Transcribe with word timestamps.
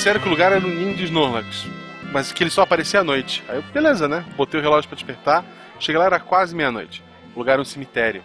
Disseram 0.00 0.20
que 0.20 0.28
o 0.28 0.30
lugar 0.30 0.52
era 0.52 0.60
no 0.60 0.68
ninho 0.68 0.96
de 0.96 1.04
Snorlax, 1.04 1.66
mas 2.10 2.32
que 2.32 2.42
ele 2.42 2.48
só 2.48 2.62
aparecia 2.62 3.00
à 3.00 3.04
noite. 3.04 3.44
Aí 3.46 3.56
eu, 3.56 3.62
beleza, 3.62 4.08
né? 4.08 4.24
Botei 4.34 4.58
o 4.58 4.62
relógio 4.62 4.88
pra 4.88 4.96
despertar, 4.96 5.44
cheguei 5.78 5.98
lá, 5.98 6.06
era 6.06 6.18
quase 6.18 6.54
meia-noite. 6.56 7.04
O 7.34 7.38
lugar 7.38 7.52
era 7.52 7.62
um 7.62 7.66
cemitério. 7.66 8.24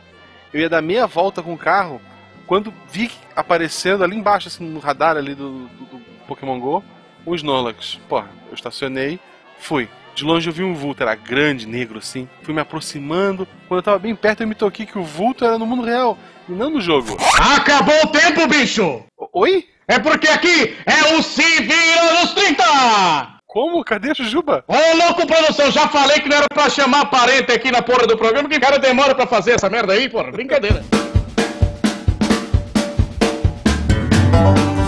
Eu 0.54 0.62
ia 0.62 0.70
dar 0.70 0.82
meia 0.82 1.06
volta 1.06 1.44
com 1.44 1.54
o 1.54 1.58
carro, 1.58 2.00
quando 2.48 2.74
vi 2.90 3.12
aparecendo 3.36 4.06
ali 4.06 4.16
embaixo, 4.16 4.48
assim, 4.48 4.64
no 4.64 4.80
radar 4.80 5.18
ali 5.18 5.36
do, 5.36 5.68
do, 5.68 5.86
do 5.86 6.02
Pokémon 6.28 6.60
GO, 6.62 6.82
um 7.28 7.36
Snorlax. 7.36 8.00
Porra, 8.08 8.30
eu 8.48 8.54
estacionei, 8.54 9.20
fui. 9.60 9.90
De 10.16 10.24
longe 10.24 10.48
eu 10.50 10.54
vi 10.54 10.64
um 10.64 10.74
vulto, 10.74 11.04
era 11.04 11.14
grande, 11.14 11.68
negro 11.68 11.98
assim. 12.00 12.28
Fui 12.42 12.54
me 12.54 12.62
aproximando. 12.62 13.46
Quando 13.68 13.80
eu 13.80 13.84
tava 13.84 14.00
bem 14.00 14.16
perto, 14.16 14.42
eu 14.44 14.48
me 14.48 14.56
toquei 14.56 14.86
que 14.86 14.98
o 14.98 15.04
vulto 15.04 15.44
era 15.44 15.58
no 15.58 15.66
mundo 15.66 15.84
real 15.84 16.18
e 16.48 16.54
não 16.54 16.70
no 16.70 16.80
jogo. 16.80 17.18
Acabou 17.58 17.96
o 18.04 18.08
tempo, 18.08 18.48
bicho! 18.48 19.04
O- 19.18 19.42
Oi? 19.42 19.66
É 19.88 20.00
porque 20.00 20.28
aqui 20.28 20.76
é 20.86 21.16
o 21.16 21.22
Se 21.22 21.42
Vira 21.62 22.22
nos 22.22 22.34
30! 22.34 22.64
Como? 23.46 23.84
Cadê 23.84 24.12
a 24.12 24.14
Jujuba? 24.14 24.64
Ô, 24.68 24.74
louco, 25.06 25.28
produção, 25.28 25.70
já 25.72 25.88
falei 25.90 26.20
que 26.20 26.30
não 26.30 26.38
era 26.38 26.48
pra 26.48 26.70
chamar 26.70 27.06
parente 27.06 27.52
aqui 27.52 27.70
na 27.72 27.82
porra 27.82 28.08
do 28.08 28.18
programa, 28.18 28.48
que 28.50 28.56
o 28.58 28.62
cara 28.62 28.80
demora 28.80 29.14
pra 29.14 29.28
fazer 29.28 29.52
essa 29.52 29.70
merda 29.70 29.94
aí, 29.94 30.10
porra. 30.10 30.32
Brincadeira. 30.32 30.84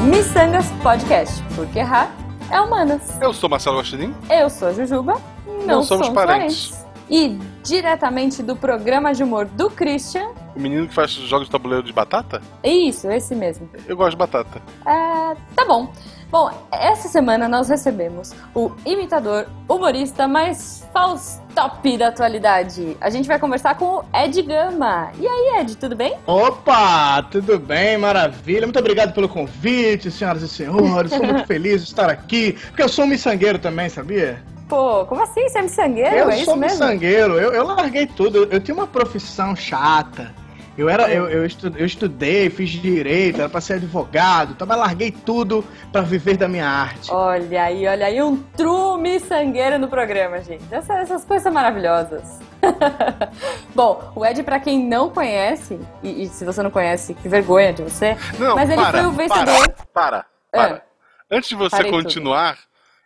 Missangas 0.09 0.71
Podcast, 0.81 1.43
porque 1.55 1.79
errar 1.79 2.11
é 2.51 2.61
humanas. 2.61 3.01
Eu 3.21 3.33
sou 3.33 3.49
Marcelo 3.49 3.77
Guaxinim. 3.77 4.13
Eu 4.29 4.49
sou 4.49 4.69
a 4.69 4.73
Jujuba, 4.73 5.19
não, 5.45 5.65
Não 5.77 5.83
somos 5.83 6.09
parentes. 6.09 6.85
E 7.09 7.39
diretamente 7.63 8.43
do 8.43 8.55
programa 8.55 9.13
de 9.13 9.23
humor 9.23 9.45
do 9.45 9.69
Christian, 9.69 10.27
O 10.55 10.59
menino 10.59 10.87
que 10.87 10.93
faz 10.93 11.11
jogos 11.11 11.47
de 11.47 11.51
tabuleiro 11.51 11.83
de 11.85 11.93
batata? 11.93 12.41
isso, 12.63 13.09
esse 13.09 13.33
mesmo. 13.33 13.69
Eu 13.87 13.95
gosto 13.95 14.11
de 14.11 14.17
batata. 14.17 14.61
É, 14.85 15.35
tá 15.55 15.65
bom. 15.65 15.91
Bom, 16.29 16.51
essa 16.71 17.07
semana 17.07 17.47
nós 17.47 17.69
recebemos 17.69 18.33
o 18.53 18.71
imitador, 18.85 19.47
humorista 19.69 20.27
mais 20.27 20.85
faustop 21.57 21.97
da 21.97 22.07
atualidade. 22.09 22.95
A 23.01 23.09
gente 23.09 23.27
vai 23.27 23.39
conversar 23.39 23.75
com 23.75 23.85
o 23.85 24.05
Ed 24.13 24.39
Gama. 24.43 25.11
E 25.19 25.27
aí, 25.27 25.61
Ed, 25.61 25.75
tudo 25.75 25.95
bem? 25.95 26.15
Opa, 26.27 27.23
tudo 27.23 27.57
bem, 27.57 27.97
maravilha. 27.97 28.67
Muito 28.67 28.77
obrigado 28.77 29.13
pelo 29.13 29.27
convite, 29.27 30.11
senhoras 30.11 30.43
e 30.43 30.47
senhores. 30.47 31.11
Estou 31.11 31.27
muito 31.27 31.45
feliz 31.47 31.81
de 31.81 31.87
estar 31.87 32.09
aqui, 32.09 32.53
porque 32.67 32.83
eu 32.83 32.89
sou 32.89 33.05
um 33.05 33.07
miçangueiro 33.07 33.57
também, 33.57 33.89
sabia? 33.89 34.41
Pô, 34.69 35.05
como 35.05 35.23
assim? 35.23 35.49
Você 35.49 35.57
é 35.57 35.61
miçangueiro? 35.63 36.15
Eu 36.15 36.29
é 36.29 36.33
sou 36.33 36.41
isso 36.41 36.57
mesmo? 36.57 36.77
miçangueiro, 36.79 37.39
eu, 37.39 37.53
eu 37.53 37.65
larguei 37.65 38.05
tudo. 38.05 38.37
Eu, 38.37 38.51
eu 38.51 38.59
tinha 38.59 38.75
uma 38.75 38.87
profissão 38.87 39.55
chata. 39.55 40.33
Eu, 40.77 40.87
era, 40.89 41.11
eu, 41.11 41.27
eu, 41.27 41.43
estu- 41.45 41.73
eu 41.75 41.85
estudei, 41.85 42.49
fiz 42.51 42.69
direito, 42.69 43.39
era 43.39 43.49
pra 43.49 43.59
ser 43.59 43.73
advogado, 43.73 44.51
então, 44.51 44.67
mas 44.67 44.77
larguei 44.77 45.09
tudo 45.11 45.65
pra 45.91 46.01
viver 46.01 46.37
da 46.37 46.47
minha 46.47 46.67
arte. 46.69 47.11
Olha 47.11 47.63
aí, 47.63 47.87
olha 47.87 48.05
aí, 48.05 48.21
um 48.21 48.37
true 48.55 49.01
miçangueiro 49.01 49.79
no 49.79 49.87
programa, 49.87 50.39
gente. 50.41 50.63
Essa- 50.71 50.99
essas 50.99 51.25
coisas 51.25 51.41
são 51.43 51.51
maravilhosas. 51.51 52.39
Bom, 53.73 54.11
o 54.15 54.25
Ed, 54.25 54.43
pra 54.43 54.59
quem 54.59 54.79
não 54.87 55.09
conhece, 55.09 55.79
e, 56.03 56.23
e 56.23 56.27
se 56.29 56.45
você 56.45 56.61
não 56.61 56.71
conhece, 56.71 57.13
que 57.13 57.27
vergonha 57.27 57.73
de 57.73 57.81
você, 57.83 58.15
Não, 58.39 58.55
mas 58.55 58.69
ele 58.69 58.81
para, 58.81 58.97
foi 58.99 59.07
o 59.07 59.11
vencedor. 59.11 59.73
Para, 59.93 60.25
É. 60.53 60.57
para. 60.57 60.83
Antes 61.29 61.49
de 61.49 61.55
você 61.55 61.75
Parei 61.77 61.91
continuar, 61.91 62.57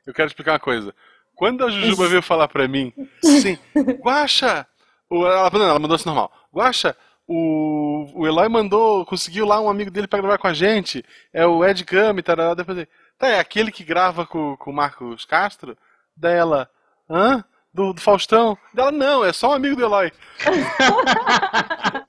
eu 0.05 0.13
quero 0.13 0.27
explicar 0.27 0.51
uma 0.53 0.59
coisa. 0.59 0.93
Quando 1.35 1.65
a 1.65 1.69
Jujuba 1.71 2.07
veio 2.07 2.21
falar 2.21 2.47
pra 2.47 2.67
mim, 2.67 2.93
assim, 3.23 3.57
Guaxa! 4.03 4.67
O, 5.09 5.25
ela, 5.25 5.49
não, 5.51 5.63
ela 5.69 5.79
mandou 5.79 5.95
assim 5.95 6.05
normal. 6.05 6.31
Guaxa, 6.53 6.95
o, 7.27 8.11
o 8.13 8.27
Eloy 8.27 8.49
mandou, 8.49 9.05
conseguiu 9.05 9.45
lá 9.45 9.59
um 9.61 9.69
amigo 9.69 9.91
dele 9.91 10.07
pra 10.07 10.19
gravar 10.19 10.37
com 10.37 10.47
a 10.47 10.53
gente. 10.53 11.03
É 11.33 11.45
o 11.45 11.65
Ed 11.65 11.83
Gami, 11.83 12.21
tarará. 12.21 12.53
Depois 12.53 12.77
ele, 12.77 12.89
tá, 13.17 13.27
é 13.27 13.39
aquele 13.39 13.71
que 13.71 13.83
grava 13.83 14.25
com, 14.25 14.57
com 14.57 14.71
o 14.71 14.73
Marcos 14.73 15.25
Castro? 15.25 15.77
Daí 16.15 16.35
ela, 16.35 16.69
hã? 17.09 17.43
Do, 17.73 17.93
do 17.93 18.01
Faustão? 18.01 18.57
Dela, 18.73 18.91
não, 18.91 19.23
é 19.23 19.31
só 19.31 19.51
um 19.51 19.53
amigo 19.53 19.75
do 19.75 19.83
Eloy. 19.83 20.11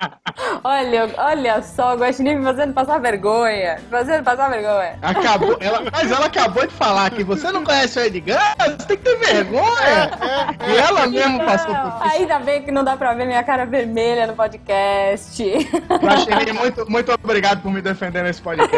Olha, 0.65 1.11
olha 1.19 1.61
só, 1.61 1.95
o 1.95 1.99
Guaxinim 1.99 2.37
me 2.37 2.45
fazendo 2.45 2.73
passar 2.73 2.99
vergonha. 2.99 3.77
me 3.83 3.89
Fazendo 3.91 4.23
passar 4.23 4.49
vergonha. 4.49 4.97
Acabou, 5.03 5.57
ela, 5.59 5.83
mas 5.91 6.11
ela 6.11 6.27
acabou 6.27 6.65
de 6.65 6.73
falar 6.73 7.11
que 7.11 7.25
você 7.25 7.51
não 7.51 7.65
conhece 7.65 7.99
o 7.99 8.03
Edgar, 8.03 8.55
você 8.59 8.87
tem 8.87 8.97
que 8.97 9.03
ter 9.03 9.17
vergonha. 9.17 10.11
E 10.69 10.77
ela 10.77 11.07
mesmo 11.09 11.45
passou 11.45 11.75
por 11.75 12.07
isso. 12.07 12.17
Ainda 12.17 12.39
bem 12.39 12.63
que 12.63 12.71
não 12.71 12.85
dá 12.85 12.97
pra 12.97 13.13
ver 13.13 13.27
minha 13.27 13.43
cara 13.43 13.67
vermelha 13.67 14.27
no 14.29 14.35
podcast. 14.35 15.43
Guaxinim, 16.01 16.53
muito, 16.53 16.89
muito 16.89 17.13
obrigado 17.13 17.61
por 17.61 17.73
me 17.73 17.83
defender 17.83 18.23
nesse 18.23 18.41
podcast. 18.41 18.73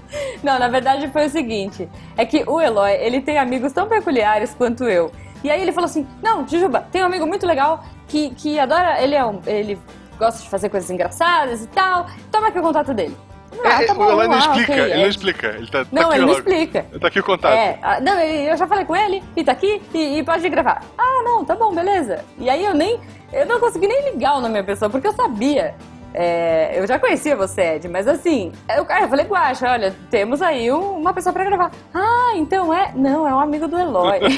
Não, 0.42 0.58
na 0.58 0.68
verdade 0.68 1.08
foi 1.08 1.26
o 1.26 1.30
seguinte: 1.30 1.88
é 2.16 2.24
que 2.24 2.44
o 2.46 2.60
Eloy, 2.60 2.92
ele 2.92 3.20
tem 3.20 3.38
amigos 3.38 3.72
tão 3.72 3.88
peculiares 3.88 4.54
quanto 4.54 4.84
eu. 4.84 5.12
E 5.42 5.50
aí 5.50 5.60
ele 5.60 5.72
falou 5.72 5.86
assim: 5.86 6.06
Não, 6.22 6.46
Jujuba, 6.46 6.86
tem 6.90 7.02
um 7.02 7.06
amigo 7.06 7.26
muito 7.26 7.46
legal 7.46 7.84
que, 8.06 8.30
que 8.30 8.58
adora. 8.58 9.02
Ele 9.02 9.14
é 9.14 9.24
um. 9.24 9.40
Ele 9.46 9.78
gosta 10.18 10.42
de 10.42 10.48
fazer 10.48 10.68
coisas 10.68 10.90
engraçadas 10.90 11.62
e 11.62 11.66
tal. 11.68 12.06
Toma 12.30 12.48
aqui 12.48 12.58
o 12.58 12.62
contato 12.62 12.92
dele. 12.94 13.16
Ah, 13.64 13.82
É, 13.82 13.86
tá 13.86 13.92
o 13.92 13.96
bom, 13.96 14.10
Eloy 14.10 14.28
não 14.28 14.34
ah, 14.34 14.38
explica, 14.38 14.72
ok, 14.72 14.84
ele 14.84 14.92
é. 14.92 14.96
não 14.98 15.06
explica. 15.08 15.46
Ele 15.48 15.66
tá, 15.68 15.84
tá 15.84 15.90
Não, 15.90 16.02
aqui 16.02 16.12
ele 16.12 16.20
não 16.20 16.26
logo. 16.28 16.38
explica. 16.38 16.86
Tá 17.00 17.08
aqui 17.08 17.18
o 17.20 17.24
contato. 17.24 17.52
É, 17.54 17.78
ah, 17.82 18.00
não, 18.00 18.20
eu 18.20 18.56
já 18.56 18.66
falei 18.66 18.84
com 18.84 18.94
ele 18.94 19.22
e 19.34 19.42
tá 19.42 19.52
aqui 19.52 19.82
e, 19.94 20.18
e 20.18 20.22
pode 20.22 20.48
gravar. 20.48 20.82
Ah, 20.96 21.22
não, 21.24 21.44
tá 21.44 21.56
bom, 21.56 21.74
beleza. 21.74 22.24
E 22.38 22.48
aí 22.48 22.64
eu 22.64 22.74
nem. 22.74 23.00
Eu 23.32 23.46
não 23.46 23.58
consegui 23.58 23.86
nem 23.88 24.10
ligar 24.12 24.36
o 24.36 24.40
nome 24.40 24.54
da 24.54 24.62
pessoa, 24.64 24.88
porque 24.90 25.06
eu 25.08 25.12
sabia. 25.12 25.74
É, 26.14 26.72
eu 26.78 26.86
já 26.86 26.98
conhecia 26.98 27.36
você, 27.36 27.74
Ed, 27.76 27.86
mas 27.88 28.08
assim, 28.08 28.50
eu, 28.74 28.86
ah, 28.88 29.02
eu 29.02 29.08
falei, 29.08 29.26
Guaxa, 29.26 29.70
olha, 29.70 29.94
temos 30.10 30.40
aí 30.40 30.72
um- 30.72 30.96
uma 30.98 31.12
pessoa 31.12 31.32
pra 31.32 31.44
gravar. 31.44 31.70
Ah, 31.92 32.32
então 32.36 32.72
é? 32.72 32.92
Não, 32.94 33.28
é 33.28 33.34
um 33.34 33.38
amigo 33.40 33.68
do 33.68 33.78
Eloy. 33.78 34.18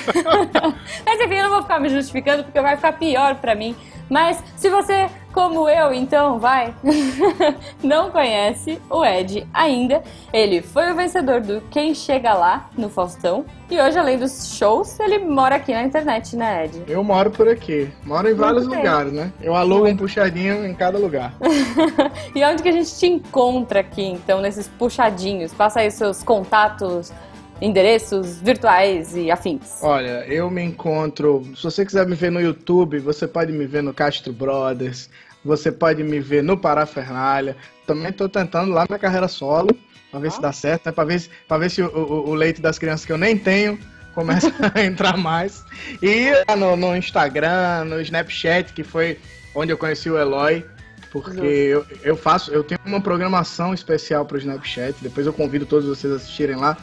mas 1.06 1.20
enfim, 1.20 1.34
eu 1.34 1.44
não 1.44 1.50
vou 1.50 1.62
ficar 1.62 1.78
me 1.78 1.88
justificando, 1.88 2.42
porque 2.44 2.60
vai 2.60 2.76
ficar 2.76 2.92
pior 2.94 3.36
pra 3.36 3.54
mim. 3.54 3.76
Mas 4.08 4.42
se 4.56 4.68
você, 4.68 5.08
como 5.32 5.68
eu, 5.68 5.92
então, 5.92 6.38
vai, 6.38 6.74
não 7.82 8.10
conhece 8.10 8.80
o 8.90 9.04
Ed 9.04 9.46
ainda, 9.52 10.02
ele 10.32 10.60
foi 10.60 10.90
o 10.90 10.94
vencedor 10.94 11.40
do 11.40 11.60
Quem 11.70 11.94
Chega 11.94 12.34
Lá 12.34 12.68
no 12.76 12.88
Faustão. 12.88 13.44
E 13.70 13.80
hoje, 13.80 13.96
além 13.96 14.18
dos 14.18 14.56
shows, 14.56 14.98
ele 14.98 15.18
mora 15.18 15.54
aqui 15.54 15.72
na 15.72 15.84
internet, 15.84 16.34
né, 16.34 16.64
Ed? 16.64 16.82
Eu 16.88 17.04
moro 17.04 17.30
por 17.30 17.48
aqui, 17.48 17.88
moro 18.04 18.28
em 18.28 18.34
vários 18.34 18.66
bem. 18.66 18.78
lugares, 18.78 19.12
né? 19.12 19.32
Eu 19.40 19.54
alugo 19.54 19.86
um 19.86 19.96
puxadinho 19.96 20.66
em 20.66 20.74
cada 20.74 20.98
lugar. 20.98 21.32
e 22.34 22.44
onde 22.44 22.62
que 22.62 22.68
a 22.68 22.72
gente 22.72 22.92
te 22.98 23.06
encontra 23.06 23.80
aqui, 23.80 24.02
então, 24.02 24.40
nesses 24.40 24.66
puxadinhos? 24.66 25.54
Passa 25.54 25.80
aí 25.80 25.88
os 25.88 25.94
seus 25.94 26.24
contatos, 26.24 27.12
endereços 27.60 28.40
virtuais 28.40 29.14
e 29.16 29.30
afins. 29.30 29.82
Olha, 29.82 30.24
eu 30.26 30.50
me 30.50 30.62
encontro. 30.62 31.44
Se 31.56 31.62
você 31.64 31.84
quiser 31.84 32.06
me 32.06 32.14
ver 32.16 32.30
no 32.30 32.40
YouTube, 32.40 32.98
você 32.98 33.26
pode 33.26 33.52
me 33.52 33.66
ver 33.66 33.82
no 33.82 33.92
Castro 33.94 34.32
Brothers. 34.32 35.08
Você 35.44 35.70
pode 35.72 36.02
me 36.02 36.20
ver 36.20 36.42
no 36.42 36.56
Parafernália. 36.56 37.56
Também 37.86 38.12
tô 38.12 38.28
tentando 38.28 38.72
lá 38.72 38.84
minha 38.88 38.98
carreira 38.98 39.26
solo, 39.28 39.68
pra 40.10 40.20
ver 40.20 40.30
se 40.32 40.40
dá 40.40 40.52
certo, 40.52 40.86
né? 40.86 40.92
Pra 40.92 41.04
ver, 41.04 41.18
se- 41.20 41.30
ver 41.58 41.70
se 41.70 41.82
o, 41.82 41.86
o- 41.88 42.30
o 42.30 42.34
leite 42.34 42.60
das 42.60 42.78
crianças 42.78 43.06
que 43.06 43.12
eu 43.12 43.18
nem 43.18 43.36
tenho 43.38 43.78
começa 44.14 44.52
a 44.74 44.82
entrar 44.84 45.16
mais. 45.16 45.64
E 46.02 46.30
lá 46.48 46.56
no, 46.56 46.76
no 46.76 46.94
Instagram, 46.96 47.84
no 47.86 48.00
Snapchat, 48.00 48.72
que 48.72 48.84
foi 48.84 49.18
onde 49.54 49.72
eu 49.72 49.78
conheci 49.78 50.10
o 50.10 50.18
Eloy. 50.18 50.64
Porque 51.10 51.40
eu, 51.40 51.84
eu 52.04 52.16
faço, 52.16 52.52
eu 52.52 52.62
tenho 52.62 52.78
uma 52.86 53.00
programação 53.00 53.74
especial 53.74 54.24
pro 54.24 54.38
Snapchat. 54.38 54.94
Depois 55.00 55.26
eu 55.26 55.32
convido 55.32 55.66
todos 55.66 55.88
vocês 55.88 56.12
a 56.12 56.16
assistirem 56.16 56.54
lá. 56.54 56.76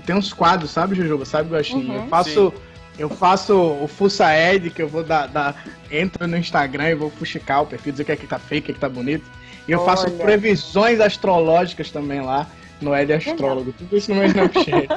Que 0.00 0.06
tem 0.06 0.16
uns 0.16 0.32
quadros, 0.32 0.70
sabe, 0.70 0.94
Jujuba? 0.94 1.24
Sabe, 1.24 1.48
Gostinho? 1.48 1.88
Uhum. 1.88 2.02
Eu 2.02 2.08
faço. 2.08 2.54
Eu 2.98 3.08
faço 3.08 3.54
o 3.54 3.86
Fuça 3.86 4.26
Ed, 4.36 4.70
que 4.70 4.82
eu 4.82 4.88
vou 4.88 5.04
dar, 5.04 5.28
dar. 5.28 5.64
Entra 5.88 6.26
no 6.26 6.36
Instagram 6.36 6.90
e 6.90 6.94
vou 6.96 7.10
fuxicar 7.10 7.62
o 7.62 7.66
perfil, 7.66 7.92
dizer 7.92 8.02
o 8.02 8.06
que 8.06 8.12
é 8.12 8.16
que 8.16 8.26
tá 8.26 8.40
feio, 8.40 8.60
o 8.60 8.64
que 8.64 8.70
é 8.72 8.74
que 8.74 8.80
tá 8.80 8.88
bonito. 8.88 9.24
E 9.68 9.72
eu 9.72 9.84
faço 9.84 10.06
Olha. 10.06 10.16
previsões 10.16 10.98
astrológicas 10.98 11.92
também 11.92 12.20
lá 12.20 12.46
no 12.80 12.96
Ed 12.96 13.12
Astrólogo. 13.12 13.72
Tudo 13.72 13.96
isso 13.96 14.10
no 14.10 14.16
meu 14.16 14.26
Snapchat. 14.26 14.88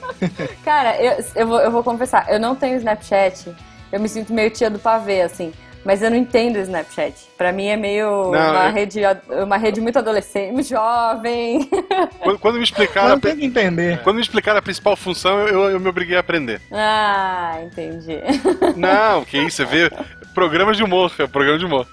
Cara, 0.64 1.00
eu, 1.00 1.24
eu, 1.34 1.46
vou, 1.46 1.60
eu 1.60 1.70
vou 1.70 1.82
confessar, 1.82 2.26
eu 2.28 2.38
não 2.38 2.54
tenho 2.54 2.76
Snapchat. 2.76 3.54
Eu 3.90 4.00
me 4.00 4.08
sinto 4.08 4.34
meio 4.34 4.50
tia 4.50 4.68
do 4.68 4.78
pavê, 4.78 5.22
assim. 5.22 5.52
Mas 5.86 6.02
eu 6.02 6.10
não 6.10 6.16
entendo 6.16 6.56
o 6.56 6.60
Snapchat. 6.60 7.14
Pra 7.38 7.52
mim 7.52 7.66
é 7.68 7.76
meio 7.76 8.06
Não, 8.24 8.30
uma, 8.30 8.66
eu- 8.66 8.72
rede, 8.72 9.00
uma 9.44 9.56
rede 9.56 9.80
muito 9.80 9.98
adolescente, 9.98 10.52
muito 10.52 10.68
jovem. 10.68 11.70
Quando, 12.20 12.38
quando 12.40 12.56
me 12.58 12.64
explicaram, 12.64 13.06
a, 13.06 13.10
Não 13.10 13.20
tem 13.20 13.36
que 13.36 13.44
entender. 13.46 14.00
quando 14.02 14.16
me 14.16 14.22
explicaram 14.22 14.58
a 14.58 14.62
principal 14.62 14.96
função, 14.96 15.46
eu, 15.46 15.70
eu, 15.70 15.78
me 15.80 15.88
obriguei 15.88 16.16
a 16.16 16.20
aprender. 16.20 16.60
ah, 16.72 17.58
entendi. 17.64 18.18
Não, 18.76 19.24
que 19.24 19.38
isso, 19.38 19.58
você 19.58 19.64
vê 19.64 19.90
programas 20.34 20.76
de 20.76 20.82
humor, 20.82 21.12
é 21.18 21.26
programa 21.26 21.58
de 21.58 21.64
humor. 21.64 21.86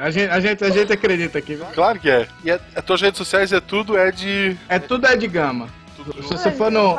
A 0.00 0.10
gente, 0.10 0.30
a 0.30 0.40
gente, 0.40 0.64
a 0.64 0.70
gente 0.70 0.92
acredita 0.92 1.38
aqui. 1.38 1.54
viu? 1.54 1.66
Claro 1.74 1.98
que 1.98 2.10
é. 2.10 2.26
E 2.44 2.50
a- 2.50 2.58
as 2.74 2.84
tuas 2.84 3.00
redes 3.02 3.18
sociais 3.18 3.52
é 3.52 3.60
tudo 3.60 3.96
é 3.98 4.10
de. 4.10 4.56
É 4.68 4.78
tudo 4.78 5.06
Ed 5.06 5.26
Gama. 5.28 5.68
Tudo 6.04 6.22
Se 6.22 6.28
você 6.34 6.50
for 6.50 6.70
no. 6.70 6.94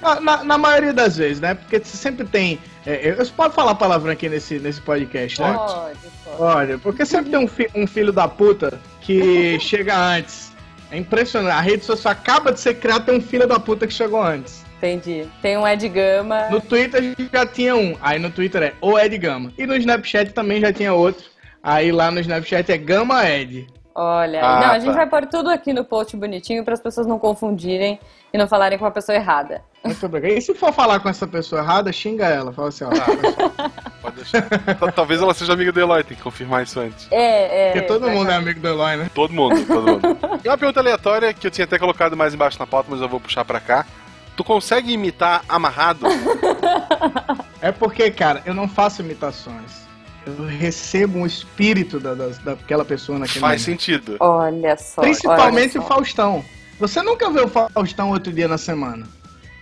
Na, 0.00 0.20
na- 0.20 0.44
na 0.44 0.58
maioria 0.58 0.92
das 0.92 1.16
vezes, 1.16 1.40
né? 1.40 1.54
Porque 1.54 1.78
você 1.78 1.96
sempre 1.96 2.26
tem. 2.26 2.58
É, 2.86 3.10
eu- 3.10 3.16
você 3.16 3.30
pode 3.30 3.54
falar 3.54 3.74
palavrão 3.74 4.12
aqui 4.12 4.28
nesse, 4.28 4.58
nesse 4.58 4.80
podcast, 4.80 5.40
né? 5.40 5.52
Pode, 5.54 5.74
pode. 6.24 6.42
Olha, 6.42 6.78
porque 6.78 7.04
sempre 7.06 7.30
tem 7.30 7.38
um, 7.38 7.46
fi- 7.48 7.70
um 7.74 7.86
filho 7.86 8.12
da 8.12 8.26
puta 8.28 8.80
que 9.00 9.58
chega 9.60 9.96
antes. 9.96 10.52
É 10.90 10.98
impressionante. 10.98 11.54
A 11.56 11.60
rede 11.60 11.84
social 11.84 12.12
acaba 12.12 12.52
de 12.52 12.60
ser 12.60 12.74
criada, 12.74 13.04
tem 13.04 13.16
um 13.16 13.20
filho 13.20 13.46
da 13.46 13.58
puta 13.58 13.86
que 13.86 13.92
chegou 13.94 14.22
antes. 14.22 14.62
Entendi. 14.78 15.26
Tem 15.40 15.56
um 15.56 15.66
Ed 15.66 15.88
Gama. 15.88 16.48
No 16.50 16.60
Twitter 16.60 17.14
já 17.32 17.46
tinha 17.46 17.74
um. 17.76 17.96
Aí 18.00 18.18
no 18.18 18.30
Twitter 18.30 18.62
é 18.62 18.72
o 18.80 18.98
Ed 18.98 19.16
Gama. 19.16 19.52
E 19.56 19.64
no 19.64 19.76
Snapchat 19.76 20.32
também 20.32 20.60
já 20.60 20.72
tinha 20.72 20.92
outro. 20.92 21.24
Aí 21.62 21.92
lá 21.92 22.10
no 22.10 22.18
Snapchat 22.18 22.70
é 22.72 22.76
Gama 22.76 23.24
Ed. 23.28 23.68
Olha, 23.94 24.40
Ah, 24.44 24.60
não, 24.60 24.70
a 24.72 24.78
gente 24.78 24.88
tá. 24.90 24.96
vai 24.96 25.06
pôr 25.06 25.26
tudo 25.26 25.50
aqui 25.50 25.72
no 25.72 25.84
post 25.84 26.16
bonitinho 26.16 26.64
para 26.64 26.74
as 26.74 26.80
pessoas 26.80 27.06
não 27.06 27.18
confundirem 27.18 28.00
e 28.32 28.38
não 28.38 28.48
falarem 28.48 28.78
com 28.78 28.86
a 28.86 28.90
pessoa 28.90 29.14
errada. 29.16 29.62
Muito 29.84 30.06
obrigado. 30.06 30.30
E 30.32 30.40
se 30.40 30.54
for 30.54 30.72
falar 30.72 31.00
com 31.00 31.08
essa 31.08 31.26
pessoa 31.26 31.60
errada, 31.60 31.92
xinga 31.92 32.26
ela. 32.26 32.52
Fala 32.52 32.68
assim, 32.68 32.84
ó. 32.84 32.90
Pode 34.00 34.16
deixar. 34.16 34.42
Tal- 34.78 34.92
Talvez 34.92 35.20
ela 35.20 35.34
seja 35.34 35.52
amiga 35.52 35.72
do 35.72 35.80
Eloy, 35.80 36.04
tem 36.04 36.16
que 36.16 36.22
confirmar 36.22 36.62
isso 36.62 36.78
antes. 36.80 37.08
É, 37.10 37.68
é. 37.68 37.72
Porque 37.72 37.86
todo 37.86 38.08
mundo 38.08 38.30
é 38.30 38.34
amigo 38.34 38.60
do 38.60 38.68
Eloy, 38.68 38.96
né? 38.96 39.10
Todo 39.14 39.32
mundo, 39.32 39.66
todo 39.66 39.82
mundo. 39.86 40.18
E 40.44 40.48
uma 40.48 40.56
pergunta 40.58 40.80
aleatória 40.80 41.32
que 41.34 41.46
eu 41.46 41.50
tinha 41.50 41.64
até 41.64 41.78
colocado 41.78 42.16
mais 42.16 42.32
embaixo 42.32 42.58
na 42.58 42.66
pauta, 42.66 42.88
mas 42.90 43.00
eu 43.00 43.08
vou 43.08 43.20
puxar 43.20 43.44
pra 43.44 43.60
cá. 43.60 43.84
Tu 44.36 44.42
consegue 44.44 44.92
imitar 44.92 45.42
amarrado? 45.48 46.06
É 47.60 47.70
porque, 47.70 48.10
cara, 48.10 48.42
eu 48.46 48.54
não 48.54 48.66
faço 48.68 49.02
imitações. 49.02 49.82
Eu 50.24 50.46
recebo 50.46 51.18
um 51.18 51.26
espírito 51.26 51.98
da, 51.98 52.14
da- 52.14 52.28
daquela 52.44 52.84
pessoa 52.84 53.18
naquele 53.18 53.40
Faz 53.40 53.62
momento. 53.66 53.80
sentido. 53.82 54.16
Olha 54.20 54.76
só. 54.76 55.02
Principalmente 55.02 55.76
olha 55.78 55.84
o 55.84 55.88
só. 55.88 55.94
Faustão. 55.94 56.44
Você 56.82 57.00
nunca 57.00 57.30
vê 57.30 57.40
o 57.40 57.48
Faustão 57.48 58.10
outro 58.10 58.32
dia 58.32 58.48
na 58.48 58.58
semana. 58.58 59.06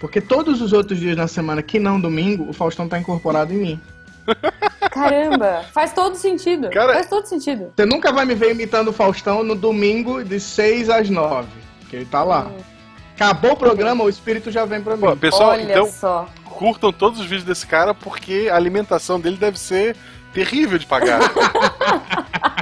Porque 0.00 0.22
todos 0.22 0.62
os 0.62 0.72
outros 0.72 0.99
dias 0.99 1.14
na 1.19 1.28
semana, 1.28 1.62
que 1.62 1.78
não 1.78 2.00
domingo, 2.00 2.49
o 2.49 2.52
Faustão 2.55 2.88
tá 2.88 2.99
incorporado 2.99 3.52
em 3.52 3.58
mim. 3.58 3.81
Caramba, 4.90 5.62
faz 5.70 5.93
todo 5.93 6.14
sentido. 6.17 6.70
Cara- 6.70 6.94
Faz 6.94 7.08
todo 7.11 7.26
sentido. 7.26 7.75
Você 7.76 7.84
nunca 7.84 8.11
vai 8.11 8.25
me 8.25 8.34
ver 8.34 8.52
imitando 8.52 8.88
o 8.88 8.93
Faustão 8.94 9.43
no 9.44 9.55
domingo 9.55 10.25
de 10.25 10.40
6 10.40 10.88
às 10.88 11.11
9. 11.11 11.46
Que 11.90 11.96
ele 11.96 12.05
tá 12.06 12.25
lá. 12.25 12.50
Acabou 13.14 13.52
o 13.52 13.56
programa, 13.56 14.02
o 14.02 14.08
espírito 14.08 14.50
já 14.50 14.64
vem 14.64 14.81
pra 14.81 14.96
mim. 14.96 15.02
Pô, 15.02 15.14
pessoal, 15.14 15.50
Olha 15.50 15.62
então 15.64 15.90
só. 15.90 16.26
curtam 16.46 16.90
todos 16.90 17.20
os 17.20 17.26
vídeos 17.26 17.44
desse 17.44 17.67
cara 17.67 17.93
porque 17.93 18.49
a 18.50 18.56
alimentação 18.56 19.20
dele 19.20 19.37
deve 19.37 19.58
ser 19.58 19.94
terrível 20.32 20.78
de 20.78 20.87
pagar. 20.87 21.20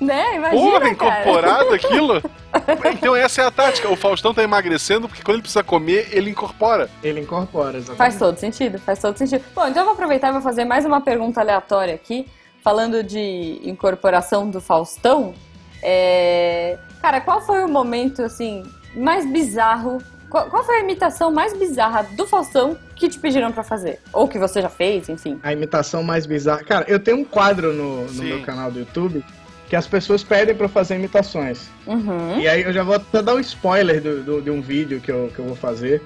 Né? 0.00 0.36
Imagina, 0.36 0.60
Porra, 0.62 0.80
cara. 0.80 0.90
incorporado 0.90 1.74
aquilo? 1.74 2.22
Então 2.92 3.16
essa 3.16 3.42
é 3.42 3.46
a 3.46 3.50
tática. 3.50 3.88
O 3.90 3.96
Faustão 3.96 4.32
tá 4.32 4.40
emagrecendo 4.42 5.08
porque 5.08 5.24
quando 5.24 5.34
ele 5.36 5.42
precisa 5.42 5.64
comer, 5.64 6.08
ele 6.12 6.30
incorpora. 6.30 6.88
Ele 7.02 7.20
incorpora, 7.20 7.78
exatamente. 7.78 7.98
Faz 7.98 8.16
todo 8.16 8.38
sentido, 8.38 8.78
faz 8.78 9.00
todo 9.00 9.16
sentido. 9.18 9.44
Bom, 9.52 9.66
então 9.66 9.82
eu 9.82 9.86
vou 9.86 9.94
aproveitar 9.94 10.28
e 10.28 10.32
vou 10.32 10.40
fazer 10.40 10.64
mais 10.64 10.84
uma 10.84 11.00
pergunta 11.00 11.40
aleatória 11.40 11.92
aqui, 11.94 12.28
falando 12.62 13.02
de 13.02 13.60
incorporação 13.64 14.48
do 14.48 14.60
Faustão. 14.60 15.34
É, 15.82 16.78
Cara, 17.04 17.20
qual 17.20 17.42
foi 17.42 17.62
o 17.62 17.68
momento, 17.68 18.22
assim, 18.22 18.62
mais 18.96 19.30
bizarro? 19.30 20.02
Qual, 20.30 20.48
qual 20.48 20.64
foi 20.64 20.76
a 20.76 20.80
imitação 20.80 21.30
mais 21.30 21.54
bizarra 21.54 22.02
do 22.16 22.26
Faustão 22.26 22.78
que 22.96 23.10
te 23.10 23.18
pediram 23.18 23.52
pra 23.52 23.62
fazer? 23.62 24.00
Ou 24.10 24.26
que 24.26 24.38
você 24.38 24.62
já 24.62 24.70
fez, 24.70 25.10
enfim. 25.10 25.38
A 25.42 25.52
imitação 25.52 26.02
mais 26.02 26.24
bizarra. 26.24 26.64
Cara, 26.64 26.86
eu 26.88 26.98
tenho 26.98 27.18
um 27.18 27.24
quadro 27.24 27.74
no, 27.74 28.06
no 28.06 28.22
meu 28.22 28.40
canal 28.42 28.70
do 28.70 28.78
YouTube 28.78 29.22
que 29.68 29.76
as 29.76 29.86
pessoas 29.86 30.22
pedem 30.22 30.54
pra 30.54 30.66
eu 30.66 30.70
fazer 30.70 30.94
imitações. 30.96 31.68
Uhum. 31.86 32.38
E 32.38 32.46
aí 32.48 32.62
eu 32.62 32.72
já 32.72 32.82
vou 32.82 32.94
até 32.96 33.22
dar 33.22 33.34
um 33.34 33.40
spoiler 33.40 34.00
do, 34.00 34.22
do- 34.22 34.42
de 34.42 34.50
um 34.50 34.60
vídeo 34.60 35.00
que 35.00 35.10
eu, 35.10 35.30
que 35.34 35.38
eu 35.40 35.46
vou 35.46 35.56
fazer. 35.56 36.02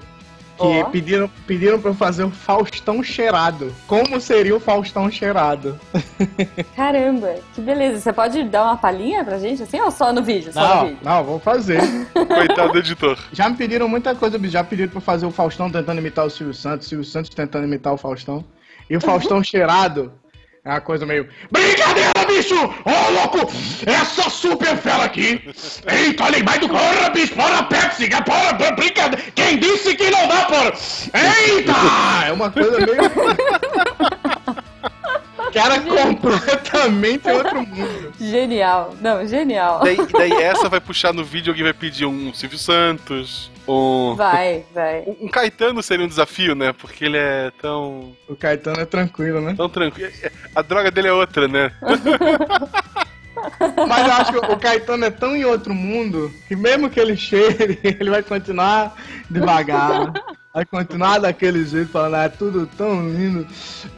Que 0.57 0.65
Ó. 0.65 0.83
pediram, 0.89 1.29
pediram 1.47 1.79
pra 1.79 1.91
eu 1.91 1.95
fazer 1.95 2.25
o 2.25 2.29
Faustão 2.29 3.01
cheirado. 3.01 3.73
Como 3.87 4.19
seria 4.19 4.53
o 4.53 4.59
Faustão 4.59 5.09
cheirado? 5.09 5.79
Caramba, 6.75 7.35
que 7.53 7.61
beleza. 7.61 7.99
Você 7.99 8.11
pode 8.11 8.43
dar 8.43 8.63
uma 8.63 8.77
palhinha 8.77 9.23
pra 9.23 9.39
gente, 9.39 9.63
assim, 9.63 9.79
ou 9.79 9.89
só 9.91 10.11
no 10.11 10.21
vídeo? 10.21 10.51
Só 10.51 10.59
no 10.61 10.67
Não, 10.75 10.83
vídeo. 10.87 10.97
não, 11.01 11.23
vou 11.23 11.39
fazer. 11.39 11.79
Coitado 12.13 12.73
do 12.73 12.79
editor. 12.79 13.17
Já 13.31 13.49
me 13.49 13.55
pediram 13.55 13.87
muita 13.87 14.13
coisa, 14.15 14.37
já 14.49 14.61
pediram 14.63 14.89
pra 14.89 14.99
fazer 15.01 15.25
o 15.25 15.31
Faustão 15.31 15.69
tentando 15.71 15.99
imitar 15.99 16.25
o 16.25 16.29
Silvio 16.29 16.53
Santos, 16.53 16.87
o 16.87 16.89
Silvio 16.89 17.05
Santos 17.05 17.29
tentando 17.29 17.65
imitar 17.65 17.93
o 17.93 17.97
Faustão. 17.97 18.43
E 18.89 18.97
o 18.97 19.01
Faustão 19.01 19.41
cheirado 19.43 20.11
é 20.65 20.69
uma 20.71 20.81
coisa 20.81 21.05
meio. 21.05 21.27
Brincadeira, 21.49 22.11
bicho! 22.29 22.55
Ô, 22.55 23.11
louco! 23.11 23.51
Essa 23.85 24.29
super 24.29 24.77
fera 24.77 25.03
aqui! 25.03 25.41
Eita, 25.87 26.23
olha 26.25 26.43
vai 26.43 26.59
do. 26.59 26.69
Porra, 26.69 27.09
bicho! 27.09 27.33
Porra, 27.35 27.63
Pepsi! 27.63 28.09
Porra, 28.25 28.53
br- 28.53 28.75
brincadeira! 28.75 29.23
Quem 29.35 29.57
disse 29.57 29.95
que 29.95 30.09
não 30.09 30.27
dá, 30.27 30.45
porra? 30.45 30.73
Eita! 31.13 31.73
É 32.29 32.31
uma 32.31 32.51
coisa 32.51 32.77
meio. 32.77 32.87
Cara, 35.59 35.81
completamente 35.81 37.29
outro 37.29 37.67
mundo. 37.67 38.13
Genial. 38.19 38.95
Não, 39.01 39.27
genial. 39.27 39.81
Daí, 39.83 39.97
daí 40.07 40.31
essa 40.31 40.69
vai 40.69 40.79
puxar 40.79 41.13
no 41.13 41.21
vídeo, 41.23 41.51
alguém 41.51 41.63
vai 41.63 41.73
pedir 41.73 42.05
um 42.05 42.33
Silvio 42.33 42.57
Santos, 42.57 43.51
um... 43.67 44.15
Vai, 44.15 44.63
vai. 44.73 45.03
Um 45.19 45.27
Caetano 45.27 45.83
seria 45.83 46.05
um 46.05 46.07
desafio, 46.07 46.55
né? 46.55 46.71
Porque 46.71 47.03
ele 47.03 47.17
é 47.17 47.51
tão, 47.61 48.15
O 48.27 48.35
Caetano 48.37 48.79
é 48.79 48.85
tranquilo, 48.85 49.41
né? 49.41 49.53
tão 49.55 49.67
tranquilo. 49.67 50.11
A 50.55 50.61
droga 50.61 50.89
dele 50.89 51.09
é 51.09 51.13
outra, 51.13 51.45
né? 51.47 51.71
Mas 53.87 54.07
eu 54.07 54.13
acho 54.13 54.31
que 54.31 54.37
o 54.53 54.57
Caetano 54.57 55.05
é 55.05 55.09
tão 55.11 55.35
em 55.35 55.43
outro 55.45 55.73
mundo 55.73 56.31
que 56.47 56.55
mesmo 56.55 56.89
que 56.89 56.99
ele 56.99 57.15
cheire, 57.17 57.79
ele 57.83 58.09
vai 58.09 58.23
continuar 58.23 58.95
devagar. 59.29 60.13
Vai 60.51 60.65
continuar 60.65 61.19
daquele 61.19 61.63
jeito, 61.63 61.91
falando, 61.91 62.15
ah, 62.15 62.23
é 62.23 62.29
tudo 62.29 62.65
tão 62.75 63.07
lindo. 63.07 63.47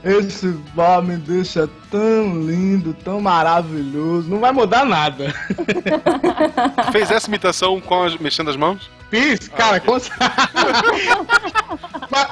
Esse 0.03 0.47
bar 0.75 1.01
me 1.01 1.15
deixa 1.15 1.69
tão 1.89 2.41
lindo, 2.41 2.93
tão 2.93 3.21
maravilhoso. 3.21 4.29
Não 4.29 4.39
vai 4.39 4.51
mudar 4.51 4.83
nada. 4.85 5.33
Fez 6.91 7.09
essa 7.09 7.29
imitação 7.29 7.79
com 7.79 8.03
as, 8.03 8.17
mexendo 8.17 8.49
as 8.49 8.57
mãos? 8.57 8.91
Fiz, 9.09 9.47
cara, 9.47 9.79
com... 9.79 9.93
mas, 12.11 12.27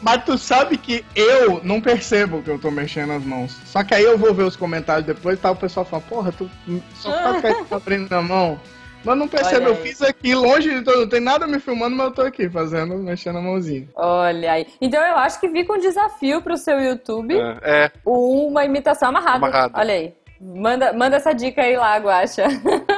mas 0.00 0.24
tu 0.24 0.38
sabe 0.38 0.76
que 0.76 1.04
eu 1.16 1.60
não 1.64 1.80
percebo 1.80 2.40
que 2.42 2.50
eu 2.50 2.60
tô 2.60 2.70
mexendo 2.70 3.12
as 3.12 3.24
mãos. 3.24 3.56
Só 3.64 3.82
que 3.82 3.92
aí 3.92 4.04
eu 4.04 4.16
vou 4.16 4.32
ver 4.32 4.44
os 4.44 4.54
comentários 4.54 5.04
depois 5.04 5.36
e 5.36 5.42
tá 5.42 5.50
o 5.50 5.56
pessoal 5.56 5.84
falando, 5.84 6.06
porra, 6.06 6.30
tu 6.30 6.48
só 6.94 7.10
faz 7.40 7.56
que 7.56 7.64
tá 7.64 7.76
abrindo 7.76 8.12
a 8.12 8.22
mão. 8.22 8.60
Mas 9.08 9.16
não 9.16 9.26
percebo, 9.26 9.64
Olha 9.64 9.68
eu 9.70 9.76
fiz 9.76 10.02
aqui 10.02 10.34
longe 10.34 10.68
de 10.68 10.82
todo, 10.82 11.00
não 11.00 11.08
tem 11.08 11.20
nada 11.20 11.46
me 11.46 11.58
filmando, 11.58 11.96
mas 11.96 12.08
eu 12.08 12.12
tô 12.12 12.20
aqui 12.20 12.46
fazendo, 12.50 12.94
mexendo 12.98 13.38
a 13.38 13.40
mãozinha. 13.40 13.88
Olha 13.94 14.52
aí. 14.52 14.66
Então 14.82 15.02
eu 15.02 15.16
acho 15.16 15.40
que 15.40 15.48
fica 15.48 15.72
um 15.72 15.78
desafio 15.78 16.42
pro 16.42 16.58
seu 16.58 16.78
YouTube 16.78 17.34
É, 17.34 17.86
é. 17.86 17.92
uma 18.04 18.66
imitação 18.66 19.08
amarrada. 19.08 19.38
Amarrada. 19.38 19.78
Olha 19.78 19.94
aí. 19.94 20.14
Manda, 20.38 20.92
manda 20.92 21.16
essa 21.16 21.32
dica 21.32 21.62
aí 21.62 21.74
lá, 21.74 21.96
Guaxa. 21.96 22.48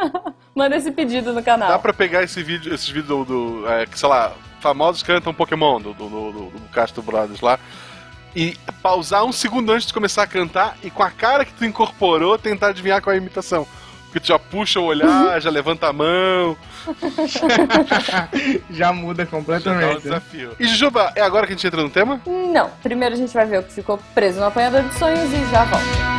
manda 0.52 0.74
esse 0.74 0.90
pedido 0.90 1.32
no 1.32 1.44
canal. 1.44 1.68
Dá 1.68 1.78
pra 1.78 1.92
pegar 1.92 2.24
esse 2.24 2.42
vídeo, 2.42 2.74
esses 2.74 2.88
vídeos 2.88 3.06
do, 3.06 3.24
do, 3.24 3.68
é, 3.70 3.86
que, 3.86 3.96
sei 3.96 4.08
lá, 4.08 4.32
famosos 4.58 5.04
cantam 5.04 5.32
Pokémon 5.32 5.80
do, 5.80 5.94
do, 5.94 6.08
do, 6.08 6.32
do, 6.32 6.50
do 6.50 6.68
Castro 6.72 7.02
Brothers 7.02 7.40
lá. 7.40 7.56
E 8.34 8.56
pausar 8.82 9.24
um 9.24 9.32
segundo 9.32 9.70
antes 9.70 9.86
de 9.86 9.94
começar 9.94 10.24
a 10.24 10.26
cantar 10.26 10.76
e 10.82 10.90
com 10.90 11.04
a 11.04 11.10
cara 11.10 11.44
que 11.44 11.52
tu 11.52 11.64
incorporou 11.64 12.36
tentar 12.36 12.68
adivinhar 12.70 13.00
qual 13.00 13.14
é 13.14 13.16
a 13.16 13.20
imitação. 13.20 13.64
Porque 14.10 14.18
tu 14.20 14.26
já 14.26 14.38
puxa 14.40 14.80
o 14.80 14.84
olhar, 14.86 15.40
já 15.40 15.48
levanta 15.50 15.86
a 15.86 15.92
mão, 15.92 16.56
Já 18.68 18.92
muda 18.92 19.22
já 19.24 19.30
dá 19.30 19.36
um 19.36 19.40
completamente. 19.40 19.94
né? 19.94 20.00
desafio. 20.02 20.50
E 20.58 20.66
Jujuba, 20.66 21.12
é 21.14 21.20
agora 21.22 21.46
que 21.46 21.52
a 21.52 21.56
gente 21.56 21.64
entra 21.64 21.80
no 21.80 21.90
tema? 21.90 22.20
Não, 22.26 22.70
primeiro 22.82 23.14
a 23.14 23.18
gente 23.18 23.32
vai 23.32 23.46
ver 23.46 23.60
o 23.60 23.62
que 23.62 23.72
ficou 23.72 23.98
preso 24.12 24.40
no 24.40 24.46
apanhador 24.46 24.82
de 24.82 24.94
sonhos 24.94 25.32
e 25.32 25.50
já 25.52 25.64
volta. 25.64 26.09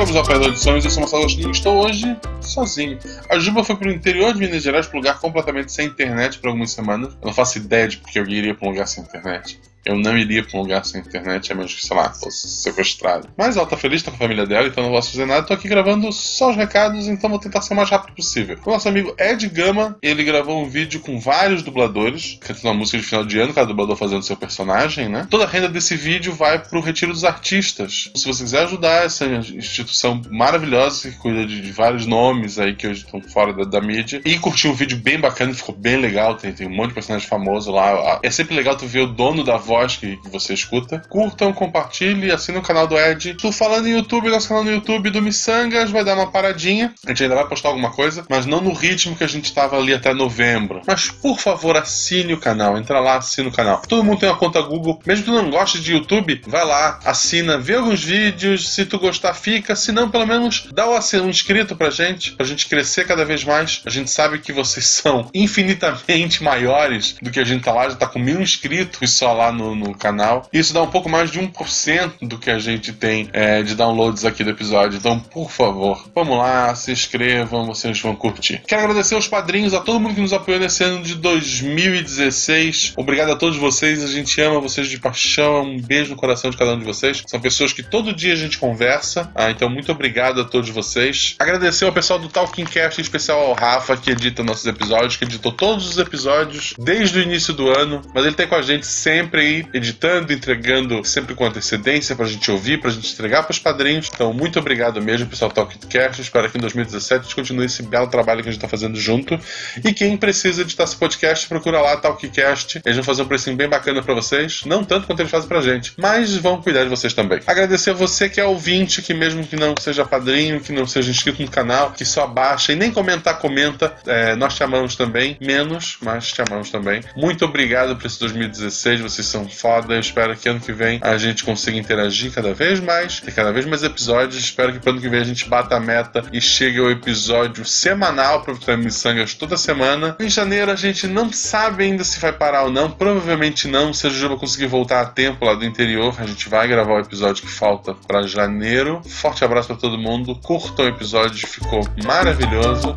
Ao 0.00 0.18
Apanhador 0.18 0.52
de 0.52 0.58
Sonhos, 0.58 0.82
eu 0.82 0.90
sou 0.90 1.00
Marcelo 1.00 1.24
Agostinho 1.24 1.48
e 1.48 1.50
estou 1.50 1.84
hoje 1.84 2.16
sozinho. 2.40 2.98
A 3.28 3.38
Juba 3.38 3.62
foi 3.62 3.76
pro 3.76 3.92
interior 3.92 4.32
de 4.32 4.40
Minas 4.40 4.62
Gerais, 4.62 4.86
pra 4.86 4.96
um 4.96 5.00
lugar 5.00 5.20
completamente 5.20 5.70
sem 5.70 5.88
internet 5.88 6.38
por 6.38 6.48
algumas 6.48 6.70
semanas. 6.70 7.12
Eu 7.20 7.26
não 7.26 7.34
faço 7.34 7.58
ideia 7.58 7.86
de 7.86 7.98
porque 7.98 8.18
eu 8.18 8.26
iria 8.26 8.54
pra 8.54 8.66
um 8.66 8.70
lugar 8.70 8.88
sem 8.88 9.04
internet. 9.04 9.60
Eu 9.84 9.96
não 9.98 10.16
iria 10.16 10.44
pra 10.44 10.58
um 10.58 10.62
lugar 10.62 10.84
sem 10.84 11.00
internet, 11.00 11.50
a 11.50 11.54
menos 11.54 11.74
que, 11.74 11.86
sei 11.86 11.96
lá, 11.96 12.12
fosse 12.12 12.48
sequestrado. 12.48 13.28
Mas 13.36 13.56
ela 13.56 13.66
tá 13.66 13.76
feliz, 13.76 14.02
tá 14.02 14.10
com 14.10 14.16
a 14.16 14.20
família 14.20 14.46
dela, 14.46 14.68
então 14.68 14.84
não 14.84 14.90
posso 14.90 15.12
fazer 15.12 15.26
nada. 15.26 15.46
Tô 15.46 15.54
aqui 15.54 15.68
gravando 15.68 16.12
só 16.12 16.50
os 16.50 16.56
recados, 16.56 17.08
então 17.08 17.30
vou 17.30 17.38
tentar 17.38 17.62
ser 17.62 17.72
o 17.72 17.76
mais 17.76 17.88
rápido 17.88 18.14
possível. 18.14 18.58
O 18.64 18.70
nosso 18.70 18.88
amigo 18.88 19.14
Ed 19.18 19.48
Gama, 19.48 19.96
ele 20.02 20.22
gravou 20.22 20.62
um 20.62 20.68
vídeo 20.68 21.00
com 21.00 21.18
vários 21.18 21.62
dubladores, 21.62 22.38
cantando 22.40 22.68
uma 22.68 22.74
música 22.74 22.98
de 22.98 23.04
final 23.04 23.24
de 23.24 23.38
ano, 23.38 23.54
cada 23.54 23.66
dublador 23.66 23.96
fazendo 23.96 24.22
seu 24.22 24.36
personagem, 24.36 25.08
né? 25.08 25.26
Toda 25.30 25.44
a 25.44 25.48
renda 25.48 25.68
desse 25.68 25.96
vídeo 25.96 26.34
vai 26.34 26.58
pro 26.58 26.80
Retiro 26.80 27.12
dos 27.12 27.24
Artistas. 27.24 28.10
Se 28.14 28.26
você 28.26 28.42
quiser 28.42 28.64
ajudar 28.64 29.04
essa 29.04 29.24
instituição 29.24 30.20
maravilhosa 30.30 31.10
que 31.10 31.16
cuida 31.16 31.46
de, 31.46 31.60
de 31.60 31.72
vários 31.72 32.06
nomes 32.06 32.58
aí 32.58 32.74
que 32.74 32.86
hoje 32.86 33.04
estão 33.04 33.20
fora 33.22 33.52
da, 33.52 33.64
da 33.64 33.80
mídia, 33.80 34.20
e 34.24 34.38
curtir 34.38 34.68
um 34.68 34.74
vídeo 34.74 34.98
bem 34.98 35.18
bacana, 35.18 35.54
ficou 35.54 35.74
bem 35.74 35.96
legal, 35.96 36.34
tem, 36.34 36.52
tem 36.52 36.66
um 36.66 36.74
monte 36.74 36.88
de 36.88 36.94
personagem 36.94 37.26
famoso 37.26 37.70
lá. 37.70 38.20
É 38.22 38.30
sempre 38.30 38.54
legal 38.54 38.76
tu 38.76 38.86
ver 38.86 39.00
o 39.00 39.06
dono 39.06 39.42
da 39.42 39.56
voz 39.56 39.69
voz 39.70 39.96
que, 39.96 40.16
que 40.16 40.28
você 40.28 40.52
escuta. 40.52 41.00
Curtam, 41.08 41.52
compartilhem, 41.52 42.32
assinem 42.32 42.60
o 42.60 42.64
canal 42.64 42.88
do 42.88 42.98
Ed. 42.98 43.34
Tô 43.34 43.52
falando 43.52 43.86
em 43.86 43.92
YouTube, 43.92 44.28
nosso 44.28 44.48
canal 44.48 44.64
no 44.64 44.72
YouTube 44.72 45.10
do 45.10 45.22
Missangas 45.22 45.92
vai 45.92 46.04
dar 46.04 46.16
uma 46.16 46.28
paradinha. 46.28 46.92
A 47.06 47.10
gente 47.10 47.22
ainda 47.22 47.36
vai 47.36 47.46
postar 47.46 47.68
alguma 47.68 47.92
coisa, 47.92 48.24
mas 48.28 48.46
não 48.46 48.60
no 48.60 48.72
ritmo 48.72 49.14
que 49.14 49.22
a 49.22 49.28
gente 49.28 49.54
tava 49.54 49.78
ali 49.78 49.94
até 49.94 50.12
novembro. 50.12 50.82
Mas 50.84 51.08
por 51.08 51.38
favor, 51.38 51.76
assine 51.76 52.32
o 52.32 52.40
canal. 52.40 52.76
Entra 52.76 52.98
lá, 52.98 53.18
assina 53.18 53.48
o 53.48 53.52
canal. 53.52 53.80
Todo 53.86 54.02
mundo 54.02 54.18
tem 54.18 54.28
uma 54.28 54.36
conta 54.36 54.60
Google. 54.60 55.00
Mesmo 55.06 55.26
que 55.26 55.30
não 55.30 55.48
goste 55.48 55.80
de 55.80 55.92
YouTube, 55.92 56.42
vai 56.48 56.64
lá, 56.64 56.98
assina, 57.04 57.56
vê 57.56 57.76
alguns 57.76 58.02
vídeos. 58.02 58.70
Se 58.70 58.84
tu 58.84 58.98
gostar, 58.98 59.34
fica. 59.34 59.76
Se 59.76 59.92
não, 59.92 60.10
pelo 60.10 60.26
menos 60.26 60.68
dá 60.72 60.88
um 60.88 61.28
inscrito 61.28 61.76
pra 61.76 61.90
gente, 61.90 62.32
pra 62.32 62.44
gente 62.44 62.68
crescer 62.68 63.06
cada 63.06 63.24
vez 63.24 63.44
mais. 63.44 63.82
A 63.86 63.90
gente 63.90 64.10
sabe 64.10 64.40
que 64.40 64.52
vocês 64.52 64.86
são 65.00 65.30
infinitamente 65.32 66.42
maiores 66.42 67.14
do 67.22 67.30
que 67.30 67.38
a 67.38 67.44
gente 67.44 67.62
tá 67.62 67.72
lá. 67.72 67.88
Já 67.88 67.94
tá 67.94 68.06
com 68.08 68.18
mil 68.18 68.40
inscritos 68.40 69.12
só 69.12 69.32
lá 69.32 69.52
no, 69.52 69.59
no 69.60 69.94
canal. 69.94 70.48
Isso 70.52 70.72
dá 70.72 70.82
um 70.82 70.90
pouco 70.90 71.08
mais 71.08 71.30
de 71.30 71.40
1% 71.40 72.12
do 72.22 72.38
que 72.38 72.50
a 72.50 72.58
gente 72.58 72.92
tem 72.92 73.28
é, 73.32 73.62
de 73.62 73.74
downloads 73.74 74.24
aqui 74.24 74.42
do 74.42 74.50
episódio. 74.50 74.98
Então, 74.98 75.18
por 75.18 75.50
favor, 75.50 76.08
vamos 76.14 76.38
lá, 76.38 76.74
se 76.74 76.92
inscrevam, 76.92 77.66
vocês 77.66 78.00
vão 78.00 78.14
curtir. 78.14 78.62
Quero 78.66 78.82
agradecer 78.82 79.14
aos 79.14 79.28
padrinhos, 79.28 79.74
a 79.74 79.80
todo 79.80 80.00
mundo 80.00 80.14
que 80.14 80.20
nos 80.20 80.32
apoiou 80.32 80.60
nesse 80.60 80.82
ano 80.84 81.02
de 81.02 81.14
2016. 81.14 82.94
Obrigado 82.96 83.32
a 83.32 83.36
todos 83.36 83.56
vocês, 83.56 84.02
a 84.02 84.06
gente 84.06 84.40
ama 84.40 84.60
vocês 84.60 84.88
de 84.88 84.98
paixão. 84.98 85.62
Um 85.62 85.80
beijo 85.80 86.10
no 86.10 86.16
coração 86.16 86.50
de 86.50 86.56
cada 86.56 86.74
um 86.74 86.78
de 86.78 86.84
vocês. 86.84 87.22
São 87.26 87.40
pessoas 87.40 87.72
que 87.72 87.82
todo 87.82 88.12
dia 88.12 88.32
a 88.32 88.36
gente 88.36 88.58
conversa. 88.58 89.30
Ah, 89.34 89.50
então, 89.50 89.68
muito 89.68 89.90
obrigado 89.92 90.40
a 90.40 90.44
todos 90.44 90.70
vocês. 90.70 91.34
Agradecer 91.38 91.84
ao 91.84 91.92
pessoal 91.92 92.18
do 92.18 92.28
Talking 92.28 92.64
Cast, 92.64 93.00
em 93.00 93.02
especial 93.02 93.40
ao 93.40 93.52
Rafa, 93.54 93.96
que 93.96 94.10
edita 94.10 94.42
nossos 94.42 94.66
episódios, 94.66 95.16
que 95.16 95.24
editou 95.24 95.52
todos 95.52 95.88
os 95.88 95.98
episódios 95.98 96.74
desde 96.78 97.18
o 97.18 97.22
início 97.22 97.52
do 97.54 97.68
ano. 97.68 98.02
Mas 98.14 98.24
ele 98.24 98.34
tá 98.34 98.46
com 98.46 98.54
a 98.54 98.62
gente 98.62 98.86
sempre 98.86 99.40
aí, 99.50 99.66
editando, 99.74 100.32
entregando 100.32 101.04
sempre 101.04 101.34
com 101.34 101.44
antecedência 101.44 102.14
pra 102.14 102.26
gente 102.26 102.50
ouvir, 102.50 102.80
pra 102.80 102.90
gente 102.90 103.12
entregar 103.12 103.42
pros 103.42 103.58
padrinhos. 103.58 104.08
Então, 104.12 104.32
muito 104.32 104.58
obrigado 104.58 105.02
mesmo, 105.02 105.26
pessoal 105.26 105.50
Talking 105.50 105.78
Cast. 105.88 106.22
Espero 106.22 106.48
que 106.50 106.56
em 106.56 106.60
2017 106.60 107.20
a 107.20 107.22
gente 107.24 107.34
continue 107.34 107.66
esse 107.66 107.82
belo 107.82 108.06
trabalho 108.06 108.42
que 108.42 108.48
a 108.48 108.52
gente 108.52 108.60
tá 108.60 108.68
fazendo 108.68 108.98
junto. 108.98 109.38
E 109.84 109.92
quem 109.92 110.16
precisa 110.16 110.62
editar 110.62 110.84
esse 110.84 110.96
podcast, 110.96 111.48
procura 111.48 111.80
lá 111.80 111.96
Talkcast. 111.96 112.80
Eles 112.84 112.96
vão 112.96 113.04
fazer 113.04 113.22
um 113.22 113.26
precinho 113.26 113.56
bem 113.56 113.68
bacana 113.68 114.02
para 114.02 114.14
vocês. 114.14 114.62
Não 114.64 114.84
tanto 114.84 115.06
quanto 115.06 115.20
eles 115.20 115.30
fazem 115.30 115.48
pra 115.48 115.60
gente, 115.60 115.92
mas 115.96 116.36
vão 116.36 116.62
cuidar 116.62 116.84
de 116.84 116.90
vocês 116.90 117.12
também. 117.12 117.40
Agradecer 117.46 117.90
a 117.90 117.94
você 117.94 118.28
que 118.28 118.40
é 118.40 118.44
ouvinte, 118.44 119.02
que 119.02 119.12
mesmo 119.12 119.44
que 119.44 119.56
não 119.56 119.74
seja 119.78 120.04
padrinho, 120.04 120.60
que 120.60 120.72
não 120.72 120.86
seja 120.86 121.10
inscrito 121.10 121.42
no 121.42 121.50
canal, 121.50 121.92
que 121.92 122.04
só 122.04 122.26
baixa 122.26 122.72
e 122.72 122.76
nem 122.76 122.90
comentar, 122.90 123.38
comenta. 123.38 123.94
É, 124.06 124.36
nós 124.36 124.54
te 124.54 124.62
amamos 124.62 124.96
também. 124.96 125.36
Menos, 125.40 125.98
mas 126.02 126.32
te 126.32 126.42
amamos 126.42 126.70
também. 126.70 127.02
Muito 127.16 127.44
obrigado 127.44 127.96
por 127.96 128.06
esse 128.06 128.20
2016. 128.20 129.00
Vocês 129.00 129.26
são 129.26 129.39
foda. 129.48 129.94
Eu 129.94 130.00
espero 130.00 130.36
que 130.36 130.48
ano 130.48 130.60
que 130.60 130.72
vem 130.72 130.98
a 131.02 131.16
gente 131.16 131.44
consiga 131.44 131.76
interagir 131.78 132.32
cada 132.32 132.52
vez 132.52 132.80
mais, 132.80 133.20
ter 133.20 133.32
cada 133.32 133.52
vez 133.52 133.66
mais 133.66 133.82
episódios. 133.82 134.42
Espero 134.42 134.72
que 134.72 134.78
pro 134.78 134.90
ano 134.90 135.00
que 135.00 135.08
vem 135.08 135.20
a 135.20 135.24
gente 135.24 135.48
bata 135.48 135.76
a 135.76 135.80
meta 135.80 136.24
e 136.32 136.40
chegue 136.40 136.78
ao 136.78 136.90
episódio 136.90 137.64
semanal 137.64 138.42
para 138.42 138.54
o 138.54 138.78
Missangas 138.78 139.34
toda 139.34 139.56
semana. 139.56 140.16
Em 140.20 140.28
janeiro 140.28 140.70
a 140.70 140.76
gente 140.76 141.06
não 141.06 141.32
sabe 141.32 141.84
ainda 141.84 142.04
se 142.04 142.20
vai 142.20 142.32
parar 142.32 142.64
ou 142.64 142.70
não. 142.70 142.90
Provavelmente 142.90 143.68
não. 143.68 143.92
Se 143.92 144.06
a 144.06 144.10
Jujuba 144.10 144.36
conseguir 144.36 144.66
voltar 144.66 145.00
a 145.00 145.06
tempo 145.06 145.44
lá 145.44 145.54
do 145.54 145.64
interior, 145.64 146.14
a 146.18 146.26
gente 146.26 146.48
vai 146.48 146.66
gravar 146.68 146.94
o 146.94 147.00
episódio 147.00 147.42
que 147.42 147.50
falta 147.50 147.94
para 147.94 148.26
janeiro. 148.26 149.00
Forte 149.06 149.44
abraço 149.44 149.68
para 149.68 149.76
todo 149.76 149.98
mundo. 149.98 150.34
Curtam 150.36 150.84
o 150.84 150.88
episódio, 150.88 151.46
ficou 151.46 151.80
maravilhoso. 152.04 152.96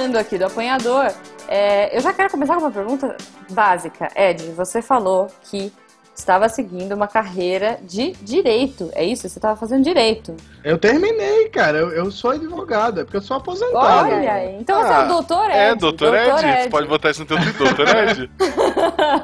Voltando 0.00 0.16
aqui 0.16 0.38
do 0.38 0.46
apanhador, 0.46 1.12
é, 1.46 1.94
eu 1.94 2.00
já 2.00 2.10
quero 2.12 2.30
começar 2.30 2.54
com 2.54 2.60
uma 2.60 2.70
pergunta 2.70 3.16
básica. 3.50 4.08
Ed, 4.16 4.50
você 4.52 4.80
falou 4.80 5.28
que 5.42 5.70
estava 6.14 6.48
seguindo 6.48 6.92
uma 6.92 7.08
carreira 7.08 7.78
de 7.82 8.12
direito. 8.22 8.90
É 8.94 9.04
isso? 9.04 9.28
Você 9.28 9.38
estava 9.38 9.56
fazendo 9.56 9.82
direito. 9.82 10.36
Eu 10.62 10.76
terminei, 10.78 11.48
cara. 11.48 11.78
Eu, 11.78 11.90
eu 11.90 12.10
sou 12.10 12.32
advogado, 12.32 13.00
é 13.00 13.04
porque 13.04 13.16
eu 13.16 13.22
sou 13.22 13.36
aposentado. 13.36 14.08
Olha 14.08 14.32
aí. 14.32 14.56
Então 14.60 14.78
você 14.80 14.88
é 14.88 14.90
o 14.90 15.00
Ah, 15.00 15.04
doutor 15.04 15.50
Ed. 15.50 15.56
É, 15.56 15.74
doutor, 15.74 16.14
Ed. 16.14 16.62
Você 16.64 16.68
pode 16.70 16.86
botar 16.88 17.10
isso 17.10 17.20
no 17.20 17.26
teu 17.26 17.38
Twitter, 17.38 17.58
doutor 17.74 17.88
Ed. 17.88 18.30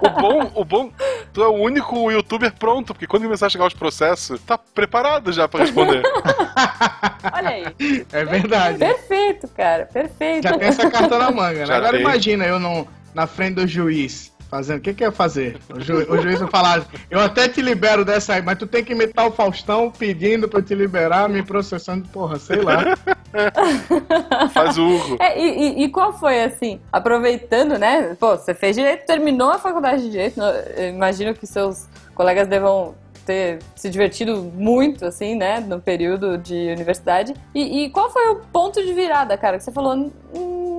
o 0.01 0.21
bom, 0.21 0.51
o 0.55 0.65
bom, 0.65 0.91
tu 1.33 1.43
é 1.43 1.49
o 1.49 1.55
único 1.55 2.11
youtuber 2.11 2.53
pronto, 2.55 2.95
porque 2.95 3.07
quando 3.07 3.25
começar 3.25 3.47
a 3.47 3.51
chegar 3.51 3.67
os 3.67 3.75
processos, 3.75 4.41
tá 4.41 4.57
preparado 4.57 5.33
já 5.33 5.47
pra 5.47 5.61
responder. 5.61 6.03
Olha 7.33 7.51
aí. 7.51 7.67
É 8.13 8.25
verdade. 8.25 8.79
Perfeito, 8.79 9.49
cara. 9.49 9.87
Perfeito. 9.87 10.45
Já 10.45 10.57
tem 10.57 10.69
essa 10.69 10.91
carta 10.91 11.19
na 11.19 11.31
manga, 11.31 11.61
né? 11.61 11.67
Já 11.67 11.77
Agora 11.77 11.93
tem. 11.93 12.01
imagina 12.01 12.45
eu 12.47 12.59
no, 12.59 12.87
na 13.15 13.27
frente 13.27 13.57
do 13.57 13.67
juiz. 13.67 14.35
Fazendo, 14.49 14.79
o 14.79 14.81
que 14.81 14.95
que 14.95 15.03
eu 15.03 15.09
ia 15.09 15.13
fazer? 15.13 15.59
O, 15.75 15.81
ju, 15.81 16.07
o 16.09 16.19
juiz 16.23 16.39
vai 16.39 16.49
falar, 16.49 16.87
eu 17.11 17.19
até 17.19 17.49
te 17.49 17.61
libero 17.61 18.05
dessa 18.05 18.35
aí, 18.35 18.43
mas 18.43 18.57
tu 18.59 18.67
tem 18.67 18.85
que 18.85 18.93
imitar 18.93 19.27
o 19.27 19.33
Faustão 19.33 19.91
pedindo 19.91 20.49
pra 20.49 20.61
eu 20.61 20.63
te 20.63 20.75
liberar, 20.75 21.29
me 21.29 21.43
processando, 21.43 22.09
porra, 22.09 22.39
sei 22.39 22.63
lá. 22.63 22.97
Faz 24.53 24.79
o 24.79 24.87
Hugo. 24.87 25.17
É, 25.21 25.39
e, 25.39 25.81
e- 25.81 25.85
e 25.85 25.89
qual 25.89 26.13
foi, 26.13 26.43
assim, 26.45 26.81
aproveitando, 26.93 27.79
né? 27.79 28.17
Pô, 28.19 28.37
você 28.37 28.55
fez 28.55 28.77
direito, 28.77 29.05
terminou 29.07 29.51
a 29.51 29.59
faculdade 29.59 30.03
de 30.03 30.11
direito. 30.11 30.41
eu 30.41 30.89
imagino 30.91 31.35
que 31.35 31.47
seus 31.47 31.87
colegas 32.15 32.47
devam 32.49 32.95
ter 33.27 33.59
se 33.75 33.91
divertido 33.91 34.37
muito, 34.55 35.05
assim, 35.05 35.35
né? 35.35 35.59
No 35.59 35.81
período 35.81 36.39
de 36.39 36.55
universidade. 36.71 37.35
E, 37.53 37.85
e 37.85 37.91
qual 37.91 38.09
foi 38.11 38.29
o 38.31 38.37
ponto 38.53 38.81
de 38.81 38.93
virada, 38.93 39.37
cara? 39.37 39.59
Que 39.59 39.65
você 39.65 39.73
falou, 39.73 39.95
"Hum, 39.97 40.13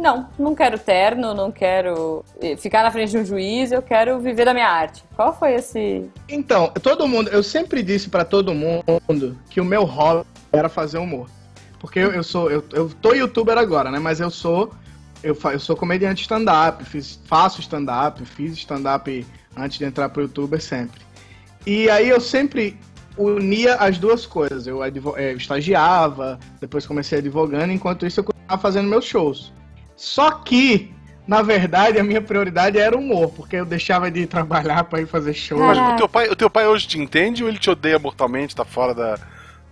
não, 0.02 0.30
não 0.38 0.56
quero 0.56 0.78
terno, 0.78 1.34
não 1.34 1.52
quero 1.52 2.24
eh, 2.42 2.56
ficar 2.56 2.84
na 2.84 2.92
frente 2.92 3.12
de 3.12 3.18
um 3.18 3.26
juiz, 3.26 3.72
eu 3.72 3.82
quero 3.82 4.20
viver 4.20 4.46
da 4.46 4.54
minha 4.54 4.68
arte. 4.68 5.04
Qual 5.16 5.38
foi 5.38 5.56
esse... 5.56 6.10
Então, 6.30 6.70
todo 6.82 7.08
mundo, 7.08 7.30
eu 7.30 7.42
sempre 7.42 7.82
disse 7.82 8.10
pra 8.10 8.24
todo 8.24 8.54
mundo 8.54 9.38
que 9.50 9.60
o 9.60 9.66
meu 9.66 9.84
hobby 9.84 10.26
era 10.52 10.70
fazer 10.70 10.98
humor. 10.98 11.28
Porque 11.80 12.00
eu, 12.00 12.12
eu 12.12 12.24
sou, 12.24 12.50
eu, 12.50 12.64
eu 12.74 12.90
tô 13.02 13.14
youtuber 13.14 13.58
agora, 13.58 13.92
né? 13.92 14.00
Mas 14.00 14.20
eu 14.20 14.30
sou, 14.30 14.72
eu, 15.24 15.38
eu 15.52 15.60
sou 15.60 15.76
comediante 15.76 16.22
stand-up, 16.22 16.84
faço 17.26 17.62
stand-up, 17.62 18.24
fiz 18.26 18.54
stand-up 18.58 19.26
antes 19.56 19.78
de 19.78 19.86
entrar 19.86 20.10
pro 20.10 20.24
youtuber 20.24 20.62
sempre. 20.62 21.02
E 21.66 21.90
aí 21.90 22.08
eu 22.08 22.22
sempre 22.22 22.80
unia 23.18 23.76
as 23.76 23.98
duas 23.98 24.26
coisas. 24.26 24.68
Eu, 24.68 24.84
eh, 24.84 24.92
eu 25.34 25.38
estagiava, 25.38 26.40
depois 26.62 26.86
comecei 26.86 27.18
advogando, 27.18 27.74
enquanto 27.74 28.06
isso 28.06 28.20
eu 28.20 28.24
continuava 28.24 28.62
fazendo 28.62 28.88
meus 28.88 29.06
shows. 29.06 29.52
Só 29.98 30.30
que, 30.32 30.94
na 31.28 31.42
verdade, 31.42 32.00
a 32.00 32.04
minha 32.04 32.22
prioridade 32.22 32.78
era 32.78 32.96
o 32.96 33.00
humor, 33.02 33.30
porque 33.36 33.56
eu 33.58 33.66
deixava 33.66 34.10
de 34.12 34.26
trabalhar 34.28 34.84
pra 34.86 35.02
ir 35.02 35.08
fazer 35.08 35.34
show. 35.34 35.60
Mas 35.60 35.78
Caraca. 35.78 35.96
o 35.96 35.98
teu, 35.98 36.08
pai, 36.10 36.30
o 36.30 36.36
teu 36.36 36.50
pai 36.50 36.68
hoje 36.68 36.88
te 36.88 37.00
entende 37.00 37.44
ou 37.44 37.50
ele 37.50 37.58
te 37.58 37.70
odeia 37.70 37.98
mortalmente, 37.98 38.56
tá 38.56 38.64
fora 38.64 38.94
da, 38.94 39.18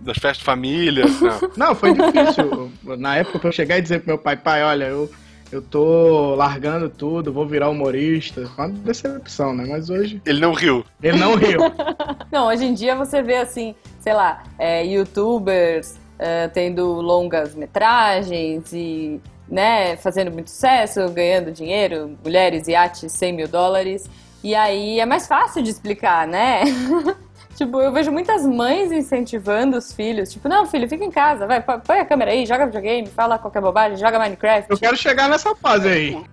das 0.00 0.16
festas 0.18 0.38
de 0.38 0.44
família? 0.44 1.04
Não. 1.06 1.50
Não, 1.68 1.74
foi 1.76 1.94
difícil. 1.94 2.72
Na 2.98 3.16
época, 3.16 3.38
pra 3.38 3.48
eu 3.48 3.52
chegar 3.52 3.78
e 3.78 3.82
dizer 3.82 4.00
pro 4.00 4.08
meu 4.08 4.18
pai, 4.18 4.36
pai, 4.36 4.64
olha, 4.64 4.86
eu, 4.86 5.08
eu 5.52 5.62
tô 5.62 6.34
largando 6.34 6.90
tudo, 6.90 7.32
vou 7.32 7.46
virar 7.46 7.70
humorista. 7.70 8.44
Foi 8.56 8.66
uma 8.66 8.74
decepção, 8.74 9.54
né? 9.54 9.64
Mas 9.68 9.88
hoje 9.88 10.20
Ele 10.26 10.40
não 10.40 10.52
riu. 10.52 10.84
ele 11.00 11.18
não 11.18 11.36
riu. 11.36 11.60
Não, 12.32 12.48
hoje 12.48 12.64
em 12.64 12.74
dia 12.74 12.96
você 12.96 13.22
vê 13.22 13.36
assim, 13.36 13.74
sei 14.00 14.12
lá, 14.12 14.42
é, 14.58 14.84
youtubers 14.84 15.94
é, 16.18 16.48
tendo 16.48 16.84
longas 16.94 17.54
metragens 17.54 18.72
e, 18.72 19.20
né, 19.48 19.96
fazendo 19.96 20.30
muito 20.30 20.50
sucesso, 20.50 21.08
ganhando 21.10 21.52
dinheiro, 21.52 22.16
mulheres, 22.22 22.68
iates, 22.68 23.12
100 23.12 23.32
mil 23.32 23.48
dólares. 23.48 24.08
E 24.42 24.54
aí 24.54 25.00
é 25.00 25.06
mais 25.06 25.26
fácil 25.26 25.62
de 25.62 25.70
explicar, 25.70 26.26
né? 26.26 26.62
tipo, 27.56 27.80
eu 27.80 27.90
vejo 27.90 28.12
muitas 28.12 28.44
mães 28.46 28.92
incentivando 28.92 29.76
os 29.76 29.92
filhos, 29.92 30.32
tipo, 30.32 30.48
não, 30.48 30.66
filho, 30.66 30.88
fica 30.88 31.04
em 31.04 31.10
casa, 31.10 31.46
vai, 31.46 31.60
põe 31.60 31.98
a 31.98 32.04
câmera 32.04 32.30
aí, 32.30 32.44
joga 32.44 32.66
videogame, 32.66 33.06
fala 33.08 33.38
qualquer 33.38 33.62
bobagem, 33.62 33.96
joga 33.96 34.18
Minecraft. 34.18 34.70
Eu 34.70 34.78
quero 34.78 34.96
chegar 34.96 35.28
nessa 35.28 35.54
fase 35.56 35.88
aí. 35.88 36.24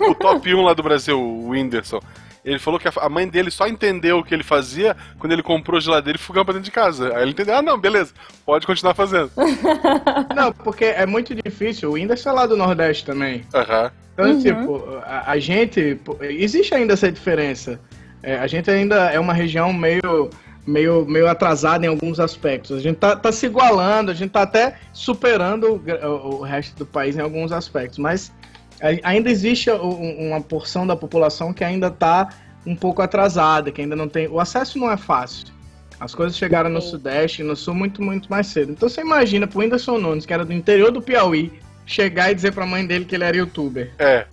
O 0.00 0.14
top 0.14 0.54
1 0.54 0.62
lá 0.62 0.74
do 0.74 0.82
Brasil, 0.82 1.18
o 1.18 1.50
Whindersson, 1.50 2.00
ele 2.44 2.58
falou 2.58 2.78
que 2.80 2.88
a 2.88 3.08
mãe 3.08 3.28
dele 3.28 3.50
só 3.50 3.66
entendeu 3.68 4.18
o 4.18 4.24
que 4.24 4.34
ele 4.34 4.42
fazia 4.42 4.96
quando 5.18 5.32
ele 5.32 5.42
comprou 5.42 5.80
geladeira 5.80 6.16
e 6.18 6.20
fogão 6.22 6.44
pra 6.44 6.52
dentro 6.54 6.64
de 6.64 6.70
casa. 6.72 7.14
Aí 7.14 7.22
ele 7.22 7.30
entendeu, 7.32 7.56
ah, 7.56 7.62
não, 7.62 7.78
beleza, 7.78 8.12
pode 8.44 8.66
continuar 8.66 8.94
fazendo. 8.94 9.30
Não, 10.34 10.52
porque 10.52 10.84
é 10.84 11.06
muito 11.06 11.34
difícil. 11.34 11.90
O 11.90 11.92
Whindersson 11.92 12.30
é 12.30 12.32
lá 12.32 12.46
do 12.46 12.56
Nordeste 12.56 13.04
também. 13.04 13.44
Aham. 13.54 13.90
Então, 14.14 14.30
Uhum. 14.30 14.42
tipo, 14.42 14.98
a, 15.04 15.30
a 15.32 15.38
gente. 15.38 15.98
Existe 16.20 16.74
ainda 16.74 16.92
essa 16.92 17.10
diferença. 17.10 17.80
É, 18.22 18.36
a 18.38 18.46
gente 18.46 18.70
ainda 18.70 19.10
é 19.10 19.18
uma 19.18 19.32
região 19.32 19.72
meio, 19.72 20.28
meio, 20.66 21.04
meio 21.06 21.28
atrasada 21.28 21.84
em 21.86 21.88
alguns 21.88 22.20
aspectos. 22.20 22.76
A 22.76 22.80
gente 22.80 22.96
tá, 22.96 23.16
tá 23.16 23.32
se 23.32 23.46
igualando, 23.46 24.10
a 24.10 24.14
gente 24.14 24.30
tá 24.30 24.42
até 24.42 24.76
superando 24.92 25.82
o, 26.04 26.36
o- 26.40 26.42
resto 26.42 26.76
do 26.76 26.86
país 26.86 27.16
em 27.16 27.20
alguns 27.20 27.52
aspectos. 27.52 27.98
Mas 27.98 28.30
ainda 29.02 29.30
existe 29.30 29.70
um- 29.70 30.28
uma 30.28 30.40
porção 30.40 30.86
da 30.86 30.96
população 30.96 31.52
que 31.52 31.62
ainda 31.64 31.90
tá 31.90 32.28
um 32.66 32.74
pouco 32.76 33.02
atrasada, 33.02 33.70
que 33.72 33.80
ainda 33.80 33.96
não 33.96 34.08
tem. 34.08 34.28
O 34.28 34.38
acesso 34.40 34.78
não 34.78 34.90
é 34.90 34.96
fácil. 34.96 35.46
As 36.00 36.14
coisas 36.14 36.36
chegaram 36.36 36.68
no 36.70 36.80
Sim. 36.82 36.90
Sudeste 36.90 37.42
e 37.42 37.44
no 37.44 37.54
Sul 37.54 37.74
muito, 37.74 38.02
muito 38.02 38.28
mais 38.28 38.48
cedo. 38.48 38.72
Então 38.72 38.88
você 38.88 39.00
imagina 39.02 39.46
pro 39.46 39.60
Whindersson 39.60 39.98
Nunes, 39.98 40.26
que 40.26 40.32
era 40.32 40.44
do 40.44 40.52
interior 40.52 40.90
do 40.90 41.00
Piauí, 41.00 41.52
chegar 41.86 42.30
e 42.30 42.34
dizer 42.34 42.52
pra 42.52 42.64
mãe 42.66 42.86
dele 42.86 43.04
que 43.04 43.14
ele 43.14 43.24
era 43.24 43.36
youtuber. 43.36 43.92
É. 43.98 44.26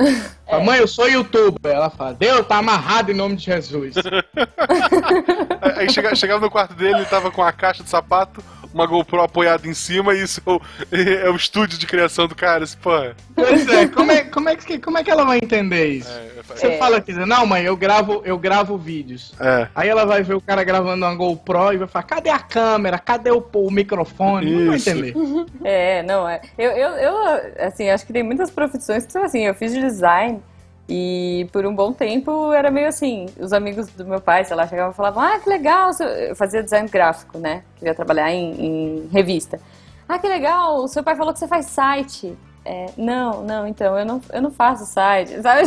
Fala, 0.47 0.63
Mãe, 0.65 0.79
eu 0.79 0.87
sou 0.87 1.07
youtuber. 1.09 1.71
Ela 1.71 1.89
fala, 1.89 2.13
Deus, 2.13 2.45
tá 2.47 2.57
amarrado 2.57 3.11
em 3.11 3.15
nome 3.15 3.35
de 3.35 3.45
Jesus. 3.45 3.95
Aí 5.75 5.89
chega- 5.91 6.15
chegava 6.15 6.41
no 6.41 6.51
quarto 6.51 6.73
dele, 6.73 6.95
ele 6.97 7.05
tava 7.05 7.31
com 7.31 7.43
a 7.43 7.51
caixa 7.51 7.83
de 7.83 7.89
sapato, 7.89 8.43
uma 8.73 8.85
GoPro 8.85 9.21
apoiada 9.21 9.67
em 9.67 9.73
cima, 9.73 10.13
e 10.13 10.23
isso 10.23 10.41
é 10.45 10.49
o, 10.51 10.61
é 11.25 11.29
o 11.29 11.35
estúdio 11.35 11.77
de 11.77 11.85
criação 11.87 12.27
do 12.27 12.35
cara. 12.35 12.63
Esse, 12.63 12.77
porra. 12.77 13.15
pois 13.35 13.67
é, 13.67 13.87
como 13.87 14.11
é, 14.11 14.23
como, 14.23 14.49
é 14.49 14.55
que, 14.55 14.79
como 14.79 14.97
é 14.97 15.03
que 15.03 15.09
ela 15.11 15.25
vai 15.25 15.37
entender 15.37 15.87
isso? 15.87 16.09
É, 16.09 16.29
Você 16.55 16.67
É. 16.67 16.77
fala 16.77 16.99
que, 17.01 17.11
não, 17.13 17.45
mãe, 17.45 17.63
eu 17.63 17.75
gravo, 17.75 18.21
eu 18.25 18.37
gravo 18.37 18.77
vídeos. 18.77 19.33
é. 19.39 19.67
Aí 19.75 19.87
ela 19.89 20.05
vai 20.05 20.21
ver 20.23 20.33
o 20.35 20.41
cara 20.41 20.63
gravando 20.63 21.05
uma 21.05 21.15
GoPro 21.15 21.73
e 21.73 21.77
vai 21.77 21.87
falar, 21.87 22.03
cadê 22.03 22.29
a 22.29 22.39
câmera? 22.39 22.97
Cadê 22.99 23.31
o, 23.31 23.43
o 23.53 23.71
microfone? 23.71 24.51
Não 24.51 24.67
vai 24.67 24.77
Isso. 24.77 24.89
entender. 24.89 25.13
É, 25.63 26.03
não, 26.03 26.27
é. 26.27 26.41
Eu, 26.57 26.71
eu, 26.71 26.89
eu, 26.91 27.15
assim, 27.59 27.89
acho 27.89 28.05
que 28.05 28.13
tem 28.13 28.23
muitas 28.23 28.49
profissões 28.49 29.05
que 29.05 29.11
são 29.11 29.23
assim, 29.23 29.45
eu 29.45 29.53
fiz 29.53 29.73
design 29.73 30.41
e 30.89 31.47
por 31.51 31.67
um 31.67 31.75
bom 31.75 31.93
tempo 31.93 32.51
era 32.51 32.71
meio 32.71 32.87
assim, 32.87 33.27
os 33.39 33.53
amigos 33.53 33.87
do 33.89 34.03
meu 34.03 34.19
pai, 34.19 34.43
sei 34.43 34.55
lá, 34.55 34.65
chegavam 34.67 34.91
e 34.91 34.95
falavam, 34.95 35.21
ah, 35.21 35.37
que 35.37 35.47
legal, 35.47 35.91
eu 36.27 36.35
fazia 36.35 36.63
design 36.63 36.89
gráfico, 36.89 37.37
né? 37.37 37.63
Queria 37.77 37.93
trabalhar 37.93 38.31
em, 38.33 38.53
em 38.59 39.07
revista. 39.11 39.59
Ah, 40.07 40.17
que 40.17 40.27
legal, 40.27 40.83
o 40.83 40.87
seu 40.87 41.03
pai 41.03 41.15
falou 41.15 41.31
que 41.31 41.37
você 41.37 41.47
faz 41.47 41.67
site. 41.67 42.35
É, 42.65 42.87
não, 42.97 43.43
não, 43.43 43.67
então, 43.67 43.97
eu 43.97 44.05
não, 44.05 44.21
eu 44.33 44.41
não 44.41 44.51
faço 44.51 44.83
site, 44.85 45.29
sabe? 45.41 45.61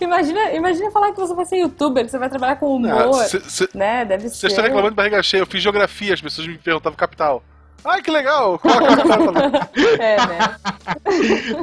imagina, 0.00 0.52
imagina 0.52 0.90
falar 0.90 1.12
que 1.12 1.20
você 1.20 1.34
vai 1.34 1.44
ser 1.44 1.58
youtuber, 1.58 2.04
que 2.06 2.10
você 2.10 2.18
vai 2.18 2.30
trabalhar 2.30 2.56
com 2.56 2.74
humor, 2.74 3.12
Você 3.12 3.68
né? 3.74 4.06
Deve 4.06 4.30
ser. 4.30 4.46
está 4.46 4.62
reclamando 4.62 4.90
de 4.90 4.96
barriga 4.96 5.22
cheia, 5.22 5.42
eu 5.42 5.46
fiz 5.46 5.62
geografia, 5.62 6.14
as 6.14 6.20
pessoas 6.20 6.46
me 6.46 6.56
perguntavam 6.56 6.96
capital. 6.96 7.42
Ai, 7.84 8.02
que 8.02 8.10
legal! 8.10 8.58
Qual 8.58 8.74
a 8.74 8.96
falei, 8.96 9.50
É, 9.98 10.16
né? 10.26 10.56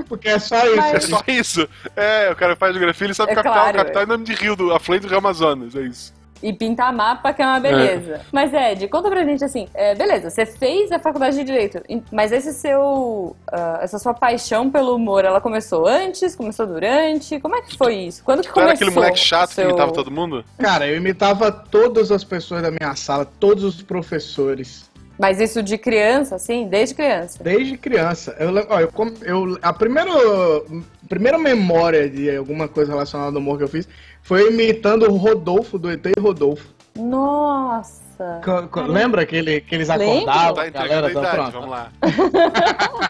Porque 0.08 0.30
é 0.30 0.40
só 0.40 0.66
isso. 0.66 0.76
Mas- 0.78 0.94
É 0.94 1.00
só 1.00 1.24
isso. 1.28 1.70
É, 1.96 2.30
o 2.32 2.36
cara 2.36 2.56
faz 2.56 2.74
geografia, 2.74 3.08
ele 3.08 3.14
sabe 3.14 3.32
É 3.32 3.36
capital. 3.36 3.54
claro, 3.54 3.78
capital 3.78 4.02
é. 4.02 4.04
é 4.04 4.08
nome 4.08 4.24
de 4.24 4.34
rio, 4.34 4.56
do 4.56 4.74
afluente 4.74 5.04
do 5.06 5.10
Rio 5.10 5.18
Amazonas, 5.20 5.76
é 5.76 5.82
isso. 5.82 6.16
E 6.44 6.54
pintar 6.54 6.94
mapa, 6.94 7.34
que 7.34 7.42
é 7.42 7.46
uma 7.48 7.60
beleza. 7.60 8.22
Mas, 8.32 8.54
Ed, 8.54 8.88
conta 8.90 9.10
pra 9.10 9.24
gente 9.26 9.44
assim: 9.44 9.68
é, 9.74 9.96
beleza, 9.96 10.30
você 10.30 10.46
fez 10.46 10.92
a 10.92 11.00
faculdade 11.00 11.36
de 11.36 11.44
Direito, 11.44 11.82
mas 12.12 12.32
esse 12.32 12.54
seu. 12.54 13.36
ah, 13.52 13.80
essa 13.82 13.98
sua 13.98 14.14
paixão 14.14 14.70
pelo 14.70 14.94
humor, 14.96 15.26
ela 15.26 15.42
começou 15.42 15.88
antes, 15.88 16.36
começou 16.36 16.68
durante? 16.68 17.40
Como 17.40 17.56
é 17.56 17.64
que 17.64 17.76
foi 17.76 17.96
isso? 17.96 18.24
Quando 18.24 18.44
que 18.44 18.50
Tu 18.54 18.60
era 18.60 18.68
começou? 18.68 18.74
aquele 18.88 18.92
moleque 18.92 19.18
chato 19.20 19.50
seu... 19.50 19.64
que 19.66 19.70
imitava 19.72 19.92
todo 19.92 20.12
mundo? 20.12 20.46
Cara, 20.60 20.86
eu 20.88 20.96
imitava 20.98 21.52
todas 21.52 22.12
as 22.12 22.24
pessoas 22.24 22.62
da 22.62 22.70
minha 22.70 22.96
sala, 22.96 23.26
todos 23.26 23.64
os 23.64 23.82
professores. 23.82 24.88
Mas 25.18 25.40
isso 25.42 25.64
de 25.64 25.78
criança, 25.78 26.36
assim? 26.36 26.68
Desde 26.68 26.94
criança? 26.96 27.44
Desde 27.44 27.78
criança. 27.78 28.36
Eu, 28.40 28.50
ó, 28.70 28.80
eu, 28.80 28.92
eu- 29.24 29.58
a 29.62 29.74
primeira, 29.74 30.12
a 30.12 31.08
primeira 31.10 31.38
memória 31.38 32.08
de 32.10 32.36
alguma 32.36 32.68
coisa 32.68 32.92
relacionada 32.92 33.36
ao 33.36 33.42
humor 33.42 33.58
que 33.58 33.64
eu 33.64 33.68
fiz 33.68 33.88
foi 34.22 34.52
imitando 34.52 35.10
o 35.10 35.16
Rodolfo, 35.18 35.78
do 35.80 35.90
ET 35.92 36.06
e 36.06 36.20
Rodolfo. 36.20 36.68
Nossa! 36.96 38.42
Co- 38.44 38.68
co- 38.68 38.82
lembra 38.82 39.26
que, 39.26 39.36
ele, 39.36 39.62
que 39.62 39.74
eles 39.76 39.90
acordavam? 39.90 40.54
Tá 40.56 40.70
galera, 40.72 41.02
tá 41.14 41.20
idade, 41.20 41.36
pronto. 41.36 41.52
vamos 41.52 41.70
lá. 41.70 41.92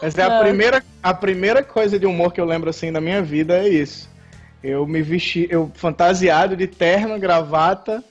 Essa 0.00 0.22
é 0.22 0.24
a 0.24 0.40
primeira, 0.40 0.82
a 1.02 1.14
primeira 1.14 1.62
coisa 1.62 1.98
de 1.98 2.06
humor 2.06 2.32
que 2.32 2.40
eu 2.40 2.44
lembro 2.44 2.70
assim 2.70 2.90
da 2.92 3.00
minha 3.00 3.22
vida 3.22 3.58
é 3.58 3.68
isso. 3.68 4.08
Eu 4.62 4.86
me 4.86 5.02
vesti, 5.02 5.46
eu 5.50 5.70
fantasiado 5.74 6.56
de 6.56 6.66
terno, 6.66 7.18
gravata 7.18 8.02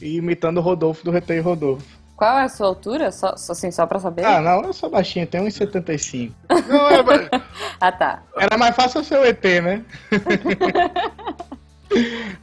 e 0.00 0.16
imitando 0.16 0.58
o 0.58 0.60
Rodolfo 0.60 1.04
do 1.04 1.16
ET 1.16 1.28
e 1.30 1.38
Rodolfo. 1.38 1.99
Qual 2.20 2.38
é 2.38 2.44
a 2.44 2.48
sua 2.50 2.66
altura? 2.66 3.10
Só, 3.10 3.34
só- 3.34 3.52
assim, 3.52 3.70
só 3.70 3.86
pra 3.86 3.98
saber? 3.98 4.26
Ah, 4.26 4.42
não, 4.42 4.60
eu 4.60 4.74
sou 4.74 4.90
baixinho, 4.90 5.26
tenho 5.26 5.44
1,75. 5.44 6.34
Não, 6.68 6.90
é, 6.90 7.02
mas- 7.02 7.28
Ah, 7.80 7.90
tá. 7.90 8.22
Era 8.36 8.58
mais 8.58 8.76
fácil 8.76 9.00
eu 9.00 9.04
ser 9.04 9.18
o 9.18 9.24
ET, 9.24 9.42
né? 9.62 9.82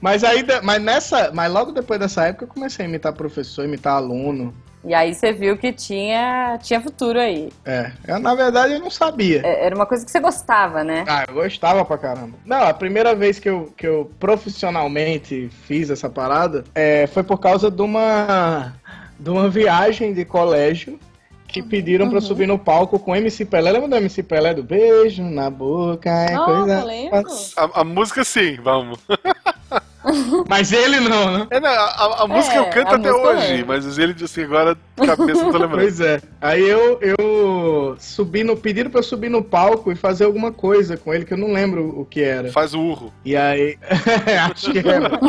mas 0.01 0.23
de- 0.23 0.61
mas 0.63 0.81
nessa, 0.81 1.29
mas 1.31 1.53
logo 1.53 1.71
depois 1.71 1.99
dessa 1.99 2.25
época 2.25 2.45
eu 2.45 2.49
comecei 2.49 2.87
a 2.87 2.89
imitar 2.89 3.13
professor, 3.13 3.65
imitar 3.65 3.93
aluno. 3.93 4.51
E 4.83 4.95
aí 4.95 5.13
você 5.13 5.31
viu 5.31 5.55
que 5.59 5.71
tinha, 5.71 6.57
tinha 6.63 6.81
futuro 6.81 7.19
aí. 7.19 7.51
É, 7.63 7.91
eu, 8.07 8.17
na 8.19 8.33
verdade 8.33 8.73
eu 8.73 8.79
não 8.79 8.89
sabia. 8.89 9.43
É, 9.45 9.67
Era 9.67 9.75
uma 9.75 9.85
coisa 9.85 10.03
que 10.03 10.09
você 10.09 10.19
gostava, 10.19 10.83
né? 10.83 11.05
Ah, 11.07 11.23
eu 11.27 11.35
gostava 11.35 11.85
pra 11.85 11.99
caramba. 11.99 12.35
Não, 12.43 12.63
a 12.63 12.73
primeira 12.73 13.13
vez 13.13 13.37
que 13.37 13.47
eu, 13.47 13.71
que 13.77 13.85
eu 13.85 14.09
profissionalmente 14.19 15.51
fiz 15.67 15.91
essa 15.91 16.09
parada 16.09 16.63
é, 16.73 17.05
foi 17.05 17.21
por 17.21 17.37
causa 17.39 17.69
de 17.69 17.81
uma, 17.83 18.73
de 19.19 19.29
uma 19.29 19.49
viagem 19.49 20.13
de 20.13 20.23
colégio 20.23 20.99
que 21.47 21.63
pediram 21.63 22.09
pra 22.09 22.17
eu 22.17 22.21
subir 22.21 22.47
no 22.47 22.59
palco 22.59 22.99
com 22.99 23.15
MC 23.15 23.45
Pelé. 23.45 23.71
Lembra 23.71 23.87
do 23.87 23.95
MC 23.95 24.21
Pelé 24.21 24.53
do 24.53 24.63
beijo 24.63 25.23
na 25.23 25.49
boca? 25.49 26.09
É 26.09 26.33
Nossa, 26.33 26.53
coisa... 26.53 26.83
lembro. 26.83 27.25
a, 27.55 27.81
a 27.81 27.83
música 27.83 28.23
sim, 28.23 28.57
vamos. 28.61 28.99
Mas 30.47 30.71
ele 30.71 31.01
não, 31.01 31.37
né? 31.39 31.47
É, 31.49 31.59
não, 31.59 31.69
a, 31.69 31.73
a- 31.83 32.23
a 32.23 32.27
música 32.27 32.55
É, 32.55 32.59
eu 32.59 32.65
canto 32.69 32.95
até 32.95 33.11
hoje, 33.11 33.47
lembro. 33.53 33.67
mas 33.67 33.97
ele 33.97 34.13
disse 34.13 34.39
assim, 34.39 34.43
agora 34.43 34.77
cabeça 34.95 35.43
não 35.43 35.51
tô 35.51 35.57
lembrando. 35.57 35.81
Pois 35.81 35.99
é. 35.99 36.21
Aí 36.39 36.61
eu, 36.67 36.97
eu 37.01 37.95
subi 37.99 38.41
no. 38.43 38.55
Pediram 38.55 38.89
pra 38.89 38.99
eu 38.99 39.03
subir 39.03 39.29
no 39.29 39.43
palco 39.43 39.91
e 39.91 39.95
fazer 39.95 40.23
alguma 40.23 40.51
coisa 40.51 40.95
com 40.95 41.13
ele, 41.13 41.25
que 41.25 41.33
eu 41.33 41.37
não 41.37 41.51
lembro 41.51 41.99
o 41.99 42.05
que 42.05 42.21
era. 42.21 42.49
Faz 42.53 42.73
o 42.73 42.79
urro. 42.79 43.13
E 43.25 43.35
aí. 43.35 43.77
acho 44.49 44.71
que 44.71 44.79
era. 44.79 45.19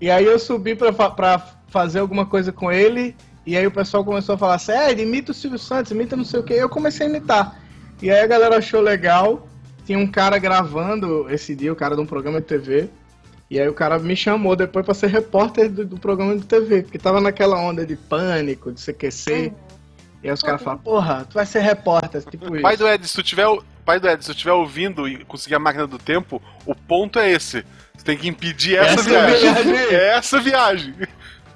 e 0.00 0.08
aí 0.08 0.24
eu 0.24 0.38
subi 0.38 0.76
pra, 0.76 0.92
pra 0.92 1.44
fazer 1.68 1.98
alguma 1.98 2.24
coisa 2.26 2.52
com 2.52 2.70
ele. 2.70 3.16
E 3.44 3.56
aí 3.56 3.66
o 3.66 3.70
pessoal 3.72 4.04
começou 4.04 4.36
a 4.36 4.38
falar 4.38 4.54
assim: 4.54 4.70
é, 4.72 4.92
ele 4.92 5.02
imita 5.02 5.32
o 5.32 5.34
Silvio 5.34 5.58
Santos, 5.58 5.90
imita 5.90 6.14
não 6.16 6.24
sei 6.24 6.38
o 6.38 6.44
que. 6.44 6.54
Eu 6.54 6.68
comecei 6.68 7.06
a 7.06 7.10
imitar. 7.10 7.60
E 8.00 8.08
aí 8.08 8.20
a 8.20 8.26
galera 8.26 8.58
achou 8.58 8.80
legal. 8.80 9.48
Tinha 9.84 9.98
um 9.98 10.06
cara 10.06 10.38
gravando 10.38 11.26
esse 11.28 11.56
dia, 11.56 11.72
o 11.72 11.76
cara 11.76 11.96
de 11.96 12.00
um 12.02 12.06
programa 12.06 12.40
de 12.40 12.46
TV. 12.46 12.88
E 13.50 13.60
aí 13.60 13.68
o 13.68 13.74
cara 13.74 13.98
me 13.98 14.14
chamou 14.14 14.54
depois 14.54 14.84
pra 14.84 14.94
ser 14.94 15.08
repórter 15.08 15.68
do, 15.68 15.84
do 15.84 15.98
programa 15.98 16.36
de 16.36 16.44
TV, 16.44 16.82
porque 16.82 16.98
tava 16.98 17.20
naquela 17.20 17.58
onda 17.60 17.84
de 17.84 17.96
pânico, 17.96 18.70
de 18.70 18.80
CQC. 18.80 19.52
E 20.22 20.28
aí 20.28 20.32
os 20.32 20.40
caras 20.40 20.62
falaram, 20.62 20.82
porra, 20.82 21.26
tu 21.28 21.34
vai 21.34 21.44
ser 21.46 21.60
repórter, 21.60 22.22
tipo 22.22 22.54
isso. 22.54 22.62
Pai 22.62 22.76
do 22.76 22.86
Ed, 22.86 23.06
se 23.08 23.14
tu 23.14 23.22
tiver, 23.22 23.46
pai 23.84 23.98
do 23.98 24.08
Ed, 24.08 24.22
se 24.22 24.30
tu 24.30 24.34
estiver 24.34 24.52
ouvindo 24.52 25.08
e 25.08 25.24
conseguir 25.24 25.56
a 25.56 25.58
máquina 25.58 25.86
do 25.86 25.98
tempo, 25.98 26.40
o 26.64 26.74
ponto 26.76 27.18
é 27.18 27.32
esse. 27.32 27.64
Você 27.96 28.04
tem 28.04 28.16
que 28.16 28.28
impedir 28.28 28.76
essa, 28.76 29.00
Essa 29.00 29.08
viagem. 29.10 29.52
viagem. 29.64 29.74
É 29.96 30.16
essa 30.16 30.40
viagem. 30.40 30.94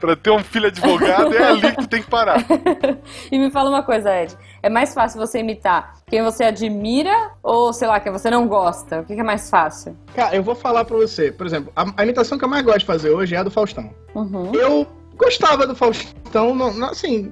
pra 0.00 0.16
ter 0.16 0.30
um 0.30 0.42
filho 0.42 0.66
advogado, 0.66 1.32
é 1.34 1.44
ali 1.46 1.70
que 1.72 1.82
tu 1.82 1.86
tem 1.86 2.02
que 2.02 2.10
parar. 2.10 2.44
E 3.30 3.38
me 3.38 3.50
fala 3.50 3.70
uma 3.70 3.82
coisa, 3.82 4.10
Ed. 4.20 4.36
É 4.64 4.70
mais 4.70 4.94
fácil 4.94 5.20
você 5.20 5.40
imitar 5.40 5.92
quem 6.06 6.22
você 6.22 6.44
admira 6.44 7.32
ou, 7.42 7.70
sei 7.70 7.86
lá, 7.86 8.00
quem 8.00 8.10
você 8.10 8.30
não 8.30 8.48
gosta? 8.48 9.00
O 9.00 9.04
que 9.04 9.12
é 9.12 9.22
mais 9.22 9.50
fácil? 9.50 9.94
Cara, 10.14 10.34
eu 10.34 10.42
vou 10.42 10.54
falar 10.54 10.86
pra 10.86 10.96
você, 10.96 11.30
por 11.30 11.44
exemplo, 11.46 11.70
a, 11.76 11.84
a 11.98 12.02
imitação 12.02 12.38
que 12.38 12.46
eu 12.46 12.48
mais 12.48 12.64
gosto 12.64 12.78
de 12.78 12.86
fazer 12.86 13.10
hoje 13.10 13.34
é 13.34 13.38
a 13.38 13.42
do 13.42 13.50
Faustão. 13.50 13.90
Uhum. 14.14 14.54
Eu 14.54 14.86
gostava 15.18 15.66
do 15.66 15.76
Faustão, 15.76 16.54
não, 16.54 16.72
não, 16.72 16.88
assim, 16.88 17.30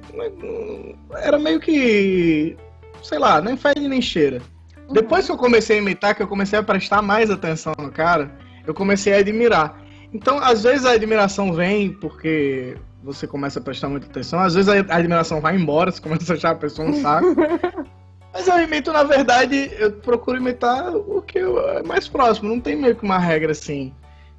era 1.23 1.38
meio 1.38 1.59
que, 1.59 2.55
sei 3.03 3.18
lá, 3.18 3.40
nem 3.40 3.57
fede 3.57 3.88
nem 3.88 4.03
cheira. 4.03 4.42
Depois 4.90 5.25
que 5.25 5.33
eu 5.33 5.38
comecei 5.38 5.79
a 5.79 5.81
imitar, 5.81 6.14
que 6.14 6.23
eu 6.23 6.29
comecei 6.29 6.59
a 6.59 6.62
prestar 6.62 7.01
mais 7.01 7.31
atenção 7.31 7.73
no 7.79 7.90
cara, 7.90 8.31
eu 8.66 8.75
comecei 8.75 9.14
a 9.14 9.21
admirar. 9.21 9.83
Então, 10.12 10.37
às 10.37 10.64
vezes 10.64 10.85
a 10.85 10.90
admiração 10.90 11.55
vem 11.55 11.95
porque 11.95 12.77
você 13.03 13.27
começa 13.27 13.59
a 13.59 13.62
prestar 13.62 13.88
muita 13.88 14.07
atenção, 14.07 14.38
às 14.41 14.55
vezes 14.55 14.69
a 14.69 14.97
admiração 14.97 15.41
vai 15.41 15.57
embora, 15.57 15.91
você 15.91 16.01
começa 16.01 16.33
a 16.33 16.37
achar 16.37 16.51
a 16.51 16.55
pessoa 16.55 16.88
um 16.88 17.01
saco. 17.01 17.27
Mas 18.33 18.49
eu 18.49 18.62
imito, 18.62 18.93
na 18.93 19.03
verdade, 19.03 19.71
eu 19.79 19.93
procuro 19.93 20.38
imitar 20.38 20.95
o 20.97 21.21
que 21.21 21.38
é 21.38 21.83
mais 21.83 22.09
próximo, 22.09 22.49
não 22.49 22.61
tem 22.61 22.75
meio 22.75 22.97
que 22.97 23.05
uma 23.05 23.19
regra 23.19 23.53
assim. 23.53 23.93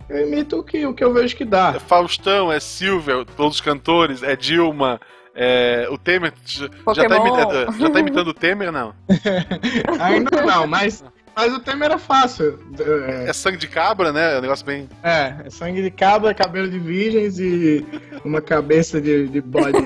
Eu 0.09 0.27
imito 0.27 0.57
o 0.57 0.63
que, 0.63 0.85
o 0.85 0.93
que 0.93 1.03
eu 1.03 1.13
vejo 1.13 1.35
que 1.35 1.45
dá. 1.45 1.73
É 1.75 1.79
Faustão, 1.79 2.51
é 2.51 2.59
Silvia, 2.59 3.23
todos 3.37 3.55
os 3.55 3.61
cantores, 3.61 4.23
é 4.23 4.35
Dilma, 4.35 4.99
é 5.35 5.87
o 5.91 5.97
Temer. 5.97 6.33
Já, 6.43 6.67
já, 6.93 7.07
tá 7.07 7.71
já 7.79 7.89
tá 7.89 7.99
imitando 7.99 8.27
o 8.29 8.33
Temer, 8.35 8.71
não? 8.71 8.93
Ainda 10.01 10.41
não, 10.41 10.65
mas, 10.65 11.03
mas 11.35 11.53
o 11.53 11.59
tema 11.59 11.85
era 11.85 11.97
fácil. 11.97 12.59
É, 12.79 13.29
É 13.29 13.33
sangue 13.33 13.57
de 13.57 13.67
cabra, 13.67 14.11
né? 14.11 14.35
É 14.35 14.37
um 14.37 14.41
negócio 14.41 14.65
bem. 14.65 14.87
é, 15.03 15.35
é 15.45 15.49
sangue 15.49 15.81
de 15.81 15.91
cabra, 15.91 16.33
cabelo 16.33 16.69
de 16.69 16.79
virgens 16.79 17.39
e 17.39 17.85
uma 18.23 18.41
cabeça 18.41 18.99
de, 19.01 19.27
de 19.27 19.41
bode. 19.41 19.77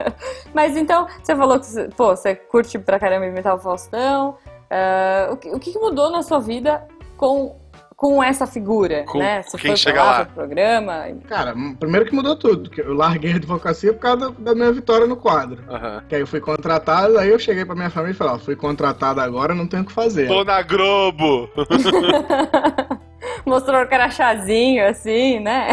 Mas 0.54 0.76
então, 0.76 1.06
você 1.22 1.34
falou 1.36 1.58
que 1.60 1.66
você- 1.66 1.88
pô, 1.96 2.14
você 2.16 2.34
curte 2.34 2.78
pra 2.78 2.98
caramba 2.98 3.26
imitar 3.26 3.54
o 3.54 3.58
Faustão. 3.58 4.36
Ah, 4.70 5.28
o, 5.32 5.36
que, 5.36 5.48
o 5.50 5.58
que 5.60 5.78
mudou 5.78 6.10
na 6.10 6.22
sua 6.22 6.38
vida 6.40 6.86
com, 7.16 7.56
com 7.96 8.22
essa 8.22 8.46
figura, 8.46 9.04
Com 9.04 9.18
né? 9.18 9.42
Você 9.42 9.56
quem 9.56 9.70
foi 9.70 9.76
chega 9.78 10.04
lá, 10.04 10.18
lá. 10.18 10.24
pro 10.26 10.34
programa. 10.34 11.06
Cara, 11.26 11.54
primeiro 11.80 12.04
que 12.04 12.14
mudou 12.14 12.36
tudo, 12.36 12.68
que 12.68 12.82
eu 12.82 12.92
larguei 12.92 13.32
a 13.32 13.36
advocacia 13.36 13.92
por 13.92 14.00
causa 14.00 14.30
da, 14.38 14.54
minha 14.54 14.70
vitória 14.70 15.06
no 15.06 15.16
quadro. 15.16 15.64
Aham. 15.68 16.04
Que 16.06 16.14
aí 16.14 16.20
eu 16.20 16.26
fui 16.26 16.40
contratado, 16.40 17.18
aí 17.18 17.30
eu 17.30 17.38
cheguei 17.38 17.64
pra 17.64 17.74
minha 17.74 17.88
família 17.88 18.12
e 18.12 18.16
falei, 18.16 18.34
ó, 18.34 18.38
fui 18.38 18.54
contratado 18.54 19.20
agora, 19.20 19.54
não 19.54 19.66
tenho 19.66 19.82
o 19.82 19.86
que 19.86 19.92
fazer. 19.92 20.28
Tô 20.28 20.44
na 20.44 20.60
Globo! 20.60 21.48
Mostrou 23.46 23.82
o 23.82 23.88
crachazinho, 23.88 24.86
assim, 24.86 25.40
né? 25.40 25.68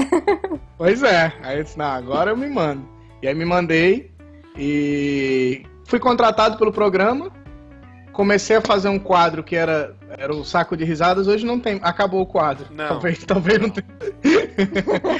Pois 0.77 1.03
é, 1.03 1.33
aí 1.41 1.57
eu 1.57 1.63
disse, 1.63 1.77
não, 1.77 1.85
agora 1.85 2.31
eu 2.31 2.37
me 2.37 2.47
mando. 2.47 2.87
E 3.21 3.27
aí 3.27 3.35
me 3.35 3.45
mandei 3.45 4.11
e 4.57 5.63
fui 5.85 5.99
contratado 5.99 6.57
pelo 6.57 6.71
programa. 6.71 7.31
Comecei 8.13 8.55
a 8.55 8.61
fazer 8.61 8.87
um 8.89 8.99
quadro 8.99 9.43
que 9.43 9.55
era, 9.55 9.95
era 10.17 10.33
o 10.33 10.45
saco 10.45 10.77
de 10.77 10.85
risadas, 10.85 11.27
hoje 11.27 11.45
não 11.45 11.59
tem. 11.59 11.79
Acabou 11.83 12.21
o 12.21 12.25
quadro. 12.25 12.67
Não. 12.71 12.87
Talvez, 12.87 13.17
talvez 13.25 13.59
não 13.59 13.69
tenha. 13.69 13.87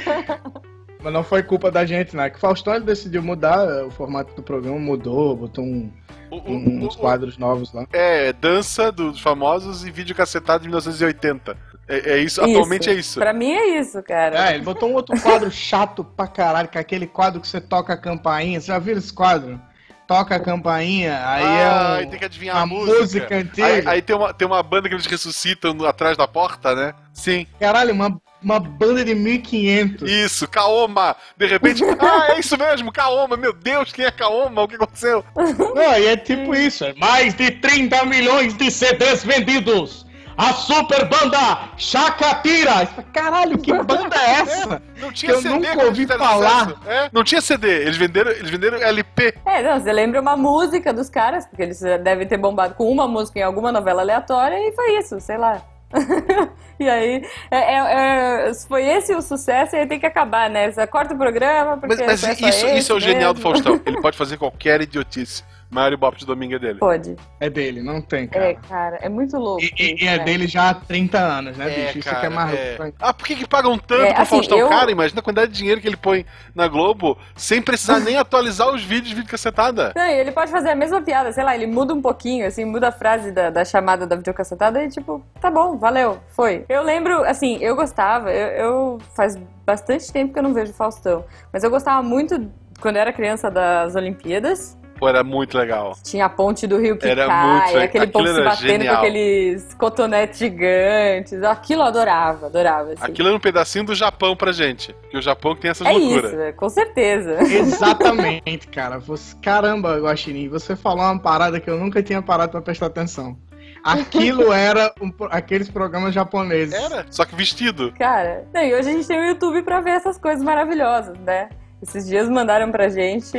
Mas 1.02 1.12
não 1.12 1.22
foi 1.22 1.42
culpa 1.42 1.70
da 1.70 1.84
gente, 1.84 2.16
né? 2.16 2.30
Que 2.30 2.36
o 2.36 2.40
Faustão 2.40 2.74
ele 2.74 2.84
decidiu 2.86 3.22
mudar 3.22 3.84
o 3.84 3.90
formato 3.90 4.34
do 4.34 4.42
programa, 4.42 4.78
mudou, 4.78 5.36
botou 5.36 5.62
um- 5.62 5.92
O- 6.30 6.36
o- 6.36 6.50
um- 6.50 6.86
uns 6.86 6.94
o- 6.94 6.98
quadros 6.98 7.36
novos 7.36 7.72
lá. 7.74 7.86
É, 7.92 8.32
dança 8.32 8.90
dos 8.90 9.20
famosos 9.20 9.84
e 9.84 9.90
vídeo 9.90 10.14
cacetado 10.16 10.62
de 10.62 10.68
1980. 10.68 11.58
É, 11.86 12.12
é 12.12 12.18
isso, 12.18 12.40
atualmente 12.42 12.88
é 12.88 12.94
isso. 12.94 13.18
Pra 13.20 13.34
mim 13.34 13.52
é 13.52 13.78
isso, 13.78 14.02
cara. 14.02 14.48
É, 14.50 14.54
ele 14.54 14.64
botou 14.64 14.88
um 14.88 14.94
outro 14.94 15.20
quadro 15.20 15.50
chato 15.50 16.02
pra 16.02 16.26
caralho, 16.26 16.68
que 16.68 16.78
é 16.78 16.80
aquele 16.80 17.06
quadro 17.06 17.38
que 17.38 17.46
você 17.48 17.60
toca 17.60 17.92
a 17.92 17.96
campainha. 17.98 18.58
Você 18.58 18.68
já 18.68 18.78
viu 18.78 18.96
esse 18.96 19.12
quadro? 19.12 19.60
Toca 20.06 20.36
a 20.36 20.40
campainha, 20.40 21.14
aí 21.26 21.44
ah, 21.44 21.58
é 21.58 21.68
um, 21.68 21.94
aí 21.94 22.06
tem 22.08 22.18
que 22.18 22.24
adivinhar 22.26 22.56
uma 22.56 22.62
a 22.62 22.66
música. 22.66 23.00
música 23.00 23.36
antiga. 23.36 23.66
Aí, 23.66 23.82
aí 23.86 24.02
tem, 24.02 24.14
uma, 24.14 24.34
tem 24.34 24.46
uma 24.46 24.62
banda 24.62 24.88
que 24.88 24.94
eles 24.94 25.06
ressuscitam 25.06 25.82
atrás 25.86 26.16
da 26.16 26.28
porta, 26.28 26.74
né? 26.74 26.94
Sim, 27.12 27.46
Caralho, 27.58 27.94
uma, 27.94 28.20
uma 28.42 28.60
banda 28.60 29.02
de 29.02 29.14
1500. 29.14 30.10
isso, 30.10 30.46
Kaoma. 30.46 31.16
De 31.36 31.46
repente, 31.46 31.82
ah, 31.98 32.34
é 32.34 32.38
isso 32.38 32.58
mesmo, 32.58 32.92
Kaoma. 32.92 33.36
Meu 33.36 33.54
Deus, 33.54 33.92
quem 33.92 34.04
é 34.04 34.10
Kaoma? 34.10 34.62
O 34.62 34.68
que 34.68 34.74
aconteceu? 34.74 35.24
Não, 35.34 35.98
e 35.98 36.06
é 36.06 36.16
tipo 36.16 36.54
isso. 36.54 36.84
é 36.84 36.92
Mais 36.94 37.34
de 37.34 37.50
30 37.50 38.04
milhões 38.04 38.54
de 38.54 38.70
CDs 38.70 39.24
vendidos. 39.24 40.03
A 40.36 40.52
super 40.52 41.08
banda 41.08 41.68
Chacatira. 41.76 42.86
Caralho, 43.12 43.58
que 43.58 43.72
banda 43.82 44.16
é 44.16 44.30
essa? 44.40 44.82
Não 45.00 45.12
tinha 45.12 45.32
Eu 45.32 45.40
CD 45.40 45.54
nunca 45.54 45.68
quando 45.68 45.80
eles 45.86 45.98
ouvi 45.98 46.06
falar. 46.06 46.74
É, 46.86 47.10
não 47.12 47.22
tinha 47.24 47.40
CD, 47.40 47.82
eles 47.82 47.96
venderam, 47.96 48.30
eles 48.30 48.50
venderam 48.50 48.78
LP. 48.78 49.34
É, 49.46 49.62
não, 49.62 49.80
você 49.80 49.92
lembra 49.92 50.20
uma 50.20 50.36
música 50.36 50.92
dos 50.92 51.08
caras, 51.08 51.46
porque 51.46 51.62
eles 51.62 51.80
devem 52.02 52.26
ter 52.26 52.36
bombado 52.36 52.74
com 52.74 52.90
uma 52.90 53.06
música 53.06 53.38
em 53.38 53.42
alguma 53.42 53.70
novela 53.70 54.02
aleatória 54.02 54.56
e 54.56 54.72
foi 54.72 54.98
isso, 54.98 55.20
sei 55.20 55.36
lá. 55.36 55.62
e 56.80 56.88
aí, 56.88 57.24
é, 57.50 57.56
é- 57.56 58.48
é- 58.48 58.54
foi 58.66 58.84
esse 58.84 59.14
o 59.14 59.22
sucesso 59.22 59.76
e 59.76 59.78
aí 59.78 59.86
tem 59.86 60.00
que 60.00 60.06
acabar, 60.06 60.50
né? 60.50 60.70
Você 60.70 60.84
corta 60.86 61.14
o 61.14 61.18
programa, 61.18 61.76
porque 61.76 61.94
Mas, 62.04 62.22
mas 62.22 62.42
é 62.42 62.48
isso, 62.48 62.66
isso 62.66 62.92
é 62.92 62.94
o 62.96 63.00
genial 63.00 63.32
do. 63.32 63.40
Faustão. 63.40 63.80
Ele 63.86 64.00
pode 64.00 64.16
fazer 64.16 64.36
qualquer 64.36 64.80
idiotice. 64.80 65.44
Mário 65.70 65.98
Bop 65.98 66.16
de 66.16 66.24
domingo 66.24 66.54
é 66.54 66.58
dele. 66.58 66.78
Pode. 66.78 67.16
É 67.40 67.50
dele, 67.50 67.82
não 67.82 68.00
tem, 68.00 68.28
cara. 68.28 68.44
É, 68.46 68.54
cara, 68.54 68.96
é 69.02 69.08
muito 69.08 69.36
louco. 69.36 69.62
E, 69.62 69.66
e- 69.78 69.94
isso, 69.94 70.04
e 70.04 70.06
é 70.06 70.18
né? 70.18 70.24
dele 70.24 70.46
já 70.46 70.70
há 70.70 70.74
30 70.74 71.18
anos, 71.18 71.56
né, 71.56 71.68
bicho? 71.68 71.98
Isso 71.98 72.08
que 72.20 72.26
é 72.26 72.28
mais 72.28 72.52
é. 72.54 72.92
Ah, 73.00 73.12
por 73.12 73.26
que, 73.26 73.34
que 73.36 73.46
pagam 73.48 73.76
tanto 73.78 74.02
É, 74.02 74.12
pro 74.12 74.22
assim, 74.22 74.36
Faustão? 74.36 74.58
eu- 74.58 74.68
Cara, 74.68 74.90
imagina 74.90 75.20
a 75.20 75.22
quantidade 75.22 75.52
de 75.52 75.58
dinheiro 75.58 75.80
que 75.80 75.88
ele 75.88 75.96
põe 75.96 76.24
na 76.54 76.68
Globo 76.68 77.18
sem 77.36 77.60
precisar 77.60 77.98
nem 78.00 78.16
atualizar 78.16 78.68
os 78.72 78.82
vídeos 78.84 79.08
de 79.08 79.14
vídeo 79.16 79.30
cacetada. 79.30 79.92
Não, 79.96 80.04
e 80.06 80.12
ele 80.20 80.30
pode 80.32 80.50
fazer 80.50 80.70
a 80.70 80.74
mesma 80.76 81.00
piada, 81.02 81.32
sei 81.32 81.42
lá, 81.44 81.54
ele 81.54 81.66
muda 81.66 81.92
um 81.92 82.00
pouquinho, 82.02 82.46
assim, 82.46 82.64
muda 82.64 82.88
a 82.88 82.92
frase 82.92 83.32
da, 83.32 83.50
da 83.50 83.64
chamada 83.64 84.06
da 84.06 84.16
videocassetada 84.16 84.82
e 84.84 84.88
tipo, 84.88 85.24
tá 85.40 85.50
bom, 85.50 85.76
valeu, 85.76 86.18
foi. 86.28 86.64
Eu 86.68 86.82
lembro, 86.82 87.24
assim, 87.24 87.58
eu 87.60 87.74
gostava, 87.74 88.30
eu, 88.32 88.48
eu- 88.64 88.98
faz 89.16 89.36
bastante 89.66 90.12
tempo 90.12 90.32
que 90.32 90.38
eu 90.38 90.42
não 90.42 90.52
vejo 90.54 90.72
Faustão, 90.72 91.24
mas 91.52 91.64
eu 91.64 91.70
gostava 91.70 92.02
muito, 92.02 92.50
quando 92.80 92.96
eu 92.96 93.00
era 93.02 93.12
criança, 93.12 93.50
das 93.50 93.94
Olimpíadas. 93.96 94.76
Pô, 95.04 95.08
era 95.08 95.22
muito 95.22 95.58
legal. 95.58 95.94
Tinha 96.02 96.24
a 96.24 96.28
ponte 96.30 96.66
do 96.66 96.78
rio 96.78 96.96
que 96.96 97.06
Era 97.06 97.26
cai, 97.26 97.46
muito 97.46 97.66
legal. 97.66 97.82
aquele 97.84 98.06
povo 98.06 98.24
Aquilo 98.24 98.38
se 98.38 98.44
batendo 98.44 98.68
genial. 98.70 98.94
com 98.94 99.00
aqueles 99.02 99.74
cotonetes 99.74 100.38
gigantes. 100.38 101.42
Aquilo 101.42 101.82
eu 101.82 101.86
adorava, 101.86 102.46
adorava. 102.46 102.92
Assim. 102.92 103.02
Aquilo 103.02 103.28
era 103.28 103.36
um 103.36 103.40
pedacinho 103.40 103.84
do 103.84 103.94
Japão 103.94 104.34
pra 104.34 104.50
gente. 104.50 104.96
Que 105.10 105.18
o 105.18 105.20
Japão 105.20 105.54
tem 105.54 105.70
essas 105.70 105.86
é 105.86 105.90
loucuras. 105.90 106.32
isso, 106.32 106.40
é, 106.40 106.52
com 106.52 106.68
certeza. 106.70 107.42
Exatamente, 107.42 108.66
cara. 108.68 108.98
Você, 108.98 109.36
caramba, 109.42 109.98
Guaxinim, 109.98 110.48
você 110.48 110.74
falou 110.74 111.04
uma 111.04 111.18
parada 111.18 111.60
que 111.60 111.68
eu 111.68 111.76
nunca 111.78 112.02
tinha 112.02 112.22
parado 112.22 112.52
pra 112.52 112.62
prestar 112.62 112.86
atenção. 112.86 113.36
Aquilo 113.84 114.50
era 114.54 114.90
um 115.02 115.12
aqueles 115.30 115.68
programas 115.68 116.14
japoneses. 116.14 116.72
Era, 116.72 117.04
só 117.10 117.26
que 117.26 117.34
vestido. 117.34 117.92
Cara, 117.98 118.46
não, 118.54 118.62
e 118.62 118.72
hoje 118.72 118.88
a 118.88 118.92
gente 118.92 119.06
tem 119.06 119.20
o 119.20 119.24
YouTube 119.26 119.62
pra 119.62 119.82
ver 119.82 119.90
essas 119.90 120.16
coisas 120.16 120.42
maravilhosas, 120.42 121.18
né? 121.18 121.50
Esses 121.86 122.06
dias 122.06 122.28
mandaram 122.30 122.70
pra 122.72 122.88
gente 122.88 123.36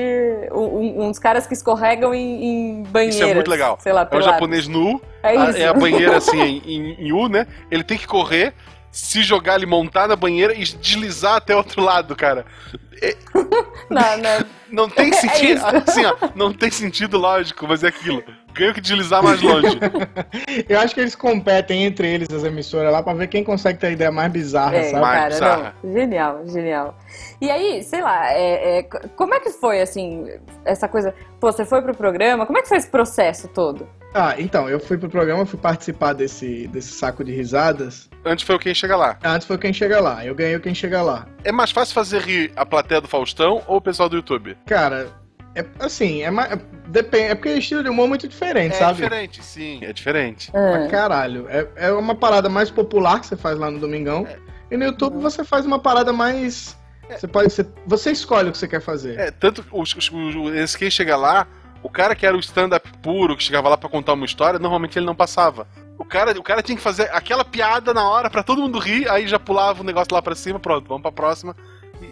um- 0.52 0.60
um- 0.60 1.08
uns 1.08 1.18
caras 1.18 1.48
que 1.48 1.54
escorregam 1.54 2.14
em, 2.14 2.44
em 2.80 2.84
banheiras. 2.84 3.16
Isso 3.16 3.24
é 3.26 3.34
muito 3.34 3.50
legal. 3.50 3.78
Sei 3.82 3.92
lá, 3.92 4.02
É 4.02 4.06
pelados. 4.06 4.32
japonês 4.32 4.68
nu, 4.68 5.02
É 5.24 5.30
a- 5.30 5.50
isso. 5.50 5.58
é 5.58 5.68
a 5.68 5.74
banheira 5.74 6.18
assim 6.18 6.40
em, 6.40 7.08
em- 7.08 7.12
U, 7.12 7.28
né? 7.28 7.48
Ele 7.72 7.84
tem 7.84 7.98
que 7.98 8.06
correr, 8.06 8.54
se 8.92 9.24
jogar 9.24 9.56
ali, 9.56 9.66
montar 9.66 10.08
na 10.08 10.16
banheira 10.16 10.54
e 10.54 10.60
deslizar 10.64 11.36
até 11.38 11.56
o 11.56 11.58
outro 11.58 11.82
lado, 11.82 12.16
cara. 12.16 12.46
Não, 13.90 14.18
não. 14.18 14.46
Não 14.72 14.90
tem 14.90 15.10
É 15.14 15.14
sentido. 15.14 15.58
isso. 15.58 15.66
assim, 15.90 16.06
ó, 16.06 16.16
não 16.36 16.54
tem 16.54 16.70
sentido 16.72 17.18
lógico, 17.18 17.68
mas 17.68 17.84
é 17.84 17.88
aquilo. 17.88 18.24
Ganho 18.56 18.74
que 18.74 18.82
deslizar 18.82 19.22
mais 19.22 19.42
longe. 19.42 19.78
Eu 20.68 20.80
acho 20.80 20.94
que 20.96 21.02
eles 21.02 21.16
competem 21.16 21.84
entre 21.84 22.08
eles, 22.08 22.30
as 22.32 22.44
emissoras 22.44 22.92
lá, 22.92 23.04
pra 23.04 23.14
ver 23.14 23.28
quem 23.28 23.44
consegue 23.44 23.78
ter 23.80 23.88
a 23.88 23.92
ideia 23.92 24.12
mais 24.12 24.32
bizarra, 24.32 24.76
É, 24.78 24.84
sabe? 24.86 25.02
Mais 25.02 25.16
cara, 25.20 25.30
bizarra. 25.30 25.76
não. 25.84 25.94
Genial, 25.94 26.42
genial. 26.48 26.98
E 27.42 27.52
aí, 27.52 27.84
sei 27.84 28.02
lá, 28.02 28.32
é, 28.32 28.80
é, 28.80 28.84
como 28.84 29.34
é 29.36 29.40
que 29.40 29.50
foi, 29.52 29.82
assim, 29.82 30.26
essa 30.64 30.88
coisa? 30.88 31.14
Pô, 31.40 31.52
você 31.52 31.66
foi 31.66 31.82
pro 31.82 31.94
programa, 31.96 32.46
como 32.46 32.58
é 32.58 32.62
que 32.62 32.70
foi 32.70 32.78
esse 32.78 32.90
processo 32.90 33.48
todo? 33.50 33.88
Ah, 34.14 34.34
então, 34.38 34.70
eu 34.70 34.80
fui 34.80 34.98
pro 34.98 35.10
programa, 35.10 35.46
fui 35.46 35.60
participar 35.60 36.14
desse, 36.14 36.68
desse 36.70 36.94
saco 36.94 37.22
de 37.22 37.34
risadas. 37.34 38.10
Antes 38.24 38.46
foi 38.46 38.56
o 38.56 38.60
quem 38.60 38.74
chega 38.74 38.96
lá. 38.96 39.18
Antes 39.22 39.46
foi 39.46 39.58
quem 39.58 39.74
chega 39.74 40.00
lá, 40.00 40.26
eu 40.26 40.34
ganhei 40.34 40.56
o 40.56 40.62
quem 40.62 40.74
chega 40.74 41.02
lá. 41.02 41.28
É 41.44 41.52
mais 41.52 41.72
fácil 41.72 41.94
fazer 41.94 42.22
rir 42.22 42.52
a 42.56 42.66
plateia 42.66 43.02
do 43.02 43.10
Faustão 43.10 43.62
ou 43.68 43.76
o 43.78 43.82
pessoal 43.82 44.08
do 44.08 44.16
YouTube? 44.16 44.56
Cara, 44.66 45.10
é 45.56 45.66
assim, 45.80 46.22
é, 46.22 46.30
mais, 46.30 46.52
é, 46.52 46.60
depende, 46.88 47.24
é 47.32 47.36
porque 47.36 47.50
é 47.50 47.58
estilo 47.58 47.82
de 47.84 47.90
humor 47.90 48.08
muito 48.08 48.28
diferente, 48.28 48.76
É 48.76 48.80
sabe? 48.80 48.96
diferente, 49.02 49.44
sim, 49.44 49.80
é 49.82 49.92
diferente. 49.94 50.52
Pra 50.52 50.88
caralho. 50.88 51.46
É, 51.50 51.68
é 51.78 51.92
uma 51.92 52.14
parada 52.16 52.50
mais 52.50 52.70
popular 52.70 53.20
que 53.20 53.26
você 53.28 53.36
faz 53.38 53.58
lá 53.58 53.72
no 53.72 53.80
Domingão. 53.80 54.28
E 54.70 54.76
no 54.78 54.84
YouTube 54.86 55.18
você 55.22 55.44
faz 55.44 55.66
uma 55.66 55.80
parada 55.80 56.12
mais. 56.12 56.76
Você 57.10 57.28
pode. 57.28 57.50
Você, 57.52 57.66
você 57.86 58.12
escolhe 58.12 58.50
o 58.50 58.52
que 58.52 58.58
você 58.58 58.68
quer 58.68 58.82
fazer. 58.82 59.18
É, 59.20 59.32
tanto 59.32 59.64
os, 59.72 59.96
os, 59.96 60.12
os- 60.12 60.76
quem 60.76 60.90
chega 60.90 61.16
lá, 61.16 61.48
o 61.84 61.90
cara 61.90 62.16
que 62.16 62.26
era 62.26 62.36
o 62.36 62.40
stand-up 62.40 62.92
puro, 63.02 63.38
que 63.38 63.44
chegava 63.44 63.70
lá 63.70 63.78
pra 63.78 63.88
contar 63.88 64.14
uma 64.14 64.26
história, 64.26 64.58
normalmente 64.60 64.98
ele 64.98 65.06
não 65.06 65.16
passava. 65.16 65.68
O 65.98 66.04
cara, 66.04 66.32
o 66.38 66.44
cara 66.44 66.62
tinha 66.64 66.76
que 66.76 66.82
fazer 66.82 67.04
aquela 67.14 67.46
piada 67.46 67.94
na 67.94 68.04
hora 68.10 68.30
pra 68.30 68.44
todo 68.44 68.60
mundo 68.62 68.80
rir, 68.80 69.08
aí 69.08 69.28
já 69.28 69.40
pulava 69.40 69.82
o 69.82 69.86
negócio 69.86 70.14
lá 70.14 70.22
pra 70.22 70.36
cima, 70.36 70.60
pronto, 70.60 70.88
vamos 70.88 71.04
pra 71.04 71.12
próxima, 71.12 71.56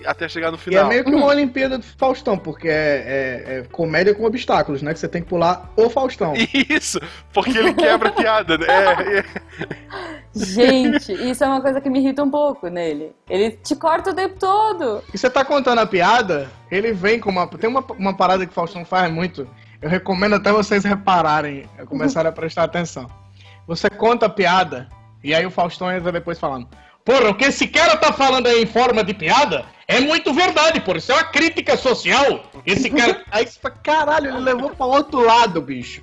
até 0.06 0.28
chegar 0.30 0.52
no 0.52 0.58
E 0.58 0.60
é 0.60 0.64
final. 0.64 0.88
meio 0.88 1.04
que 1.04 1.12
uma 1.14 1.26
Olimpíada 1.28 1.78
do 1.78 1.84
Faustão, 1.86 2.38
porque 2.38 2.68
é, 2.68 2.74
é- 2.74 3.58
é 3.60 3.64
comédia 3.72 4.14
com 4.14 4.24
obstáculos, 4.26 4.82
né? 4.82 4.94
Que 4.94 5.00
você 5.00 5.08
tem 5.08 5.22
que 5.22 5.28
pular 5.30 5.72
o 5.76 5.90
Faustão. 5.90 6.34
Isso, 6.70 7.00
porque 7.34 7.58
ele 7.58 7.74
quebra 7.74 8.10
a 8.10 8.12
piada. 8.12 8.58
né? 8.58 8.66
É, 8.68 9.18
é. 9.20 9.24
Gente, 10.36 11.12
isso 11.14 11.44
é 11.44 11.48
uma 11.48 11.62
coisa 11.62 11.80
que 11.80 11.90
me 11.90 12.00
irrita 12.00 12.24
um 12.24 12.30
pouco 12.32 12.68
nele. 12.68 13.12
Ele 13.30 13.52
te 13.52 13.76
corta 13.76 14.10
o 14.12 14.14
tempo 14.14 14.36
todo. 14.40 15.04
E 15.14 15.18
você 15.18 15.30
tá 15.30 15.46
contando 15.46 15.80
a 15.80 15.86
piada, 15.86 16.50
ele 16.72 16.92
vem 16.92 17.20
com 17.20 17.30
uma. 17.30 17.48
Tem 17.48 17.70
uma, 17.70 17.82
uma 17.98 18.16
parada 18.16 18.46
que 18.46 18.52
o 18.52 18.56
Faustão 18.56 18.84
faz 18.84 19.12
muito. 19.14 19.48
Eu 19.82 19.90
recomendo 19.90 20.36
até 20.36 20.52
vocês 20.52 20.84
repararem, 20.84 21.70
começarem 21.88 22.30
a 22.30 22.32
prestar 22.32 22.64
atenção. 22.64 23.08
Você 23.68 23.90
conta 23.90 24.26
a 24.26 24.30
piada, 24.30 24.88
e 25.24 25.34
aí 25.36 25.46
o 25.46 25.52
Faustão 25.52 25.92
entra 25.92 26.12
depois 26.12 26.40
falando. 26.40 26.68
Porra, 27.06 27.30
o 27.30 27.36
que 27.36 27.46
esse 27.46 27.68
cara 27.68 27.98
tá 27.98 28.14
falando 28.14 28.48
aí 28.48 28.64
em 28.64 28.66
forma 28.66 29.04
de 29.04 29.14
piada 29.14 29.66
é 29.88 30.00
muito 30.00 30.34
verdade, 30.34 30.80
porra. 30.80 30.98
Isso 30.98 31.12
é 31.12 31.16
uma 31.16 31.24
crítica 31.26 31.76
social. 31.76 32.46
Esse 32.66 32.90
cara. 32.90 33.22
Aí 33.30 33.46
você 33.46 33.60
fala, 33.60 33.76
caralho, 33.84 34.30
ele 34.30 34.40
levou 34.40 34.70
pra 34.70 34.86
outro 34.86 35.20
lado, 35.26 35.62
bicho. 35.62 36.02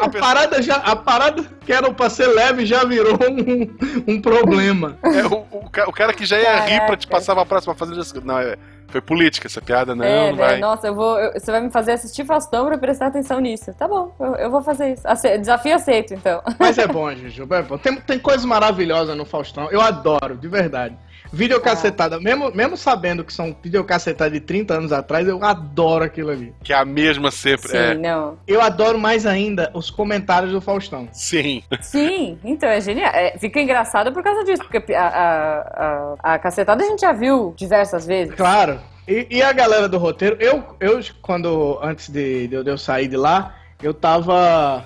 A 0.00 0.08
parada 0.10 0.60
já. 0.60 0.76
A 0.76 0.94
parada 0.94 1.42
que 1.64 1.72
era 1.72 1.90
pra 1.92 2.10
ser 2.10 2.26
leve 2.26 2.66
já 2.66 2.84
virou 2.84 3.14
um, 3.14 4.12
um 4.14 4.20
problema. 4.20 4.98
é, 5.02 5.24
o, 5.24 5.46
o 5.50 5.68
o 5.86 5.92
cara 5.92 6.12
que 6.12 6.26
já 6.26 6.38
ia 6.38 6.60
rir 6.60 6.80
pra 6.86 6.96
te 6.96 7.06
Caraca. 7.06 7.08
passar 7.08 7.34
pra 7.34 7.46
próxima 7.46 7.74
fase. 7.74 7.92
Não, 8.22 8.38
é, 8.38 8.56
foi 8.88 9.00
política 9.00 9.46
essa 9.46 9.60
piada, 9.60 9.94
não, 9.94 10.04
é, 10.04 10.30
não 10.30 10.36
né? 10.36 10.46
vai. 10.46 10.58
Nossa, 10.58 10.86
eu 10.88 10.94
vou. 10.94 11.18
eu- 11.18 11.32
você 11.38 11.50
vai 11.52 11.60
me 11.60 11.70
fazer 11.70 11.92
assistir 11.92 12.24
Faustão 12.24 12.66
pra 12.66 12.78
prestar 12.78 13.06
atenção 13.08 13.38
nisso. 13.38 13.72
Tá 13.74 13.86
bom, 13.86 14.12
eu, 14.18 14.34
eu 14.36 14.50
vou 14.50 14.62
fazer 14.62 14.94
isso. 14.94 15.06
Ace- 15.06 15.38
desafio 15.38 15.74
aceito, 15.74 16.14
então. 16.14 16.42
Mas 16.58 16.78
é 16.78 16.86
bom, 16.86 17.14
Juju. 17.14 17.46
É 17.52 17.62
bom. 17.62 17.76
Tem, 17.78 17.96
tem 18.00 18.18
coisas 18.18 18.44
maravilhosas 18.44 19.16
no 19.16 19.24
Faustão. 19.24 19.70
Eu 19.70 19.80
adoro, 19.80 20.36
de 20.36 20.48
verdade. 20.48 20.96
Videocacetada, 21.32 22.18
mesmo, 22.18 22.50
mesmo 22.54 22.76
sabendo 22.76 23.22
que 23.22 23.32
são 23.32 23.54
videocacetada 23.62 24.30
de 24.30 24.40
30 24.40 24.74
anos 24.74 24.92
atrás, 24.92 25.26
eu 25.26 25.42
adoro 25.44 26.04
aquilo 26.04 26.30
ali. 26.30 26.54
Que 26.62 26.72
é 26.72 26.76
a 26.76 26.84
mesma 26.84 27.30
sempre. 27.30 27.68
Sim, 27.68 27.76
é. 27.76 27.94
não. 27.94 28.38
Eu 28.46 28.60
adoro 28.60 28.98
mais 28.98 29.26
ainda 29.26 29.70
os 29.74 29.90
comentários 29.90 30.52
do 30.52 30.60
Faustão. 30.60 31.08
Sim. 31.12 31.62
Sim, 31.80 32.38
então 32.44 32.68
é 32.68 32.80
genial. 32.80 33.10
É, 33.12 33.36
fica 33.38 33.60
engraçado 33.60 34.12
por 34.12 34.22
causa 34.22 34.44
disso, 34.44 34.62
porque 34.62 34.94
a, 34.94 35.06
a, 35.06 36.16
a, 36.22 36.34
a 36.34 36.38
cacetada 36.38 36.82
a 36.82 36.86
gente 36.86 37.00
já 37.00 37.12
viu 37.12 37.54
diversas 37.56 38.06
vezes. 38.06 38.34
Claro. 38.34 38.80
E, 39.06 39.26
e 39.30 39.42
a 39.42 39.52
galera 39.52 39.88
do 39.88 39.96
roteiro, 39.96 40.36
eu, 40.38 40.62
eu 40.80 41.00
quando, 41.22 41.78
antes 41.82 42.10
de, 42.10 42.48
de 42.48 42.54
eu 42.56 42.76
sair 42.76 43.08
de 43.08 43.16
lá, 43.16 43.54
eu 43.82 43.94
tava 43.94 44.84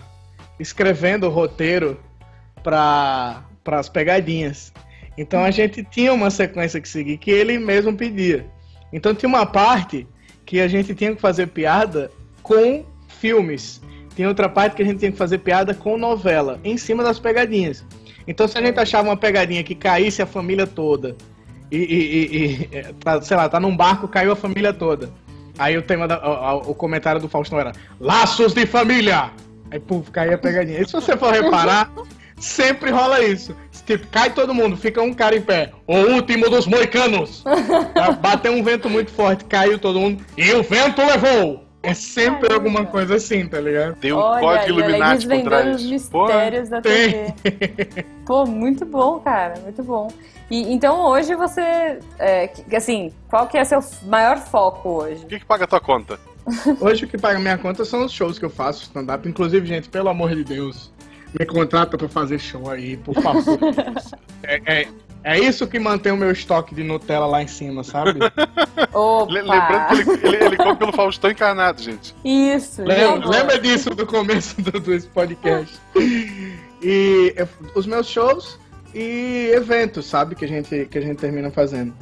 escrevendo 0.61 1.27
o 1.27 1.31
roteiro 1.31 1.99
para 2.63 3.43
as 3.67 3.89
pegadinhas. 3.89 4.73
Então 5.17 5.45
a 5.45 5.51
gente 5.51 5.85
tinha 5.85 6.13
uma 6.13 6.31
sequência 6.31 6.81
que 6.81 6.89
seguir 6.89 7.19
que 7.19 7.31
ele 7.31 7.59
mesmo 7.59 7.95
pedia. 7.95 8.47
Então 8.93 9.15
tinha 9.15 9.29
uma 9.29 9.47
parte 9.47 10.07
que 10.45 10.61
a 10.61 10.69
gente 10.69 10.95
tinha 10.95 11.15
que 11.15 11.21
fazer 11.21 11.49
piada 11.49 12.11
com 12.43 12.85
filmes. 13.09 13.81
Tem 14.15 14.27
outra 14.27 14.49
parte 14.49 14.77
que 14.77 14.83
a 14.83 14.85
gente 14.85 14.99
tinha 14.99 15.13
que 15.13 15.19
fazer 15.19 15.39
piada 15.39 15.75
com 15.75 15.97
novela, 15.97 16.61
em 16.63 16.77
cima 16.77 17.03
das 17.03 17.19
pegadinhas. 17.19 17.85
Então, 18.27 18.47
se 18.47 18.57
a 18.59 18.63
gente 18.63 18.79
achava 18.79 19.09
uma 19.09 19.17
pegadinha 19.17 19.65
que 19.65 19.75
caísse 19.75 20.23
a 20.23 20.27
família 20.27 20.67
toda, 20.67 21.17
e, 21.71 21.79
e, 21.79 22.37
e, 22.37 22.79
e 22.79 22.93
tá, 22.95 23.21
sei 23.23 23.37
lá, 23.37 23.49
tá 23.49 23.59
num 23.59 23.75
barco, 23.77 24.07
caiu 24.07 24.33
a 24.33 24.37
família 24.37 24.73
toda. 24.73 25.11
Aí 25.59 25.77
o 25.77 25.83
tema 25.83 26.07
da, 26.07 26.57
o, 26.57 26.71
o, 26.71 26.75
comentário 26.75 27.21
do 27.21 27.29
Faustão 27.29 27.59
era 27.59 27.73
Laços 28.01 28.53
de 28.53 28.67
família! 28.67 29.31
Aí, 29.71 29.81
puf, 29.81 30.11
caía 30.11 30.35
a 30.35 30.39
pegadinha. 30.39 30.81
E 30.81 30.87
se 30.87 30.93
você 30.93 31.17
for 31.17 31.33
reparar, 31.33 31.91
sempre 32.37 32.91
rola 32.91 33.23
isso. 33.23 33.57
Tipo, 33.87 34.07
cai 34.09 34.31
todo 34.31 34.55
mundo, 34.55 34.77
fica 34.77 35.03
um 35.03 35.13
cara 35.13 35.37
em 35.37 35.43
pé. 35.43 35.73
O 35.87 35.97
último 35.97 36.49
dos 36.49 36.67
moicanos! 36.67 37.43
Bateu 38.21 38.53
um 38.53 38.63
vento 38.63 38.89
muito 38.89 39.11
forte, 39.11 39.45
caiu 39.45 39.79
todo 39.79 39.99
mundo. 39.99 40.25
E 40.37 40.53
o 40.53 40.63
vento 40.63 41.03
levou! 41.05 41.73
É 41.83 41.95
sempre 41.95 42.47
Ai, 42.49 42.55
alguma 42.55 42.87
coisa 42.87 43.17
assim, 43.17 43.47
tá 43.49 43.61
ligado? 43.61 43.97
Tem 43.97 44.13
um 44.13 44.17
Olha, 44.17 44.41
código 44.41 44.79
Illuminati 44.79 45.27
por 45.27 45.43
trás. 45.43 45.77
os 45.77 45.91
mistérios 45.91 46.69
Pô, 46.69 46.75
da 46.77 46.81
TV. 46.81 47.35
Pô, 48.25 48.47
muito 48.47 48.87
bom, 48.87 49.19
cara, 49.19 49.59
muito 49.61 49.83
bom. 49.83 50.09
E, 50.49 50.73
então 50.73 51.01
hoje 51.01 51.35
você, 51.35 51.99
é, 52.21 52.53
assim, 52.77 53.13
qual 53.29 53.49
que 53.49 53.59
é 53.59 53.65
seu 53.65 53.81
maior 54.05 54.39
foco 54.39 55.03
hoje? 55.03 55.25
O 55.25 55.27
que, 55.27 55.41
que 55.41 55.45
paga 55.45 55.65
a 55.65 55.67
tua 55.67 55.81
conta? 55.81 56.21
Hoje 56.81 57.05
o 57.05 57.09
que 57.09 57.19
paga 57.19 57.39
minha 57.39 57.59
conta 57.59 57.85
são 57.85 58.05
os 58.05 58.13
shows 58.13 58.39
que 58.39 58.45
eu 58.45 58.51
faço, 58.51 58.83
stand-up. 58.85 59.29
Inclusive, 59.29 59.67
gente, 59.67 59.89
pelo 59.89 60.09
amor 60.09 60.35
de 60.35 60.45
Deus, 60.45 60.93
me 61.39 61.47
contrata 61.47 61.97
pra 61.97 62.09
fazer 62.09 62.39
show 62.39 62.71
aí, 62.71 62.97
por 62.97 63.15
favor. 63.15 63.59
é, 64.43 64.81
é, 64.81 64.89
é 65.25 65.39
isso 65.39 65.67
que 65.67 65.79
mantém 65.79 66.13
o 66.13 66.17
meu 66.17 66.31
estoque 66.31 66.75
de 66.75 66.83
Nutella 66.83 67.27
lá 67.27 67.43
em 67.43 67.47
cima, 67.47 67.85
sabe? 67.85 68.19
Opa. 68.93 69.33
Lembrando 69.33 69.87
que 69.87 70.27
ele, 70.27 70.37
ele, 70.37 70.45
ele 70.45 70.57
come 70.57 70.77
pelo 70.77 70.93
Faustão 70.93 71.31
encarnado, 71.31 71.81
gente. 71.81 72.15
Isso. 72.25 72.83
Lembra, 72.83 73.29
lembra 73.29 73.59
disso 73.59 73.91
do 73.91 74.07
começo 74.07 74.61
do, 74.61 74.73
do 74.73 75.01
podcast. 75.09 75.81
E 76.83 77.33
eu, 77.37 77.49
os 77.75 77.87
meus 77.87 78.09
shows 78.09 78.59
e 78.95 79.51
eventos, 79.55 80.07
sabe? 80.07 80.35
Que 80.35 80.45
a 80.45 80.49
gente, 80.49 80.87
que 80.87 80.99
a 80.99 81.01
gente 81.01 81.19
termina 81.19 81.51
fazendo. 81.51 81.95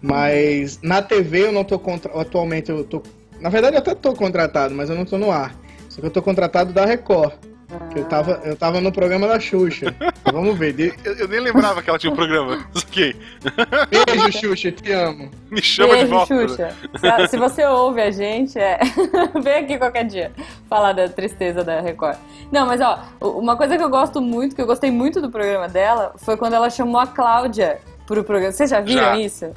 Mas 0.00 0.80
na 0.82 1.00
TV 1.00 1.46
eu 1.46 1.52
não 1.52 1.62
tô 1.62 1.78
contra... 1.78 2.12
atualmente 2.20 2.70
eu 2.70 2.82
tô. 2.84 3.02
Na 3.40 3.48
verdade 3.48 3.76
eu 3.76 3.80
até 3.80 3.94
tô 3.94 4.14
contratado, 4.14 4.74
mas 4.74 4.88
eu 4.88 4.96
não 4.96 5.04
tô 5.04 5.18
no 5.18 5.30
ar. 5.30 5.54
Só 5.88 6.00
que 6.00 6.06
eu 6.06 6.10
tô 6.10 6.22
contratado 6.22 6.72
da 6.72 6.86
Record. 6.86 7.34
Eu 7.94 8.04
tava, 8.04 8.40
eu 8.44 8.56
tava 8.56 8.80
no 8.80 8.92
programa 8.92 9.26
da 9.26 9.38
Xuxa. 9.40 9.94
Vamos 10.30 10.58
ver. 10.58 10.72
De... 10.72 10.94
Eu, 11.04 11.14
eu, 11.18 11.28
nem 11.28 11.40
lembrava 11.40 11.82
que 11.82 11.88
ela 11.88 11.98
tinha 11.98 12.12
um 12.12 12.16
programa. 12.16 12.64
Ok. 12.92 13.16
Beijo, 14.06 14.38
Xuxa, 14.38 14.72
te 14.72 14.92
amo. 14.92 15.30
Me 15.50 15.62
chama 15.62 15.94
Beijo, 15.94 16.04
de 16.04 16.10
volta. 16.10 16.34
Xuxa. 16.34 16.76
Se 17.28 17.38
você 17.38 17.64
ouve 17.64 18.02
a 18.02 18.10
gente, 18.10 18.58
é... 18.58 18.78
vem 19.42 19.54
aqui 19.54 19.78
qualquer 19.78 20.04
dia 20.04 20.32
falar 20.68 20.92
da 20.92 21.08
tristeza 21.08 21.64
da 21.64 21.80
Record. 21.80 22.16
Não, 22.50 22.66
mas 22.66 22.80
ó, 22.80 22.98
uma 23.20 23.56
coisa 23.56 23.76
que 23.76 23.82
eu 23.82 23.88
gosto 23.88 24.20
muito, 24.20 24.54
que 24.54 24.60
eu 24.60 24.66
gostei 24.66 24.90
muito 24.90 25.20
do 25.20 25.30
programa 25.30 25.68
dela, 25.68 26.12
foi 26.16 26.36
quando 26.36 26.54
ela 26.54 26.68
chamou 26.68 27.00
a 27.00 27.06
Cláudia 27.06 27.80
pro 28.06 28.22
programa. 28.22 28.52
Vocês 28.52 28.68
já 28.68 28.80
viram 28.80 29.02
já. 29.02 29.18
isso? 29.18 29.52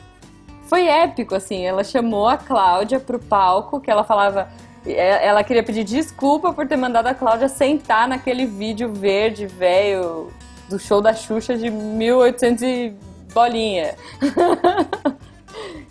Foi 0.68 0.88
épico, 0.88 1.36
assim. 1.36 1.66
Ela 1.66 1.84
chamou 1.84 2.28
a 2.28 2.38
Cláudia 2.38 3.00
pro 3.00 3.20
palco, 3.20 3.80
que 3.80 3.92
ela 3.92 4.04
falava 4.04 4.48
ela 4.94 5.44
queria 5.44 5.64
pedir 5.64 5.84
desculpa 5.84 6.54
por 6.54 6.68
ter 6.68 6.78
mandado 6.78 7.08
a 7.08 7.14
Cláudia 7.14 7.50
sentar 7.50 8.08
naquele 8.08 8.46
vídeo 8.46 8.94
verde, 8.94 9.48
velho, 9.48 10.32
do 10.70 10.78
show 10.78 11.02
da 11.02 11.14
Xuxa 11.14 11.58
de 11.58 11.70
1800 11.70 12.62
e 12.64 12.94
bolinha. 13.34 13.96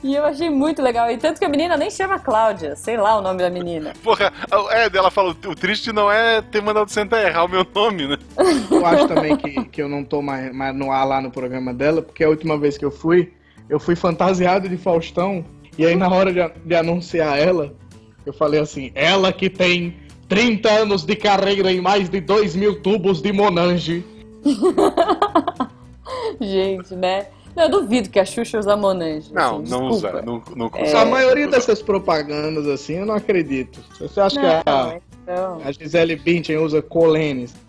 E 0.02 0.14
eu 0.14 0.24
achei 0.26 0.50
muito 0.50 0.82
legal. 0.82 1.10
E 1.10 1.16
tanto 1.16 1.38
que 1.38 1.46
a 1.46 1.48
menina 1.48 1.78
nem 1.78 1.90
chama 1.90 2.18
Cláudia, 2.18 2.76
sei 2.76 2.94
lá 2.94 3.16
o 3.16 3.22
nome 3.22 3.38
da 3.38 3.48
menina. 3.48 3.94
Porra, 4.02 4.30
é, 4.70 4.94
ela 4.94 5.10
fala, 5.10 5.30
o 5.30 5.54
triste 5.54 5.92
não 5.92 6.12
é 6.12 6.42
ter 6.42 6.60
mandado 6.60 6.90
sentar 6.90 7.24
errar 7.24 7.44
o 7.44 7.48
meu 7.48 7.66
nome, 7.74 8.08
né? 8.08 8.18
Eu 8.70 8.84
acho 8.84 9.08
também 9.08 9.34
que, 9.34 9.64
que 9.64 9.82
eu 9.82 9.88
não 9.88 10.04
tô 10.04 10.20
mais, 10.20 10.54
mais 10.54 10.76
no 10.76 10.92
ar 10.92 11.04
lá 11.04 11.22
no 11.22 11.30
programa 11.30 11.72
dela, 11.72 12.02
porque 12.02 12.22
a 12.22 12.28
última 12.28 12.58
vez 12.58 12.76
que 12.76 12.84
eu 12.84 12.90
fui, 12.90 13.32
eu 13.66 13.80
fui 13.80 13.96
fantasiado 13.96 14.68
de 14.68 14.76
Faustão, 14.76 15.42
e 15.78 15.86
aí 15.86 15.96
na 15.96 16.10
hora 16.10 16.30
de, 16.30 16.40
de 16.66 16.74
anunciar 16.74 17.38
ela, 17.38 17.74
eu 18.26 18.32
falei 18.32 18.60
assim, 18.60 18.90
ela 18.94 19.32
que 19.32 19.50
tem 19.50 19.96
30 20.28 20.70
anos 20.70 21.04
de 21.04 21.16
carreira 21.16 21.70
e 21.70 21.80
mais 21.80 22.08
de 22.08 22.20
2 22.20 22.56
mil 22.56 22.80
tubos 22.80 23.20
de 23.20 23.32
Monange. 23.32 24.04
Gente, 26.40 26.94
né? 26.94 27.26
Eu 27.56 27.68
duvido 27.68 28.10
que 28.10 28.18
a 28.18 28.24
Xuxa 28.24 28.58
usa 28.58 28.76
Monange. 28.76 29.32
Não, 29.32 29.60
assim, 29.60 29.70
não 29.70 29.88
usa. 29.88 30.22
Não, 30.22 30.42
não 30.56 30.70
é... 30.74 30.92
A 30.92 31.04
maioria 31.04 31.46
dessas 31.46 31.80
propagandas, 31.80 32.66
assim, 32.66 32.94
eu 32.94 33.06
não 33.06 33.14
acredito. 33.14 33.80
Você 33.98 34.20
acha 34.20 34.40
não, 34.40 34.62
que 34.62 34.68
a, 34.68 35.00
a 35.64 35.72
Gisele 35.72 36.16
Bündchen 36.16 36.58
usa 36.58 36.82
Colenes? 36.82 37.54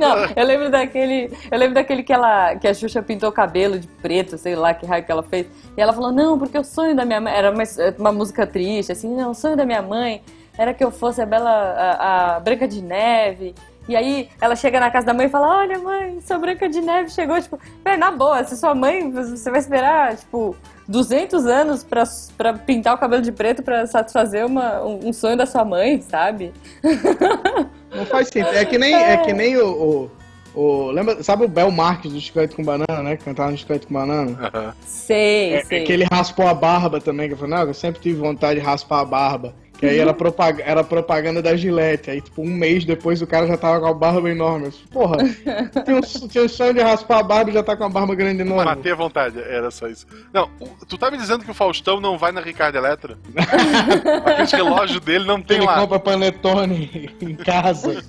não, 0.00 0.16
eu 0.36 0.46
lembro 0.46 0.70
daquele. 0.70 1.30
Eu 1.50 1.58
lembro 1.58 1.74
daquele 1.74 2.02
que, 2.02 2.12
ela, 2.12 2.54
que 2.56 2.68
a 2.68 2.74
Xuxa 2.74 3.02
pintou 3.02 3.28
o 3.28 3.32
cabelo 3.32 3.78
de 3.78 3.86
preto, 3.86 4.38
sei 4.38 4.54
lá 4.54 4.72
que 4.72 4.86
raio 4.86 5.04
que 5.04 5.10
ela 5.10 5.22
fez. 5.22 5.46
E 5.76 5.80
ela 5.80 5.92
falou, 5.92 6.12
não, 6.12 6.38
porque 6.38 6.56
o 6.56 6.64
sonho 6.64 6.94
da 6.94 7.04
minha 7.04 7.20
mãe. 7.20 7.32
Era 7.32 7.50
uma, 7.50 7.64
uma 7.98 8.12
música 8.12 8.46
triste, 8.46 8.92
assim, 8.92 9.14
não, 9.14 9.32
o 9.32 9.34
sonho 9.34 9.56
da 9.56 9.66
minha 9.66 9.82
mãe 9.82 10.22
era 10.56 10.72
que 10.74 10.84
eu 10.84 10.90
fosse 10.90 11.20
a 11.20 11.26
Bela. 11.26 11.50
a, 11.50 12.36
a 12.36 12.40
Branca 12.40 12.68
de 12.68 12.82
Neve. 12.82 13.54
E 13.88 13.96
aí 13.96 14.28
ela 14.40 14.54
chega 14.54 14.78
na 14.78 14.90
casa 14.90 15.06
da 15.06 15.14
mãe 15.14 15.26
e 15.26 15.30
fala: 15.30 15.58
Olha, 15.58 15.78
mãe, 15.78 16.20
sua 16.20 16.38
Branca 16.38 16.68
de 16.68 16.80
Neve 16.80 17.10
chegou. 17.10 17.40
Tipo, 17.40 17.58
na 17.98 18.10
boa, 18.10 18.44
se 18.44 18.56
sua 18.56 18.74
mãe, 18.74 19.10
você 19.10 19.50
vai 19.50 19.60
esperar, 19.60 20.16
tipo, 20.16 20.56
200 20.88 21.46
anos 21.46 21.84
pra, 21.84 22.04
pra 22.36 22.52
pintar 22.54 22.94
o 22.94 22.98
cabelo 22.98 23.22
de 23.22 23.32
preto 23.32 23.62
pra 23.62 23.86
satisfazer 23.86 24.46
uma, 24.46 24.82
um, 24.82 25.08
um 25.08 25.12
sonho 25.12 25.36
da 25.36 25.46
sua 25.46 25.64
mãe, 25.64 26.00
sabe? 26.00 26.52
Não 27.94 28.06
faz 28.06 28.28
sentido. 28.28 28.54
É 28.54 28.64
que 28.64 28.78
nem, 28.78 28.94
é. 28.94 29.12
é 29.12 29.16
que 29.18 29.32
nem 29.32 29.56
o, 29.56 30.10
o, 30.54 30.60
o, 30.60 30.90
Lembra, 30.90 31.22
sabe 31.22 31.44
o 31.44 31.48
Bel 31.48 31.70
Marques 31.70 32.12
do 32.12 32.20
Chiclete 32.20 32.54
com 32.54 32.62
Banana, 32.62 33.02
né? 33.02 33.16
Que 33.16 33.24
cantava 33.24 33.50
no 33.50 33.56
Chiclete 33.56 33.86
com 33.86 33.94
Banana? 33.94 34.30
Uhum. 34.30 34.72
Sei, 34.86 35.54
é, 35.54 35.64
sei. 35.64 35.82
É 35.82 35.84
que 35.84 35.92
ele 35.92 36.04
raspou 36.04 36.46
a 36.46 36.54
barba 36.54 37.00
também, 37.00 37.28
que 37.28 37.34
eu 37.34 37.38
falei, 37.38 37.54
não, 37.54 37.62
eu 37.64 37.74
sempre 37.74 38.00
tive 38.00 38.18
vontade 38.18 38.60
de 38.60 38.66
raspar 38.66 39.00
a 39.00 39.04
barba. 39.04 39.54
Que 39.82 39.88
aí 39.88 39.98
era, 39.98 40.14
propag 40.14 40.62
era 40.62 40.84
propaganda 40.84 41.42
da 41.42 41.56
Gillette. 41.56 42.08
Aí, 42.08 42.20
tipo, 42.20 42.40
um 42.40 42.46
mês 42.46 42.84
depois 42.84 43.20
o 43.20 43.26
cara 43.26 43.48
já 43.48 43.56
tava 43.56 43.80
com 43.80 43.86
a 43.86 43.92
barba 43.92 44.30
enorme. 44.30 44.70
Porra, 44.92 45.16
tinha 45.84 45.96
um, 45.96 46.28
tinha 46.28 46.44
um 46.44 46.48
sonho 46.48 46.72
de 46.72 46.80
raspar 46.80 47.18
a 47.18 47.22
barba 47.24 47.50
e 47.50 47.54
já 47.54 47.64
tá 47.64 47.76
com 47.76 47.82
a 47.82 47.88
barba 47.88 48.14
grande 48.14 48.42
enorme. 48.42 48.64
Matei 48.64 48.92
a 48.92 48.94
vontade, 48.94 49.40
era 49.40 49.72
só 49.72 49.88
isso. 49.88 50.06
Não, 50.32 50.48
tu 50.86 50.96
tá 50.96 51.10
me 51.10 51.16
dizendo 51.16 51.44
que 51.44 51.50
o 51.50 51.54
Faustão 51.54 52.00
não 52.00 52.16
vai 52.16 52.30
na 52.30 52.40
Ricardo 52.40 52.76
Eletro? 52.76 53.18
Aquele 54.38 54.62
relógio 54.62 55.00
dele 55.00 55.24
não 55.24 55.42
tem 55.42 55.56
ele 55.56 55.66
lá. 55.66 55.72
Ele 55.72 55.80
compra 55.80 55.98
panetone 55.98 57.10
em 57.20 57.34
casa. 57.34 58.04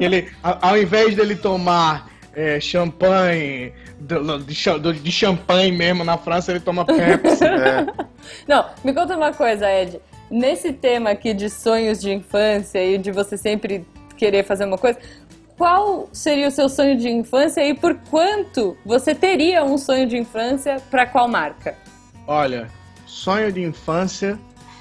ele, 0.00 0.32
ao 0.42 0.78
invés 0.78 1.14
dele 1.14 1.36
tomar 1.36 2.08
é, 2.34 2.58
champanhe, 2.58 3.74
de, 4.00 4.16
de, 4.38 5.00
de, 5.00 5.12
champanhe 5.12 5.70
mesmo 5.70 6.02
na 6.02 6.16
França, 6.16 6.50
ele 6.50 6.60
toma 6.60 6.86
Pepsi. 6.86 7.44
É. 7.44 7.86
Não, 8.48 8.64
me 8.82 8.94
conta 8.94 9.14
uma 9.18 9.34
coisa, 9.34 9.70
Ed. 9.70 10.00
Nesse 10.34 10.72
tema 10.72 11.10
aqui 11.10 11.32
de 11.32 11.48
sonhos 11.48 12.00
de 12.00 12.12
infância 12.12 12.84
e 12.84 12.98
de 12.98 13.12
você 13.12 13.36
sempre 13.38 13.86
querer 14.16 14.42
fazer 14.42 14.64
uma 14.64 14.76
coisa, 14.76 14.98
qual 15.56 16.08
seria 16.12 16.48
o 16.48 16.50
seu 16.50 16.68
sonho 16.68 16.98
de 16.98 17.08
infância 17.08 17.64
e 17.64 17.72
por 17.72 17.94
quanto 18.10 18.76
você 18.84 19.14
teria 19.14 19.62
um 19.62 19.78
sonho 19.78 20.08
de 20.08 20.16
infância 20.16 20.82
para 20.90 21.06
qual 21.06 21.28
marca? 21.28 21.76
Olha, 22.26 22.68
sonho 23.06 23.52
de 23.52 23.62
infância. 23.62 24.36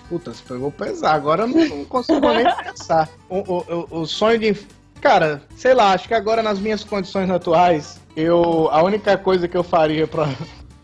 Puta, 0.10 0.34
você 0.34 0.42
pegou 0.44 0.72
pesar. 0.72 1.14
Agora 1.14 1.44
eu 1.44 1.48
não 1.50 1.86
consigo 1.86 2.34
nem 2.34 2.46
pensar. 2.66 3.08
O, 3.30 3.38
o, 3.38 3.88
o, 4.02 4.06
sonho 4.08 4.40
de. 4.40 4.58
Cara, 5.02 5.40
sei 5.56 5.76
lá, 5.76 5.94
acho 5.94 6.08
que 6.08 6.16
agora 6.16 6.42
nas 6.42 6.58
minhas 6.58 6.84
condições 6.84 7.30
atuais, 7.30 8.02
eu. 8.16 8.70
A 8.72 8.82
única 8.82 9.20
coisa 9.20 9.48
que 9.48 9.56
eu 9.56 9.64
faria 9.64 10.08
pra. 10.08 10.28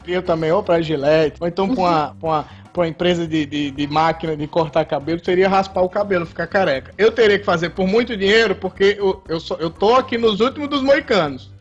Eu 0.07 0.23
também, 0.23 0.51
ou 0.51 0.63
pra 0.63 0.81
Gillette, 0.81 1.37
ou 1.39 1.47
então 1.47 1.67
pra 1.67 1.83
uma, 1.83 2.15
pra 2.19 2.29
uma 2.29 2.45
pra 2.79 2.83
uma 2.83 2.87
empresa 2.87 3.27
de, 3.27 3.45
de, 3.45 3.71
de, 3.71 3.87
máquina 3.87 4.37
de 4.37 4.47
cortar 4.47 4.85
cabelo 4.85 5.21
seria 5.23 5.49
raspar 5.49 5.81
o 5.81 5.89
cabelo, 5.89 6.25
ficar 6.25 6.47
careca. 6.47 6.93
Eu 6.97 7.11
teria 7.11 7.37
que 7.37 7.43
fazer 7.43 7.71
por 7.71 7.85
muito 7.85 8.15
dinheiro, 8.15 8.55
porque 8.55 8.95
eu, 8.97 9.21
eu, 9.27 9.39
só, 9.39 9.55
eu 9.55 9.69
tô 9.69 9.95
aqui 9.95 10.17
nos 10.17 10.39
últimos 10.39 10.69
dos 10.69 10.81
moicanos. 10.81 11.51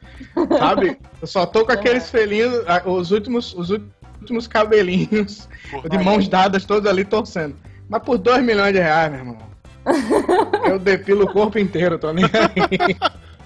Sabe? 0.59 0.99
Eu 1.21 1.27
só 1.27 1.47
tô 1.47 1.65
com 1.65 1.73
aqueles 1.73 2.11
felinhos, 2.11 2.65
os 2.85 3.11
últimos, 3.11 3.53
os 3.55 3.71
últimos 4.21 4.47
cabelinhos 4.47 5.49
de 5.91 5.99
mãos 5.99 6.29
dadas 6.29 6.65
todos 6.65 6.89
ali 6.89 7.05
torcendo. 7.05 7.57
Mas 7.89 8.03
por 8.03 8.19
2 8.19 8.45
milhões 8.45 8.73
de 8.73 8.79
reais, 8.79 9.11
meu 9.11 9.21
irmão. 9.21 9.39
Eu 10.65 10.79
depilo 10.81 11.25
o 11.25 11.33
corpo 11.33 11.59
inteiro, 11.59 11.99
tô 11.99 12.13
nem 12.13 12.25
aí. 12.25 12.97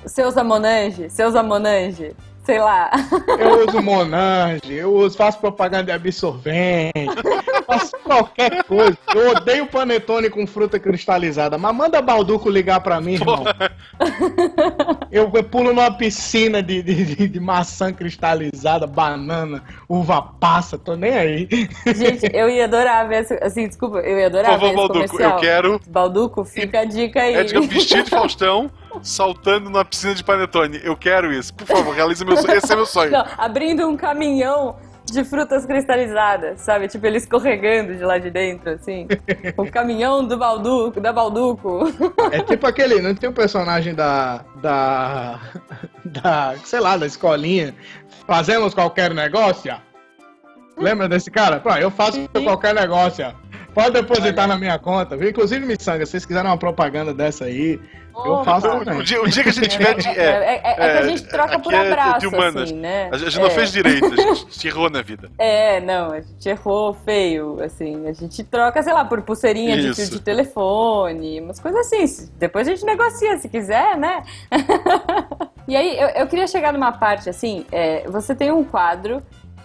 Seus 0.07 0.35
Monange, 0.35 1.09
seus 1.09 1.35
Monange 1.35 2.15
sei 2.45 2.61
lá. 2.61 2.91
Eu 3.39 3.67
uso 3.67 3.83
Monange, 3.83 4.73
eu 4.73 4.93
uso, 4.95 5.17
faço 5.17 5.39
propaganda 5.39 5.85
de 5.85 5.93
absorvente, 5.93 6.93
eu 7.68 7.79
faço 7.79 7.92
qualquer 8.05 8.64
coisa. 8.64 8.96
Eu 9.14 9.31
odeio 9.31 9.66
panetone 9.66 10.29
com 10.31 10.46
fruta 10.46 10.79
cristalizada, 10.79 11.57
mas 11.59 11.75
manda 11.75 12.01
Balduco 12.03 12.51
ligar 12.51 12.81
pra 12.81 13.01
mim, 13.01 13.14
irmão. 13.14 13.44
Eu, 15.11 15.31
eu 15.35 15.44
pulo 15.44 15.75
numa 15.75 15.90
piscina 15.92 16.62
de, 16.62 16.83
de, 16.83 17.05
de- 17.14 17.29
de 17.29 17.40
maçã 17.40 17.92
cristalizada, 17.92 18.87
banana, 18.87 19.62
uva 19.88 20.22
passa, 20.22 20.79
tô 20.79 20.96
nem 20.96 21.12
aí. 21.12 21.48
Gente, 21.94 22.31
eu 22.33 22.48
ia 22.48 22.64
adorar 22.64 23.07
ver, 23.07 23.20
esse- 23.22 23.38
assim, 23.42 23.68
desculpa, 23.68 23.98
eu 23.98 24.18
ia 24.18 24.31
Por 24.31 24.38
adorar 24.38 24.59
ver 24.59 24.66
favor, 24.66 24.66
esse 24.68 24.77
Balduco, 24.77 24.92
comercial. 25.11 25.31
eu 25.33 25.40
quero 25.40 25.81
Balduco, 25.87 26.44
fica 26.44 26.81
a 26.81 26.85
dica 26.85 27.20
aí. 27.22 27.35
Edgar 27.37 27.62
vestido 27.64 28.05
de 28.05 28.11
Faustão, 28.11 28.70
saltando 29.03 29.68
numa 29.68 29.85
piscina 29.85 30.14
de 30.14 30.25
panetone. 30.25 30.81
Eu 30.83 30.96
quero 30.96 31.31
isso. 31.33 31.53
Por 31.53 31.66
favor, 31.66 31.94
realize 31.94 32.25
meu 32.25 32.37
sonho. 32.38 32.55
Esse 32.55 32.72
é 32.72 32.77
meu 32.77 32.87
sonho. 32.87 33.11
Não, 33.11 33.25
abrindo 33.37 33.87
um 33.87 33.96
caminhão 33.96 34.77
de 35.05 35.25
frutas 35.25 35.67
cristalizadas, 35.67 36.61
sabe? 36.61 36.88
Tipo, 36.88 37.07
ele 37.07 37.19
escorregando 37.19 37.95
de 37.95 38.05
lá 38.05 38.19
de 38.19 38.31
dentro, 38.31 38.71
assim. 38.71 39.07
o 39.57 39.71
caminhão 39.71 40.27
do 40.27 40.37
Balduco, 40.38 41.01
da 41.01 41.12
Balduco. 41.12 41.85
É 42.31 42.41
tipo 42.41 42.67
aquele, 42.67 43.01
não 43.01 43.15
tem 43.15 43.29
um 43.29 43.33
personagem 43.33 43.95
da. 43.95 44.45
da. 44.61 45.41
da. 46.05 46.55
sei 46.65 46.81
lá, 46.81 46.97
da 46.97 47.07
escolinha. 47.07 47.75
Fazemos 48.27 48.75
qualquer 48.75 49.12
negócio? 49.12 49.75
Lembra 50.77 51.09
desse 51.09 51.31
cara? 51.31 51.61
Pô, 51.61 51.71
eu 51.71 51.91
faço 51.91 52.19
Sim. 52.19 52.45
qualquer 52.45 52.75
negócio. 52.75 53.35
Pode 53.75 53.91
depositar 53.93 54.47
na 54.47 54.57
minha 54.59 54.79
conta. 54.79 55.17
viu? 55.17 55.29
Inclusive, 55.31 55.65
Missanga, 55.65 56.05
se 56.05 56.13
vocês 56.13 56.27
quiserem 56.27 56.51
uma 56.51 56.57
propaganda 56.59 57.15
dessa 57.15 57.47
aí, 57.47 57.81
eu 58.15 58.45
faço 58.45 58.67
O 58.69 58.85
também. 58.85 59.03
dia, 59.03 59.23
o 59.23 59.27
dia 59.29 59.43
que 59.43 59.49
a 59.49 59.53
gente 59.53 59.69
tiver 59.69 59.95
de. 59.95 60.07
É, 60.09 60.13
É, 60.13 60.61
é- 60.63 60.71
é 60.71 60.75
que 60.75 60.99
a 60.99 61.07
gente 61.09 61.23
troca 61.29 61.59
por 61.59 61.73
é 61.73 61.79
abraço, 61.89 62.29
humanas. 62.29 62.63
assim, 62.65 62.75
né? 62.75 63.09
a 63.11 63.17
gente 63.17 63.39
não 63.39 63.47
É. 63.47 63.51
fez 63.51 63.73
direito, 63.73 64.05
a 64.05 64.35
gente 64.35 64.69
errou 64.69 64.91
na 64.91 65.01
vida. 65.01 65.31
É, 65.39 65.81
não, 65.81 66.13
a 66.13 66.21
gente 66.21 66.47
errou 66.49 66.93
feio, 66.93 67.59
assim. 67.63 68.07
A 68.07 68.13
gente 68.13 68.45
troca, 68.45 68.83
sei 68.83 68.93
lá, 68.93 69.05
por 69.07 69.23
pulseirinha 69.23 69.77
de 69.81 69.93
de 70.11 70.21
telefone, 70.21 71.41
umas 71.41 71.59
coisas 71.59 71.81
assim. 71.87 72.31
Depois 72.39 72.69
a 72.69 72.73
gente 72.73 72.85
negocia, 72.85 73.39
se 73.39 73.49
quiser, 73.49 73.97
né? 73.97 74.23
e 75.67 75.75
aí, 75.77 75.99
eu, 75.99 76.09
eu 76.09 76.27
queria 76.27 76.47
chegar 76.47 76.73
numa 76.73 76.93
parte, 76.93 77.31
assim, 77.31 77.65
é, 77.73 78.07
você 78.09 78.35
tem 78.35 78.51
um 78.51 78.65
quadro 78.65 79.23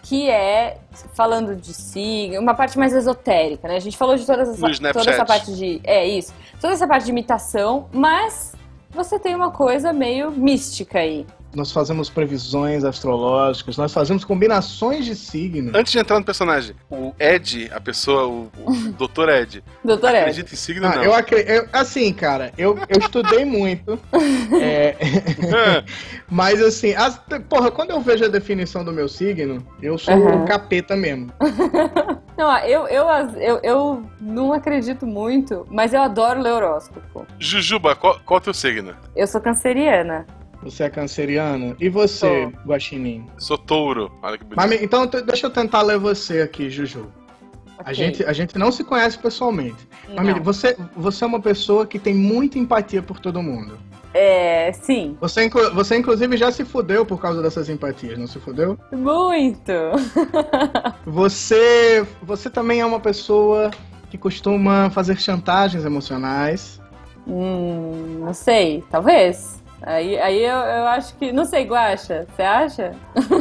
que 0.08 0.30
é 0.30 0.78
falando 1.14 1.54
de 1.54 1.74
signo, 1.74 2.40
uma 2.40 2.54
parte 2.54 2.80
mais 2.80 2.94
esotérica, 2.94 3.68
né? 3.68 3.76
A 3.76 3.80
gente 3.80 3.98
falou 3.98 4.16
de 4.16 4.26
todas 4.26 4.58
toda 4.58 5.12
essa 5.12 5.26
parte 5.26 5.54
de. 5.54 5.82
É 5.84 6.06
isso. 6.08 6.34
Toda 6.62 6.74
essa 6.74 6.88
parte 6.88 7.04
de 7.04 7.12
imitação, 7.12 7.90
mas 7.92 8.54
você 8.90 9.20
tem 9.20 9.36
uma 9.36 9.52
coisa 9.52 9.92
meio 9.92 10.32
mística 10.32 11.00
aí. 11.00 11.26
Nós 11.58 11.72
fazemos 11.72 12.08
previsões 12.08 12.84
astrológicas, 12.84 13.78
nós 13.78 13.92
fazemos 13.92 14.24
combinações 14.24 15.04
de 15.06 15.16
signos. 15.16 15.74
Antes 15.74 15.92
de 15.92 15.98
entrar 15.98 16.20
no 16.20 16.24
personagem, 16.24 16.76
o 16.88 17.16
Ed, 17.20 17.72
a 17.74 17.82
pessoa, 17.82 18.28
o, 18.28 18.52
o 18.64 18.72
Dr. 19.08 19.28
Ed, 19.30 19.64
Doutor 19.84 20.10
Ed. 20.12 20.18
acredita 20.20 20.54
em 20.54 20.56
signo 20.56 20.86
Ah, 20.86 20.98
não. 20.98 21.04
eu, 21.04 21.16
acre- 21.16 21.44
eu- 21.48 21.68
assim, 21.74 22.14
cara, 22.14 22.54
eu, 22.60 22.78
eu 22.88 23.00
estudei 23.00 23.44
muito. 23.44 23.98
é, 24.62 24.96
mas 26.30 26.62
assim, 26.62 26.94
as- 26.94 27.20
porra, 27.50 27.72
quando 27.72 27.90
eu 27.90 28.02
vejo 28.02 28.24
a 28.24 28.28
definição 28.28 28.84
do 28.86 28.94
meu 28.94 29.08
signo, 29.10 29.66
eu 29.82 29.98
sou 29.98 30.14
Uhum. 30.14 30.44
um 30.44 30.46
capeta 30.46 30.96
mesmo. 30.96 31.32
Não, 32.38 32.56
eu, 32.60 32.88
eu, 32.88 33.08
eu, 33.40 33.60
eu 33.64 34.04
não 34.22 34.54
acredito 34.54 35.08
muito, 35.08 35.66
mas 35.72 35.92
eu 35.92 36.02
adoro 36.04 36.40
ler 36.40 36.52
horóscopo. 36.52 37.26
Jujuba, 37.40 37.96
qual, 37.96 38.20
qual 38.24 38.38
é 38.38 38.42
o 38.42 38.44
teu 38.44 38.54
signo? 38.54 38.96
Eu 39.16 39.26
sou 39.26 39.42
canceriana. 39.42 40.24
Você 40.70 40.84
é 40.84 40.90
canceriano? 40.90 41.78
E 41.80 41.88
você, 41.88 42.52
Guaxinim? 42.66 43.26
Sou 43.38 43.58
touro. 43.58 44.12
Olha 44.22 44.38
que 44.38 44.44
bonito. 44.44 44.58
Mas, 44.58 44.82
então, 44.82 45.06
deixa 45.06 45.48
eu 45.48 45.50
tentar 45.50 45.82
ler 45.82 45.98
você 45.98 46.42
aqui, 46.42 46.70
Juju. 46.70 47.08
A 47.78 47.84
Ok. 47.84 47.94
gente, 47.94 48.24
a 48.26 48.34
gente 48.34 48.58
não 48.58 48.70
se 48.70 48.84
conhece 48.84 49.18
pessoalmente. 49.18 49.88
Mas, 50.14 50.26
Não. 50.26 50.44
você, 50.44 50.76
você 50.96 51.24
é 51.24 51.28
uma 51.28 51.40
pessoa 51.40 51.86
que 51.88 51.98
tem 51.98 52.14
muita 52.14 52.60
empatia 52.60 53.02
por 53.02 53.18
todo 53.20 53.42
mundo. 53.42 53.78
É, 54.14 54.72
sim, 54.74 55.16
Você, 55.22 55.48
você 55.74 55.96
inclusive, 55.98 56.36
já 56.38 56.52
se 56.52 56.66
fudeu 56.66 57.06
por 57.06 57.22
causa 57.22 57.42
dessas 57.42 57.70
empatias, 57.70 58.18
não 58.18 58.26
se 58.28 58.40
fudeu? 58.40 58.78
muito. 58.92 59.72
Você, 61.06 62.06
você 62.22 62.50
também 62.50 62.82
é 62.82 62.86
uma 62.86 63.00
pessoa 63.00 63.70
que 64.10 64.18
costuma 64.18 64.90
fazer 64.90 65.18
chantagens 65.20 65.86
emocionais. 65.86 66.82
Hum, 67.28 68.20
não 68.22 68.34
sei, 68.34 68.84
talvez. 68.90 69.62
Aí, 69.82 70.18
aí 70.20 70.44
eu, 70.44 70.58
eu 70.58 70.88
acho 70.88 71.16
que. 71.16 71.32
Não 71.32 71.46
sei, 71.46 71.64
Guaxa, 71.66 72.26
você 72.36 72.42
acha? 72.42 72.92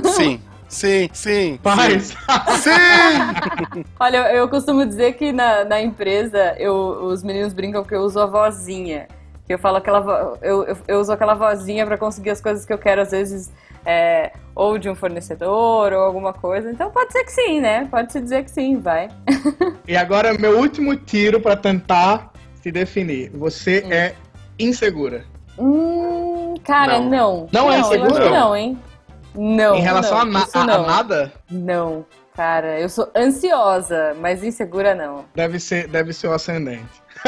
Sim, 0.04 0.40
sim, 0.68 1.08
sim. 1.12 1.58
Paz! 1.62 2.14
Sim! 2.58 3.84
Olha, 3.98 4.16
eu, 4.18 4.36
eu 4.36 4.48
costumo 4.48 4.84
dizer 4.84 5.14
que 5.14 5.32
na, 5.32 5.64
na 5.64 5.80
empresa 5.80 6.54
eu, 6.58 6.74
os 7.04 7.22
meninos 7.22 7.52
brincam 7.52 7.82
que 7.84 7.94
eu 7.94 8.00
uso 8.02 8.20
a 8.20 8.26
vozinha. 8.26 9.08
Que 9.46 9.54
eu 9.54 9.58
falo 9.58 9.76
aquela. 9.76 10.00
vo- 10.00 10.38
Eu, 10.42 10.64
eu, 10.64 10.76
eu 10.88 11.00
uso 11.00 11.12
aquela 11.12 11.34
vozinha 11.34 11.86
pra 11.86 11.96
conseguir 11.96 12.30
as 12.30 12.40
coisas 12.40 12.64
que 12.66 12.72
eu 12.72 12.78
quero, 12.78 13.00
às 13.00 13.12
vezes, 13.12 13.50
é, 13.84 14.32
ou 14.54 14.76
de 14.76 14.90
um 14.90 14.94
fornecedor 14.94 15.92
ou 15.92 16.00
alguma 16.00 16.32
coisa. 16.32 16.70
Então 16.70 16.90
pode 16.90 17.12
ser 17.12 17.24
que 17.24 17.30
sim, 17.32 17.60
né? 17.60 17.86
Pode 17.90 18.12
se 18.12 18.20
dizer 18.20 18.44
que 18.44 18.50
sim, 18.50 18.78
vai. 18.78 19.08
e 19.86 19.96
agora, 19.96 20.34
meu 20.36 20.58
último 20.58 20.96
tiro 20.96 21.40
pra 21.40 21.56
tentar 21.56 22.32
se 22.60 22.70
definir. 22.72 23.30
Você 23.30 23.84
Hum. 23.86 23.92
é 23.92 24.14
insegura. 24.58 25.24
Hum, 25.58 26.05
cara, 26.66 26.98
Não. 27.00 27.08
não. 27.10 27.48
Não 27.52 27.72
é 27.72 27.78
insegura? 27.80 28.24
que 28.24 28.30
não, 28.30 28.56
hein? 28.56 28.78
Não. 29.34 29.74
em 29.76 29.80
relação 29.82 30.12
não, 30.12 30.22
a, 30.22 30.24
na- 30.24 30.40
a- 30.40 30.48
a 30.62 30.64
não. 30.64 30.86
nada, 30.86 31.32
Não, 31.50 32.06
cara, 32.34 32.80
eu 32.80 32.88
sou 32.88 33.10
ansiosa, 33.14 34.16
mas 34.20 34.42
insegura 34.42 34.94
não. 34.94 35.24
deve 35.34 35.58
ser, 35.60 35.86
deve 35.88 36.12
ser 36.14 36.28
o 36.28 36.32
ascendente. 36.32 36.86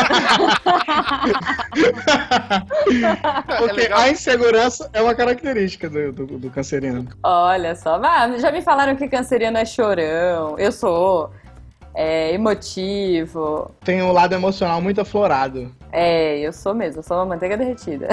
É 3.50 3.56
Porque 3.58 3.80
legal. 3.82 4.00
a 4.00 4.08
insegurança 4.10 4.88
é 4.92 5.02
uma 5.02 5.14
característica 5.14 5.88
do, 5.88 6.12
do, 6.12 6.26
do 6.38 6.50
canceriano. 6.50 7.06
Olha 7.22 7.74
só, 7.74 8.00
ah, 8.02 8.28
já 8.38 8.50
me 8.50 8.62
falaram 8.62 8.96
que 8.96 9.08
canceriano 9.08 9.58
é 9.58 9.64
chorão. 9.64 10.58
Eu 10.58 10.72
sou 10.72 11.30
é, 11.94 12.32
emotivo. 12.32 13.70
Tem 13.84 14.02
um 14.02 14.12
lado 14.12 14.34
emocional 14.34 14.80
muito 14.80 15.00
aflorado. 15.00 15.74
É, 15.92 16.38
eu 16.40 16.52
sou 16.52 16.74
mesmo, 16.74 17.00
eu 17.00 17.02
sou 17.02 17.16
uma 17.16 17.26
manteiga 17.26 17.56
derretida. 17.56 18.08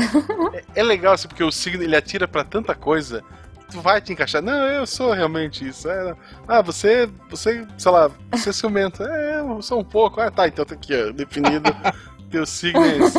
É 0.75 0.83
legal 0.83 1.13
assim, 1.13 1.27
porque 1.27 1.43
o 1.43 1.51
signo 1.51 1.83
ele 1.83 1.95
atira 1.95 2.27
pra 2.27 2.43
tanta 2.43 2.73
coisa. 2.75 3.23
Tu 3.71 3.81
vai 3.81 3.99
te 3.99 4.13
encaixar. 4.13 4.41
Não, 4.41 4.67
eu 4.67 4.85
sou 4.85 5.11
realmente 5.11 5.67
isso. 5.67 5.89
É, 5.89 6.09
não. 6.09 6.17
ah, 6.47 6.61
você, 6.61 7.09
você, 7.29 7.65
sei 7.77 7.91
lá, 7.91 8.11
você 8.31 8.49
é 8.49 8.53
ciumento. 8.53 9.03
É, 9.03 9.39
eu 9.39 9.61
sou 9.61 9.79
um 9.79 9.83
pouco. 9.83 10.21
Ah, 10.21 10.29
tá, 10.29 10.47
então 10.47 10.63
tá 10.63 10.75
aqui, 10.75 10.93
ó, 10.93 11.11
definido. 11.11 11.75
Teu 12.29 12.45
signo 12.45 12.83
é 12.83 12.97
esse. 12.97 13.17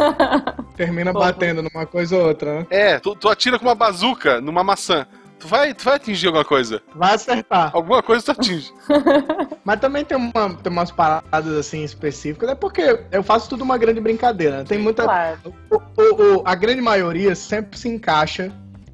Termina 0.77 1.13
Pô. 1.13 1.21
batendo 1.21 1.63
numa 1.63 1.87
coisa 1.87 2.17
ou 2.17 2.27
outra, 2.29 2.61
né? 2.61 2.67
É, 2.71 2.99
tu, 2.99 3.15
tu 3.15 3.29
atira 3.29 3.59
com 3.59 3.65
uma 3.65 3.75
bazuca 3.75 4.41
numa 4.41 4.63
maçã. 4.63 5.07
Tu 5.47 5.51
vai, 5.51 5.73
tu 5.75 5.85
vai 5.85 5.95
atingir 5.95 6.27
alguma 6.27 6.45
coisa. 6.45 6.83
Vai 6.95 7.15
acertar. 7.15 7.71
Alguma 7.73 8.03
coisa 8.03 8.25
tu 8.25 8.31
atinge. 8.33 8.73
Mas 9.65 9.79
também 9.79 10.05
tem, 10.05 10.17
uma, 10.17 10.55
tem 10.61 10.73
umas 10.73 10.91
paradas 10.91 11.53
assim 11.57 11.85
específicas. 11.85 12.49
É 12.51 12.55
porque 12.57 12.99
eu 13.13 13.23
faço 13.23 13.49
tudo 13.49 13.63
uma 13.63 13.79
grande 13.79 14.01
brincadeira. 14.01 14.59
né? 14.59 14.65
Tem 14.65 14.79
muita. 14.79 15.05
Claro. 15.05 15.39
o- 15.71 15.77
o- 15.77 16.37
o- 16.39 16.43
a 16.45 16.55
grande 16.57 16.81
maioria 16.81 17.35
sempre 17.37 17.79
se 17.79 17.89
encaixa 17.89 18.51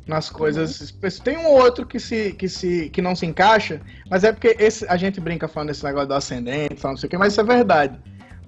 nas 0.06 0.28
coisas. 0.28 0.72
específicas. 0.80 1.18
Tem 1.20 1.38
um 1.38 1.46
ou 1.46 1.54
outro 1.62 1.86
que, 1.86 1.98
se, 1.98 2.32
que, 2.34 2.48
se, 2.50 2.90
que 2.90 3.00
não 3.00 3.16
se 3.16 3.24
encaixa, 3.24 3.80
mas 4.10 4.22
é 4.22 4.30
porque 4.32 4.54
esse, 4.58 4.86
a 4.88 4.96
gente 4.98 5.20
brinca 5.20 5.48
falando 5.48 5.68
desse 5.68 5.84
negócio 5.84 6.08
do 6.08 6.14
ascendente, 6.14 6.76
falando 6.76 6.96
não 6.96 7.00
sei 7.00 7.06
o 7.06 7.10
quê, 7.10 7.16
mas 7.16 7.32
isso 7.32 7.40
é 7.40 7.44
verdade. 7.44 7.98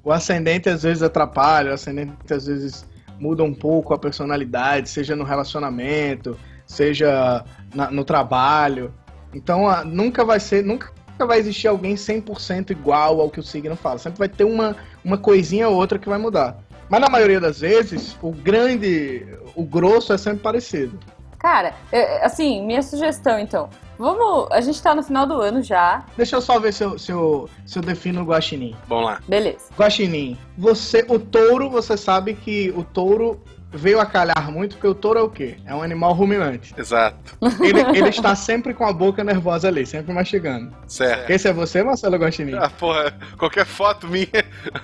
O 0.02 0.12
ascendente 0.12 0.68
às 0.68 0.82
vezes 0.82 1.02
atrapalha, 1.02 1.70
o 1.70 1.74
ascendente 1.74 2.12
às 2.30 2.46
vezes 2.46 2.84
muda 3.18 3.42
um 3.42 3.54
pouco 3.54 3.94
a 3.94 3.98
personalidade, 3.98 4.90
seja 4.90 5.16
no 5.16 5.24
relacionamento, 5.24 6.36
seja 6.66 7.44
na- 7.74 7.90
no 7.90 8.04
trabalho. 8.04 8.92
Então 9.32 9.68
a- 9.68 9.84
nunca 9.84 10.24
vai 10.24 10.38
ser, 10.40 10.64
nunca 10.64 10.92
vai 11.26 11.38
existir 11.38 11.68
alguém 11.68 11.96
100% 11.96 12.70
igual 12.70 13.20
ao 13.20 13.30
que 13.30 13.40
o 13.40 13.42
signo 13.42 13.76
fala. 13.76 13.98
Sempre 13.98 14.18
vai 14.18 14.28
ter 14.28 14.44
uma, 14.44 14.76
uma 15.04 15.18
coisinha 15.18 15.68
ou 15.68 15.76
outra 15.76 15.98
que 15.98 16.08
vai 16.08 16.18
mudar. 16.18 16.58
Mas 16.88 17.00
na 17.00 17.08
maioria 17.08 17.40
das 17.40 17.60
vezes, 17.60 18.16
o 18.20 18.30
grande, 18.30 19.26
o 19.54 19.64
grosso 19.64 20.12
é 20.12 20.18
sempre 20.18 20.40
parecido. 20.40 20.98
Cara, 21.38 21.74
é, 21.92 22.24
assim, 22.24 22.64
minha 22.64 22.82
sugestão 22.82 23.38
então. 23.38 23.68
Vamos. 23.98 24.48
A 24.50 24.60
gente 24.60 24.82
tá 24.82 24.94
no 24.94 25.02
final 25.02 25.26
do 25.26 25.34
ano 25.40 25.62
já. 25.62 26.04
Deixa 26.16 26.36
eu 26.36 26.40
só 26.40 26.58
ver 26.58 26.72
se 26.72 26.82
eu, 26.82 26.98
se 26.98 27.12
eu, 27.12 27.48
se 27.66 27.78
eu 27.78 27.82
defino 27.82 28.22
o 28.22 28.24
guaxinim. 28.24 28.74
Vamos 28.88 29.04
lá. 29.04 29.20
Beleza. 29.28 29.66
Guaxinim, 29.78 30.36
você, 30.58 31.04
o 31.08 31.18
touro, 31.18 31.70
você 31.70 31.96
sabe 31.96 32.34
que 32.34 32.72
o 32.76 32.82
touro 32.82 33.40
veio 33.74 34.00
a 34.00 34.06
calhar 34.06 34.50
muito, 34.50 34.76
porque 34.76 34.86
o 34.86 34.94
touro 34.94 35.18
é 35.18 35.22
o 35.22 35.28
quê? 35.28 35.56
É 35.66 35.74
um 35.74 35.82
animal 35.82 36.12
ruminante. 36.12 36.74
Exato. 36.78 37.36
Ele, 37.60 37.80
ele 37.98 38.08
está 38.08 38.34
sempre 38.34 38.72
com 38.72 38.86
a 38.86 38.92
boca 38.92 39.22
nervosa 39.24 39.68
ali, 39.68 39.84
sempre 39.84 40.12
mastigando. 40.12 40.72
Certo. 40.86 41.28
Esse 41.30 41.48
é 41.48 41.52
você, 41.52 41.82
Marcelo 41.82 42.16
Guaxinim? 42.16 42.54
Ah, 42.54 42.70
porra, 42.70 43.12
qualquer 43.36 43.66
foto 43.66 44.06
minha 44.06 44.26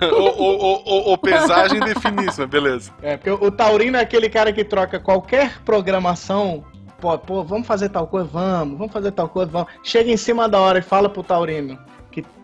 ou, 0.00 0.36
ou, 0.38 0.58
ou- 0.58 1.08
ou- 1.10 1.18
pesagem 1.18 1.80
mas 1.80 2.48
beleza. 2.48 2.90
É, 3.02 3.16
porque 3.16 3.30
o, 3.30 3.46
o 3.46 3.50
taurino 3.50 3.96
é 3.96 4.00
aquele 4.00 4.28
cara 4.28 4.52
que 4.52 4.64
troca 4.64 4.98
qualquer 4.98 5.60
programação. 5.64 6.64
Pô, 7.00 7.16
pô, 7.18 7.42
vamos 7.44 7.66
fazer 7.66 7.88
tal 7.88 8.06
coisa? 8.06 8.28
Vamos. 8.30 8.76
Vamos 8.78 8.92
fazer 8.92 9.12
tal 9.12 9.28
coisa? 9.28 9.50
Vamos. 9.50 9.68
Chega 9.82 10.10
em 10.10 10.16
cima 10.16 10.48
da 10.48 10.58
hora 10.60 10.78
e 10.80 10.82
fala 10.82 11.08
pro 11.08 11.22
taurino. 11.22 11.78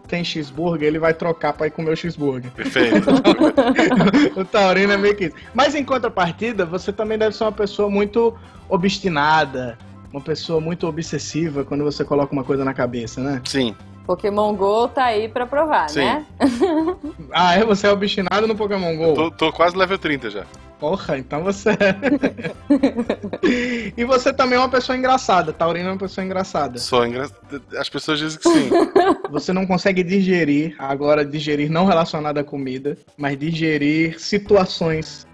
Tem 0.07 0.24
cheeseburger, 0.24 0.88
ele 0.88 0.98
vai 0.98 1.12
trocar 1.12 1.52
pra 1.52 1.66
ir 1.66 1.70
comer 1.70 1.92
o 1.92 1.96
cheeseburger. 1.96 2.50
Perfeito. 2.52 3.07
o 4.36 4.44
taurino 4.44 4.92
é 4.92 4.96
meio 4.96 5.14
que 5.14 5.26
isso. 5.26 5.36
Mas 5.52 5.74
em 5.74 5.84
contrapartida, 5.84 6.64
você 6.64 6.92
também 6.92 7.18
deve 7.18 7.36
ser 7.36 7.44
uma 7.44 7.52
pessoa 7.52 7.90
muito 7.90 8.34
obstinada, 8.68 9.78
uma 10.12 10.20
pessoa 10.20 10.61
muito 10.61 10.86
obsessiva 10.86 11.64
quando 11.64 11.84
você 11.84 12.04
coloca 12.04 12.32
uma 12.32 12.44
coisa 12.44 12.64
na 12.64 12.72
cabeça, 12.72 13.20
né? 13.20 13.40
Sim. 13.44 13.74
Pokémon 14.07 14.54
GO 14.54 14.88
tá 14.88 15.07
aí 15.07 15.28
pra 15.28 15.46
provar, 15.46 15.90
Sim. 15.90 16.04
né? 16.04 16.26
Ah, 17.32 17.54
é? 17.54 17.64
Você 17.64 17.86
é 17.86 17.90
obstinado 17.90 18.46
no 18.46 18.54
Pokémon 18.54 18.96
GO? 18.96 19.14
Tô, 19.14 19.30
tô 19.30 19.52
quase 19.52 19.76
level 19.76 19.98
30 19.98 20.30
já. 20.30 20.46
Porra, 20.79 21.16
então 21.16 21.43
você 21.43 21.70
é. 21.70 21.97
e 23.97 24.05
você 24.05 24.31
também 24.33 24.57
é 24.57 24.61
uma 24.61 24.68
pessoa 24.68 24.97
engraçada. 24.97 25.53
Taurino 25.53 25.89
é 25.89 25.93
uma 25.93 25.99
pessoa 25.99 26.24
engraçada. 26.24 26.79
Sou 26.79 27.07
engra... 27.07 27.31
As 27.79 27.89
pessoas 27.89 28.18
dizem 28.18 28.39
que 28.39 28.49
sim. 28.49 28.70
Você 29.31 29.53
não 29.53 29.66
consegue 29.66 30.03
digerir, 30.03 30.77
agora 30.79 31.24
digerir 31.24 31.70
não 31.70 31.87
relacionado 31.87 32.39
à 32.39 32.45
comida, 32.45 32.97
mas 33.16 33.39
digerir 33.39 34.20
situações 34.20 35.27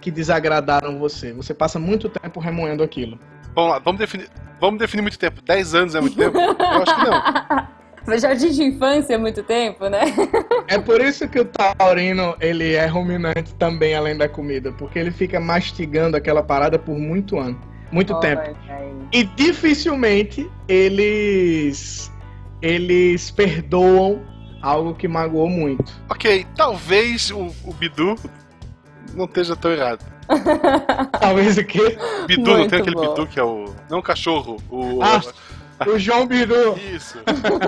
que 0.00 0.10
desagradaram 0.10 0.98
você. 0.98 1.32
Você 1.32 1.52
passa 1.52 1.78
muito 1.78 2.08
tempo 2.08 2.40
remoendo 2.40 2.82
aquilo. 2.82 3.18
Vamos 3.54 3.72
lá, 3.72 3.78
vamos 3.78 3.98
definir. 3.98 4.30
Vamos 4.60 4.78
definir 4.78 5.02
muito 5.02 5.18
tempo. 5.18 5.42
10 5.42 5.74
anos 5.74 5.94
é 5.94 6.00
muito 6.00 6.16
tempo? 6.16 6.38
Eu 6.38 6.82
acho 6.82 6.96
que 6.96 7.04
não. 7.10 7.68
Jardim 8.18 8.50
de 8.50 8.62
infância 8.62 9.16
há 9.16 9.18
muito 9.18 9.42
tempo, 9.42 9.88
né? 9.88 10.00
É 10.66 10.78
por 10.78 11.00
isso 11.00 11.28
que 11.28 11.40
o 11.40 11.44
taurino, 11.44 12.34
ele 12.40 12.74
é 12.74 12.86
ruminante 12.86 13.54
também, 13.58 13.94
além 13.94 14.16
da 14.16 14.28
comida, 14.28 14.72
porque 14.72 14.98
ele 14.98 15.10
fica 15.10 15.38
mastigando 15.40 16.16
aquela 16.16 16.42
parada 16.42 16.78
por 16.78 16.98
muito 16.98 17.38
ano, 17.38 17.60
muito 17.92 18.18
tempo. 18.20 18.56
E 19.12 19.24
dificilmente 19.24 20.50
eles 20.68 22.10
eles 22.62 23.30
perdoam 23.30 24.20
algo 24.62 24.94
que 24.94 25.08
magoou 25.08 25.48
muito. 25.48 25.92
Ok, 26.08 26.46
talvez 26.56 27.30
o, 27.30 27.52
o 27.64 27.72
Bidu 27.74 28.16
não 29.14 29.24
esteja 29.24 29.56
tão 29.56 29.72
errado. 29.72 30.04
Talvez 31.20 31.58
o 31.58 31.64
quê? 31.64 31.98
Bidu, 32.26 32.50
não 32.50 32.58
Muito 32.58 32.70
tem 32.70 32.80
aquele 32.80 32.94
bom. 32.94 33.08
Bidu 33.08 33.26
que 33.26 33.40
é 33.40 33.42
o. 33.42 33.74
Não 33.88 33.98
o 33.98 34.02
cachorro, 34.02 34.58
o. 34.70 35.02
Ah, 35.02 35.20
o 35.86 35.98
João 35.98 36.26
Bidu. 36.26 36.78
Isso. 36.94 37.18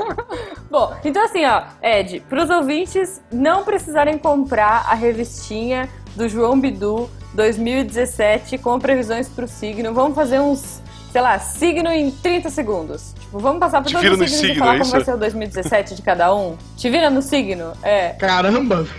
Bom, 0.70 0.94
então 1.04 1.24
assim, 1.24 1.44
ó, 1.44 1.64
Ed, 1.82 2.20
pros 2.28 2.50
ouvintes 2.50 3.20
não 3.30 3.64
precisarem 3.64 4.18
comprar 4.18 4.86
a 4.88 4.94
revistinha 4.94 5.88
do 6.16 6.28
João 6.28 6.60
Bidu 6.60 7.08
2017 7.34 8.58
com 8.58 8.78
previsões 8.78 9.28
pro 9.28 9.48
signo, 9.48 9.94
vamos 9.94 10.14
fazer 10.14 10.40
uns, 10.40 10.81
sei 11.12 11.20
lá, 11.20 11.38
signo 11.38 11.90
em 11.90 12.10
30 12.10 12.48
segundos. 12.48 13.12
Tipo, 13.20 13.38
vamos 13.38 13.60
passar 13.60 13.82
por 13.82 13.88
Te 13.88 13.92
todos 13.92 14.02
vira 14.02 14.14
os 14.14 14.20
no 14.20 14.26
signos 14.26 14.44
e 14.44 14.48
signo, 14.48 14.58
falar 14.60 14.74
é 14.74 14.78
como 14.78 14.90
vai 14.90 15.04
ser 15.04 15.14
o 15.14 15.18
2017 15.18 15.94
de 15.94 16.02
cada 16.02 16.34
um. 16.34 16.56
Te 16.74 16.88
vira 16.88 17.10
no 17.10 17.20
signo? 17.20 17.72
É. 17.82 18.10
Caramba! 18.14 18.86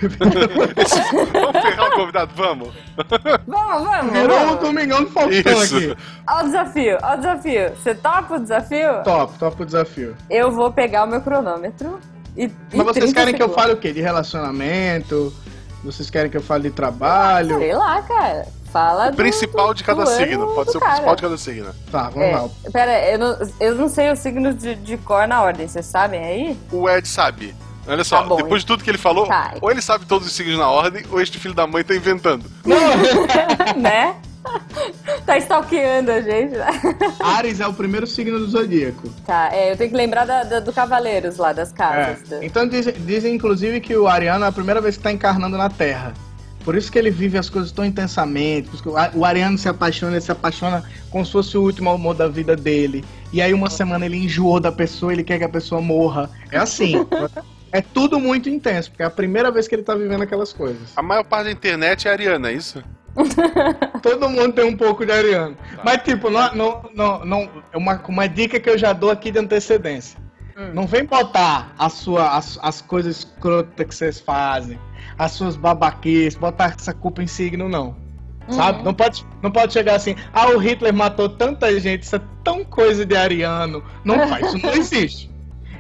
vamos 1.34 1.62
ferrar 1.62 1.88
o 1.88 1.96
convidado, 1.96 2.32
vamos? 2.36 2.70
Vamos, 3.48 3.84
vamos, 3.84 4.14
Virou 4.14 4.40
um 4.40 4.56
domingão 4.58 5.04
do 5.04 5.10
Faustão 5.10 5.64
Isso. 5.64 5.76
aqui. 5.76 5.98
Ó 6.30 6.40
o 6.40 6.44
desafio, 6.44 6.98
ó 7.02 7.14
o 7.14 7.18
desafio. 7.18 7.70
Você 7.76 7.96
topa 7.96 8.36
o 8.36 8.40
desafio? 8.40 9.04
Top, 9.04 9.40
top 9.40 9.64
o 9.64 9.66
desafio. 9.66 10.16
Eu 10.30 10.52
vou 10.52 10.72
pegar 10.72 11.06
o 11.06 11.08
meu 11.08 11.22
cronômetro 11.22 12.00
e. 12.38 12.52
Mas 12.74 12.86
vocês 12.86 13.06
30 13.06 13.14
querem 13.14 13.34
que 13.34 13.42
eu 13.42 13.48
segundos. 13.48 13.64
fale 13.64 13.74
o 13.74 13.78
quê? 13.78 13.92
De 13.92 14.02
relacionamento? 14.02 15.34
Vocês 15.84 16.12
querem 16.12 16.30
que 16.30 16.38
eu 16.38 16.44
fale 16.44 16.70
de 16.70 16.76
trabalho? 16.76 17.58
Sei 17.58 17.74
lá, 17.74 18.02
cara. 18.04 18.46
Fala 18.74 19.12
do, 19.12 19.16
Principal 19.16 19.68
do- 19.68 19.74
de 19.76 19.84
cada 19.84 20.06
signo. 20.08 20.48
Pode 20.56 20.72
ser 20.72 20.78
o 20.78 20.82
cara. 20.82 20.92
principal 20.94 21.16
de 21.16 21.22
cada 21.22 21.38
signo. 21.38 21.70
Tá, 21.92 22.10
vamos 22.10 22.32
lá. 22.32 22.50
É, 22.66 22.70
pera, 22.72 23.10
eu 23.12 23.20
não, 23.20 23.38
eu 23.60 23.76
não 23.76 23.88
sei 23.88 24.12
os 24.12 24.18
signos 24.20 24.58
de, 24.58 24.74
de 24.76 24.98
cor 24.98 25.28
na 25.28 25.42
ordem, 25.44 25.68
vocês 25.68 25.86
sabem 25.86 26.24
aí? 26.26 26.58
O 26.72 26.90
Ed 26.90 27.08
sabe. 27.08 27.56
Olha 27.88 28.04
só, 28.04 28.22
Tá 28.24 28.28
bom, 28.30 28.38
depois 28.38 28.62
de 28.62 28.68
tudo 28.68 28.84
que 28.84 28.90
ele 28.90 28.98
falou, 28.98 29.28
Tá. 29.28 29.54
ou 29.62 29.70
ele 29.70 29.82
sabe 29.82 30.06
todos 30.06 30.26
os 30.28 30.34
signos 30.34 30.58
na 30.58 30.70
ordem, 30.70 31.04
ou 31.12 31.22
este 31.22 31.38
filho 31.40 31.54
da 31.54 31.68
mãe 31.68 31.84
tá 31.84 31.94
inventando. 31.96 32.46
né? 33.78 34.16
tá 35.26 35.38
stalkeando 35.38 36.12
a 36.12 36.22
gente, 36.22 36.56
né? 36.56 36.68
Ares 37.24 37.60
é 37.60 37.68
o 37.68 37.74
primeiro 37.74 38.08
signo 38.08 38.40
do 38.40 38.48
zodíaco. 38.48 39.08
Tá, 39.26 39.50
é, 39.54 39.72
eu 39.72 39.78
tenho 39.78 39.90
que 39.90 39.96
lembrar 39.96 40.26
da, 40.26 40.44
da- 40.44 40.60
do 40.60 40.74
Cavaleiros 40.74 41.38
lá, 41.38 41.54
das 41.54 41.72
É. 41.72 41.76
casas. 41.76 42.28
da- 42.30 42.44
Então 42.46 42.68
dizem, 42.68 42.94
dizem, 42.94 43.36
inclusive 43.36 43.80
que 43.80 43.96
o 43.96 44.08
Ariano 44.08 44.46
é 44.46 44.48
a 44.48 44.52
primeira 44.52 44.82
vez 44.82 44.96
que 44.96 45.00
está 45.02 45.12
encarnando 45.12 45.58
na 45.58 45.70
Terra. 45.70 46.14
Por 46.64 46.76
isso 46.76 46.92
que 46.92 46.98
ele 46.98 47.12
vive 47.12 47.38
as 47.38 47.50
coisas 47.50 47.72
tão 47.72 47.86
intensamente. 47.86 48.70
Porque 48.70 48.90
o 48.90 49.26
Ariano 49.26 49.58
se 49.58 49.68
apaixona, 49.68 50.14
ele 50.14 50.22
se 50.22 50.32
apaixona 50.32 50.84
como 51.10 51.26
se 51.26 51.32
fosse 51.32 51.58
o 51.58 51.62
último 51.62 51.90
amor 51.90 52.16
da 52.16 52.28
vida 52.28 52.56
dele. 52.56 53.04
E 53.32 53.42
aí 53.42 53.54
uma 53.54 53.70
semana 53.70 54.06
ele 54.06 54.18
enjoou 54.18 54.60
da 54.60 54.72
pessoa, 54.72 55.12
ele 55.12 55.24
quer 55.24 55.38
que 55.38 55.44
a 55.44 55.50
pessoa 55.50 55.82
morra. 55.82 56.30
É 56.52 56.58
assim. 56.58 56.96
é 57.72 57.82
tudo 57.82 58.20
muito 58.20 58.50
intenso, 58.50 58.90
porque 58.92 59.04
é 59.04 59.06
a 59.06 59.10
primeira 59.10 59.52
vez 59.52 59.68
que 59.68 59.76
ele 59.76 59.84
tá 59.84 59.96
vivendo 59.96 60.22
aquelas 60.22 60.54
coisas. 60.54 60.94
A 60.96 61.02
maior 61.02 61.24
parte 61.24 61.46
da 61.46 61.52
internet 61.52 62.08
é 62.08 62.12
ariana, 62.12 62.50
é 62.50 62.54
isso? 62.54 62.84
Todo 64.02 64.30
mundo 64.30 64.54
tem 64.54 64.66
um 64.66 64.76
pouco 64.76 65.06
de 65.06 65.12
Ariano. 65.12 65.56
Mas, 65.84 66.02
tipo, 66.04 66.30
não, 66.30 66.54
não, 66.56 66.90
não, 66.94 67.26
não- 67.26 67.50
é 67.72 67.78
uma, 67.78 68.02
uma 68.08 68.28
dica 68.28 68.60
que 68.60 68.70
eu 68.70 68.78
já 68.78 68.92
dou 68.94 69.12
aqui 69.12 69.32
de 69.32 69.40
antecedência. 69.40 70.20
Hum. 70.58 70.72
Não 70.74 70.88
vem 70.88 71.06
botar 71.06 71.74
a 71.78 71.90
sua, 71.90 72.36
as, 72.38 72.60
as 72.62 72.82
coisas 72.82 73.18
escrotas 73.18 73.88
que 73.88 73.96
vocês 73.96 74.20
fazem, 74.20 74.80
as 75.18 75.32
suas 75.32 75.56
babaquices, 75.56 76.36
botar 76.36 76.76
essa 76.78 76.94
culpa 76.94 77.22
em 77.22 77.28
signo, 77.28 77.70
não. 77.70 77.96
Sabe? 78.50 78.80
Uhum. 78.80 78.86
Não, 78.86 78.94
pode, 78.94 79.26
não 79.42 79.52
pode 79.52 79.74
chegar 79.74 79.96
assim, 79.96 80.16
ah, 80.34 80.50
o 80.50 80.58
Hitler 80.58 80.94
matou 80.94 81.30
tanta 81.30 81.80
gente, 81.80 82.04
isso 82.04 82.16
é 82.16 82.22
tão 82.44 82.64
coisa 82.66 83.06
de 83.06 83.16
ariano. 83.16 83.84
Não 84.04 84.28
faz, 84.28 84.48
isso 84.48 84.66
não 84.66 84.74
existe. 84.76 85.32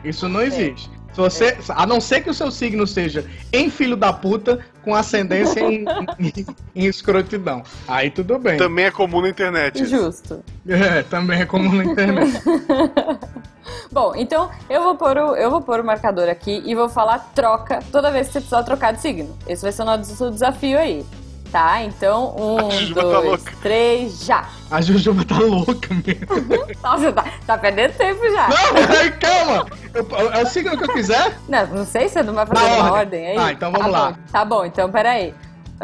Isso 0.04 0.30
não 0.30 0.42
existe. 0.42 0.90
Se 1.14 1.18
você, 1.18 1.58
a 1.70 1.86
não 1.86 2.02
ser 2.02 2.22
que 2.22 2.30
o 2.30 2.34
seu 2.34 2.50
signo 2.50 2.88
seja 2.88 3.26
em 3.52 3.70
filho 3.70 3.96
da 3.96 4.12
puta 4.12 4.60
com 4.82 4.96
ascendência 4.96 5.60
em, 5.60 5.86
em, 6.20 6.46
em 6.76 6.86
escrotidão. 6.86 7.62
Aí 7.88 8.10
tudo 8.10 8.40
bem. 8.40 8.58
Também 8.58 8.86
é 8.86 8.92
comum 8.92 9.22
na 9.22 9.30
internet. 9.30 9.86
Justo. 9.86 10.44
É, 10.68 11.04
também 11.04 11.42
é 11.42 11.46
comum 11.46 11.72
na 11.72 11.86
internet. 11.86 12.34
Bom, 13.92 14.14
então 14.16 14.50
eu 14.70 14.84
vou, 14.84 14.96
pôr 14.96 15.18
o, 15.18 15.36
eu 15.36 15.50
vou 15.52 15.62
pôr 15.62 15.80
o 15.80 15.84
marcador 15.84 16.28
aqui 16.30 16.62
e 16.66 16.74
vou 16.76 16.90
falar 16.90 17.32
troca 17.36 17.80
toda 17.92 18.12
vez 18.12 18.28
que 18.28 18.34
você 18.34 18.40
precisar 18.40 18.64
trocar 18.64 18.94
de 18.94 19.02
signo. 19.02 19.36
Esse 19.48 19.62
vai 19.62 19.72
ser 19.72 19.82
o 19.84 19.86
nosso 19.86 20.32
desafio 20.32 20.78
aí. 20.80 21.06
Tá? 21.52 21.84
Então, 21.84 22.36
um, 22.36 22.58
tá 22.96 23.02
dois, 23.02 23.26
louca. 23.26 23.54
três, 23.62 24.26
já. 24.26 24.50
A 24.72 24.82
Jujuba 24.82 25.24
tá 25.24 25.38
louca 25.38 25.88
mesmo. 25.94 26.66
Nossa, 26.82 27.12
tá, 27.12 27.26
tá 27.46 27.58
perdendo 27.60 27.94
tempo 27.94 28.24
já. 28.32 28.50
Não, 28.50 29.20
calma. 29.20 29.68
Eu- 29.94 30.32
É 30.32 30.42
o 30.42 30.48
signo 30.48 30.76
que 30.76 30.84
eu 30.84 30.94
quiser? 30.96 31.38
Não, 31.48 31.68
não 31.68 31.86
sei 31.86 32.10
se 32.10 32.18
é 32.18 32.24
numa 32.24 32.44
fazer 32.48 32.66
uma 32.66 32.92
ordem. 32.92 32.92
ordem 32.92 33.28
aí. 33.28 33.38
Ah, 33.38 33.52
então 33.52 33.72
vamos 33.72 33.86
Tá 33.86 33.92
lá. 33.92 34.12
bom, 34.12 34.18
Tá 34.32 34.46
bom, 34.46 34.66
então 34.66 34.92
peraí. 34.92 35.36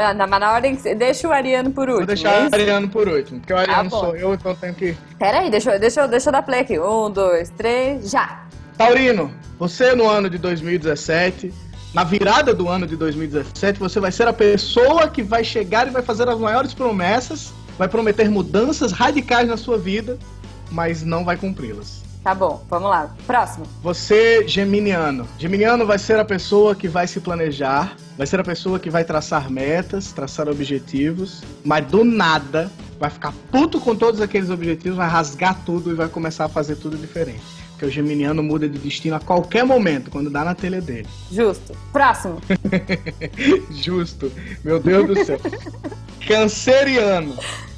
Ah, 0.02 0.14
na, 0.14 0.26
mas 0.26 0.40
na 0.40 0.54
ordem 0.54 0.78
que 0.78 0.82
você. 0.82 0.96
Deixa 0.96 1.28
o 1.28 1.32
Ariano 1.32 1.72
por 1.72 1.90
último. 1.90 1.98
Vou 1.98 2.08
deixar 2.08 2.34
é 2.36 2.48
o? 2.48 2.54
Ariano 2.54 2.88
por 2.88 3.08
último, 3.10 3.40
porque 3.42 3.52
o 3.52 3.58
Ariano 3.58 3.90
bom. 3.90 4.00
sou 4.00 4.16
eu, 4.16 4.34
então 4.34 4.56
tenho 4.56 4.74
que. 4.74 4.96
Peraí, 5.18 5.50
deixa, 5.50 5.78
deixa, 5.78 6.08
deixa 6.08 6.30
eu 6.30 6.32
dar 6.32 6.42
play 6.42 6.62
aqui. 6.62 6.80
Um, 6.80 7.12
dois, 7.12 7.50
três, 7.50 8.10
já. 8.10 8.46
Taurino, 8.78 9.30
você 9.58 9.94
no 9.94 10.08
ano 10.08 10.30
de 10.30 10.38
2017, 10.38 11.54
na 11.94 12.06
virada 12.06 12.54
do 12.54 12.70
ano 12.70 12.88
de 12.88 12.96
2017, 12.96 13.78
você 13.78 14.00
vai 14.00 14.10
ser 14.10 14.26
a 14.26 14.32
pessoa 14.32 15.10
que 15.10 15.22
vai 15.22 15.44
chegar 15.44 15.86
e 15.86 15.92
vai 15.92 16.02
fazer 16.02 16.30
as 16.30 16.40
maiores 16.40 16.74
promessas, 16.74 17.52
vai 17.78 17.90
prometer 17.90 18.30
mudanças 18.30 18.94
radicais 18.94 19.50
na 19.50 19.58
sua 19.58 19.78
vida, 19.78 20.18
mas 20.72 21.04
não 21.04 21.26
vai 21.26 21.36
cumpri-las. 21.36 22.09
Tá 22.24 22.36
bom, 22.36 22.64
vamos 22.70 22.90
lá. 22.90 23.16
Próximo. 23.26 23.66
Você, 23.82 24.48
geminiano. 24.48 25.28
Geminiano 25.38 25.86
vai 25.86 25.98
ser 25.98 26.20
a 26.20 26.26
pessoa 26.26 26.76
que 26.76 26.88
vai 26.88 27.08
se 27.08 27.20
planejar, 27.20 27.96
vai 28.18 28.28
ser 28.28 28.40
a 28.40 28.44
pessoa 28.44 28.78
que 28.78 28.90
vai 28.90 29.04
traçar 29.04 29.50
metas, 29.50 30.12
traçar 30.12 30.50
objetivos, 30.50 31.42
mas 31.64 31.86
do 31.86 32.04
nada 32.04 32.70
vai 33.00 33.10
ficar 33.10 33.34
puto 33.52 33.80
com 33.80 33.96
todos 33.96 34.20
aqueles 34.20 34.50
objetivos, 34.50 34.98
vai 34.98 35.08
rasgar 35.08 35.58
tudo 35.66 35.92
e 35.92 35.96
vai 35.96 36.10
começar 36.10 36.46
a 36.46 36.50
fazer 36.50 36.76
tudo 36.76 36.98
diferente. 36.98 37.42
Porque 37.72 37.86
o 37.86 37.90
geminiano 37.90 38.44
muda 38.44 38.68
de 38.68 38.78
destino 38.78 39.16
a 39.16 39.22
qualquer 39.22 39.64
momento, 39.64 40.12
quando 40.12 40.30
dá 40.30 40.44
na 40.44 40.54
telha 40.54 40.82
dele. 40.82 41.08
Justo. 41.32 41.74
Próximo. 41.94 42.42
Justo. 43.72 44.30
Meu 44.66 44.82
Deus 44.82 45.08
do 45.08 45.26
céu. 45.26 45.40
Canceriano. 46.28 47.34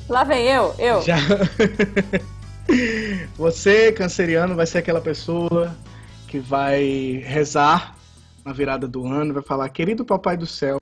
Lá 0.10 0.24
vem 0.24 0.48
eu, 0.48 0.74
eu. 0.80 1.04
Já. 1.04 1.18
Você, 3.36 3.92
canceriano, 3.92 4.56
vai 4.56 4.66
ser 4.66 4.80
aquela 4.80 5.02
pessoa 5.02 5.76
que 6.28 6.40
vai 6.40 7.24
rezar 7.26 7.96
na 8.46 8.54
virada 8.54 8.88
do 8.88 9.06
ano, 9.06 9.34
vai 9.34 9.44
falar: 9.44 9.70
Querido 9.70 10.06
Papai 10.06 10.38
do 10.38 10.46
Céu, 10.46 10.80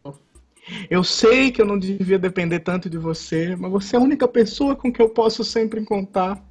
eu 0.89 1.03
sei 1.03 1.51
que 1.51 1.61
eu 1.61 1.65
não 1.65 1.79
devia 1.79 2.19
depender 2.19 2.59
tanto 2.59 2.89
de 2.89 2.97
você, 2.97 3.55
mas 3.55 3.71
você 3.71 3.95
é 3.95 3.99
a 3.99 4.01
única 4.01 4.27
pessoa 4.27 4.75
com 4.75 4.91
que 4.91 5.01
eu 5.01 5.09
posso 5.09 5.43
sempre 5.43 5.83
contar. 5.83 6.43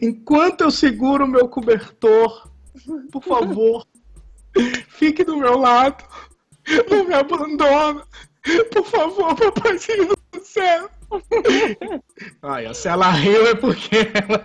Enquanto 0.00 0.62
eu 0.62 0.70
seguro 0.70 1.24
o 1.24 1.28
meu 1.28 1.48
cobertor, 1.48 2.48
por 3.10 3.22
favor, 3.22 3.86
fique 4.88 5.24
do 5.24 5.36
meu 5.36 5.58
lado. 5.58 6.04
Não 6.90 7.06
me 7.06 7.14
abandona. 7.14 8.04
Por 8.72 8.84
favor, 8.86 9.34
papaizinho 9.34 10.06
do 10.06 10.44
céu. 10.44 10.88
Ai, 12.42 12.72
se 12.74 12.88
ela 12.88 13.10
riu 13.10 13.46
é 13.46 13.54
porque 13.54 13.96
ela, 14.14 14.44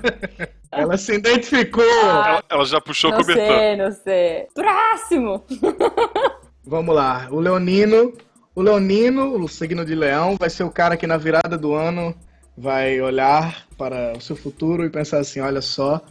Ela 0.72 0.97
se 0.97 1.14
identificou. 1.14 1.84
Ah, 2.03 2.28
Ela, 2.28 2.43
ela 2.49 2.66
já 2.66 2.80
puxou 2.82 3.09
o 3.09 3.14
não 3.14 3.20
cobertor. 3.22 3.45
sei, 3.57 3.76
não 3.78 3.91
sei. 3.91 4.47
Próximo! 4.53 5.43
Vamos 6.66 6.95
lá. 6.95 7.28
O 7.32 7.39
Leonino. 7.39 8.14
O 8.53 8.62
Leonino, 8.62 9.41
o 9.41 9.47
signo 9.47 9.86
de 9.86 9.95
leão, 9.95 10.36
vai 10.38 10.49
ser 10.49 10.64
o 10.66 10.70
cara 10.70 10.97
que 10.97 11.07
na 11.07 11.16
virada 11.16 11.57
do 11.57 11.74
ano 11.74 12.14
vai 12.57 12.99
olhar 12.99 13.66
para 13.78 14.12
o 14.18 14.20
seu 14.22 14.36
futuro 14.36 14.84
e 14.86 14.89
pensar 14.89 15.20
assim: 15.20 15.39
olha 15.39 15.62
só, 15.62 16.01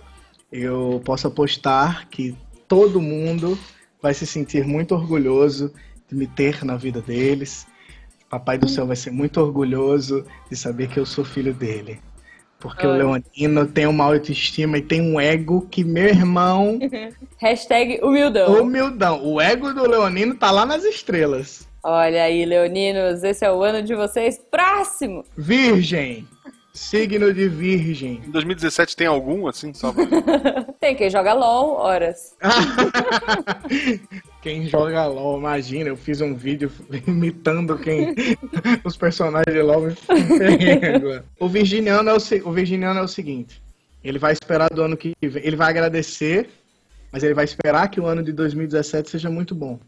eu 0.50 1.02
posso 1.04 1.26
apostar 1.26 2.08
que 2.08 2.34
todo 2.66 2.98
mundo 3.00 3.58
vai 4.00 4.14
se 4.14 4.26
sentir 4.26 4.64
muito 4.64 4.94
orgulhoso 4.94 5.70
de 6.08 6.16
me 6.16 6.26
ter 6.26 6.64
na 6.64 6.76
vida 6.76 7.02
deles. 7.02 7.66
Papai 8.30 8.56
do 8.56 8.68
céu 8.68 8.86
vai 8.86 8.94
ser 8.94 9.10
muito 9.10 9.40
orgulhoso 9.40 10.24
de 10.48 10.56
saber 10.56 10.88
que 10.88 11.00
eu 11.00 11.04
sou 11.04 11.24
filho 11.24 11.52
dele. 11.52 11.98
Porque 12.60 12.86
o. 12.86 12.92
Leonino 12.92 13.66
tem 13.66 13.86
uma 13.86 14.04
autoestima 14.04 14.78
e 14.78 14.82
tem 14.82 15.00
um 15.00 15.18
ego 15.18 15.66
que, 15.68 15.82
meu 15.82 16.06
irmão, 16.06 16.78
Hashtag 17.38 17.98
humildão. 18.02 18.62
humildão. 18.62 19.20
O 19.24 19.40
ego 19.40 19.74
do 19.74 19.84
Leonino 19.84 20.34
tá 20.36 20.52
lá 20.52 20.64
nas 20.64 20.84
estrelas. 20.84 21.68
Olha 21.82 22.22
aí, 22.22 22.44
leoninos, 22.44 23.24
esse 23.24 23.44
é 23.44 23.50
o 23.50 23.62
ano 23.62 23.82
de 23.82 23.96
vocês. 23.96 24.38
Próximo! 24.50 25.24
Virgem. 25.36 26.28
Signo 26.72 27.34
de 27.34 27.48
Virgem. 27.48 28.22
Em 28.26 28.30
2017 28.30 28.96
tem 28.96 29.06
algum, 29.06 29.46
assim, 29.48 29.74
só 29.74 29.92
pra... 29.92 30.06
Tem 30.80 30.96
quem 30.96 31.10
joga 31.10 31.34
LOL, 31.34 31.74
horas. 31.76 32.34
Quem 34.40 34.66
joga 34.66 35.04
LOL, 35.06 35.38
imagina, 35.38 35.90
eu 35.90 35.96
fiz 35.96 36.22
um 36.22 36.34
vídeo 36.34 36.72
imitando 37.06 37.76
quem 37.76 38.14
os 38.82 38.96
personagens 38.96 39.54
de 39.54 39.60
LOL. 39.60 39.88
O 41.38 41.46
virginiano 41.46 42.08
é 42.08 42.14
o, 42.14 42.48
o 42.48 42.52
virginiano 42.52 43.00
é 43.00 43.02
o 43.02 43.08
seguinte, 43.08 43.62
ele 44.02 44.18
vai 44.18 44.32
esperar 44.32 44.70
do 44.70 44.82
ano 44.82 44.96
que 44.96 45.12
vem, 45.20 45.42
ele 45.44 45.56
vai 45.56 45.68
agradecer, 45.68 46.48
mas 47.12 47.22
ele 47.22 47.34
vai 47.34 47.44
esperar 47.44 47.90
que 47.90 48.00
o 48.00 48.06
ano 48.06 48.22
de 48.22 48.32
2017 48.32 49.10
seja 49.10 49.28
muito 49.28 49.54
bom. 49.54 49.78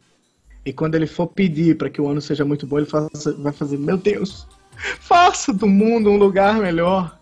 E 0.66 0.72
quando 0.72 0.94
ele 0.94 1.06
for 1.06 1.26
pedir 1.26 1.78
para 1.78 1.88
que 1.88 2.02
o 2.02 2.06
ano 2.08 2.20
seja 2.20 2.44
muito 2.44 2.66
bom, 2.66 2.76
ele 2.76 2.86
faça- 2.86 3.32
vai 3.38 3.52
fazer, 3.52 3.78
meu 3.78 3.96
Deus, 3.96 4.46
faça 5.00 5.52
do 5.52 5.66
mundo 5.66 6.10
um 6.10 6.16
lugar 6.16 6.54
melhor. 6.56 7.18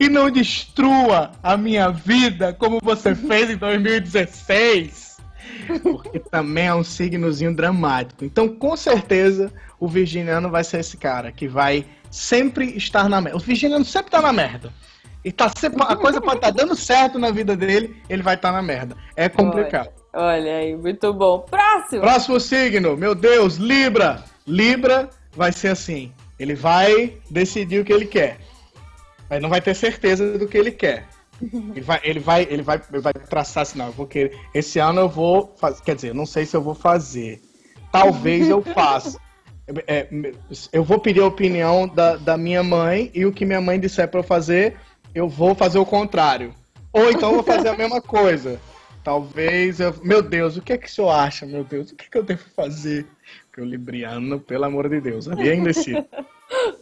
E 0.00 0.08
não 0.08 0.30
destrua 0.30 1.32
a 1.42 1.56
minha 1.56 1.90
vida 1.90 2.54
como 2.54 2.80
você 2.82 3.14
fez 3.14 3.50
em 3.50 3.56
2016 3.56 5.04
porque 5.82 6.18
também 6.18 6.66
é 6.66 6.74
um 6.74 6.84
signozinho 6.84 7.54
dramático. 7.54 8.24
Então, 8.24 8.48
com 8.48 8.76
certeza, 8.76 9.52
o 9.78 9.88
virginiano 9.88 10.50
vai 10.50 10.64
ser 10.64 10.80
esse 10.80 10.96
cara 10.96 11.32
que 11.32 11.48
vai 11.48 11.84
sempre 12.10 12.76
estar 12.76 13.08
na 13.08 13.20
merda. 13.20 13.38
O 13.38 13.40
virginiano 13.40 13.84
sempre 13.84 14.10
tá 14.10 14.20
na 14.20 14.32
merda. 14.32 14.72
E 15.24 15.32
tá 15.32 15.50
sempre, 15.56 15.82
a 15.82 15.96
coisa 15.96 16.20
pode 16.20 16.36
estar 16.36 16.50
dando 16.50 16.76
certo 16.76 17.18
na 17.18 17.30
vida 17.30 17.56
dele, 17.56 17.96
ele 18.10 18.22
vai 18.22 18.34
estar 18.34 18.52
na 18.52 18.60
merda. 18.60 18.94
É 19.16 19.28
complicado. 19.28 19.90
Olha 20.12 20.58
aí, 20.58 20.76
muito 20.76 21.12
bom. 21.14 21.40
Próximo! 21.40 22.02
Próximo 22.02 22.38
signo, 22.38 22.96
meu 22.96 23.14
Deus, 23.14 23.56
Libra. 23.56 24.22
Libra 24.46 25.08
vai 25.34 25.50
ser 25.50 25.68
assim. 25.68 26.12
Ele 26.38 26.54
vai 26.54 27.14
decidir 27.30 27.80
o 27.80 27.84
que 27.84 27.92
ele 27.92 28.06
quer. 28.06 28.38
Mas 29.28 29.40
não 29.40 29.48
vai 29.48 29.60
ter 29.60 29.74
certeza 29.74 30.38
do 30.38 30.46
que 30.46 30.58
ele 30.58 30.70
quer. 30.70 31.06
Ele 31.74 31.80
vai, 31.80 32.00
ele 32.04 32.20
vai, 32.20 32.42
ele 32.48 32.62
vai, 32.62 32.80
ele 32.92 33.02
vai 33.02 33.12
traçar 33.12 33.62
assim, 33.62 33.76
não, 33.76 33.86
eu 33.86 33.92
vou 33.92 34.06
querer. 34.06 34.38
Esse 34.54 34.78
ano 34.78 35.00
eu 35.00 35.08
vou 35.08 35.52
fazer. 35.58 35.82
Quer 35.82 35.96
dizer, 35.96 36.14
não 36.14 36.24
sei 36.24 36.46
se 36.46 36.56
eu 36.56 36.62
vou 36.62 36.76
fazer. 36.76 37.42
Talvez 37.90 38.48
eu 38.48 38.62
faça. 38.72 39.18
É, 39.86 40.06
eu 40.72 40.84
vou 40.84 41.00
pedir 41.00 41.20
a 41.20 41.26
opinião 41.26 41.88
da, 41.88 42.16
da 42.16 42.36
minha 42.36 42.62
mãe 42.62 43.10
e 43.12 43.26
o 43.26 43.32
que 43.32 43.44
minha 43.44 43.60
mãe 43.60 43.80
disser 43.80 44.06
pra 44.08 44.20
eu 44.20 44.24
fazer, 44.24 44.76
eu 45.12 45.28
vou 45.28 45.54
fazer 45.56 45.78
o 45.78 45.86
contrário. 45.86 46.54
Ou 46.92 47.10
então 47.10 47.30
eu 47.30 47.34
vou 47.36 47.44
fazer 47.44 47.68
a 47.68 47.76
mesma 47.76 48.00
coisa. 48.00 48.60
Talvez 49.02 49.80
eu. 49.80 49.94
Meu 50.02 50.22
Deus, 50.22 50.56
o 50.56 50.62
que 50.62 50.72
é 50.72 50.78
que 50.78 50.86
o 50.86 50.90
senhor 50.90 51.10
acha, 51.10 51.44
meu 51.44 51.64
Deus? 51.64 51.90
O 51.90 51.96
que, 51.96 52.04
é 52.04 52.08
que 52.10 52.18
eu 52.18 52.22
devo 52.22 52.42
fazer? 52.54 53.06
Porque 53.54 53.60
o 53.60 53.70
Libriano, 53.70 54.40
pelo 54.40 54.64
amor 54.64 54.88
de 54.88 55.00
Deus, 55.00 55.28
ali 55.28 55.48
é 55.48 55.54
indeciso. 55.54 56.04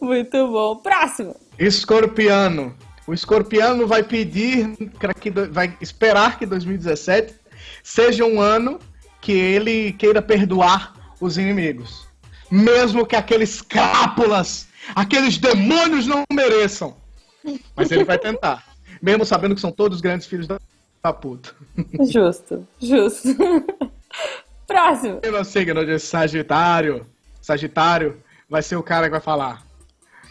Muito 0.01 0.47
bom. 0.47 0.77
Próximo! 0.77 1.35
Escorpiano. 1.59 2.75
O 3.05 3.13
escorpiano 3.13 3.85
vai 3.85 4.01
pedir, 4.01 4.75
que 5.21 5.29
vai 5.29 5.77
esperar 5.79 6.39
que 6.39 6.47
2017 6.47 7.35
seja 7.83 8.25
um 8.25 8.41
ano 8.41 8.79
que 9.21 9.33
ele 9.33 9.93
queira 9.93 10.19
perdoar 10.19 10.95
os 11.21 11.37
inimigos. 11.37 12.07
Mesmo 12.49 13.05
que 13.05 13.15
aqueles 13.15 13.61
cápulas, 13.61 14.67
aqueles 14.95 15.37
demônios 15.37 16.07
não 16.07 16.23
mereçam. 16.33 16.97
Mas 17.75 17.91
ele 17.91 18.03
vai 18.03 18.17
tentar. 18.17 18.65
Mesmo 18.99 19.23
sabendo 19.25 19.53
que 19.53 19.61
são 19.61 19.71
todos 19.71 20.01
grandes 20.01 20.25
filhos 20.25 20.47
da, 20.47 20.59
da 21.03 21.13
puta. 21.13 21.53
Justo, 21.99 22.67
justo. 22.81 23.29
Próximo! 24.67 25.17
Pelo 25.17 25.43
signo 25.43 25.85
de 25.85 25.99
Sagitário. 25.99 27.05
Sagitário 27.41 28.21
vai 28.49 28.61
ser 28.61 28.75
o 28.75 28.83
cara 28.83 29.05
que 29.05 29.11
vai 29.11 29.19
falar. 29.21 29.63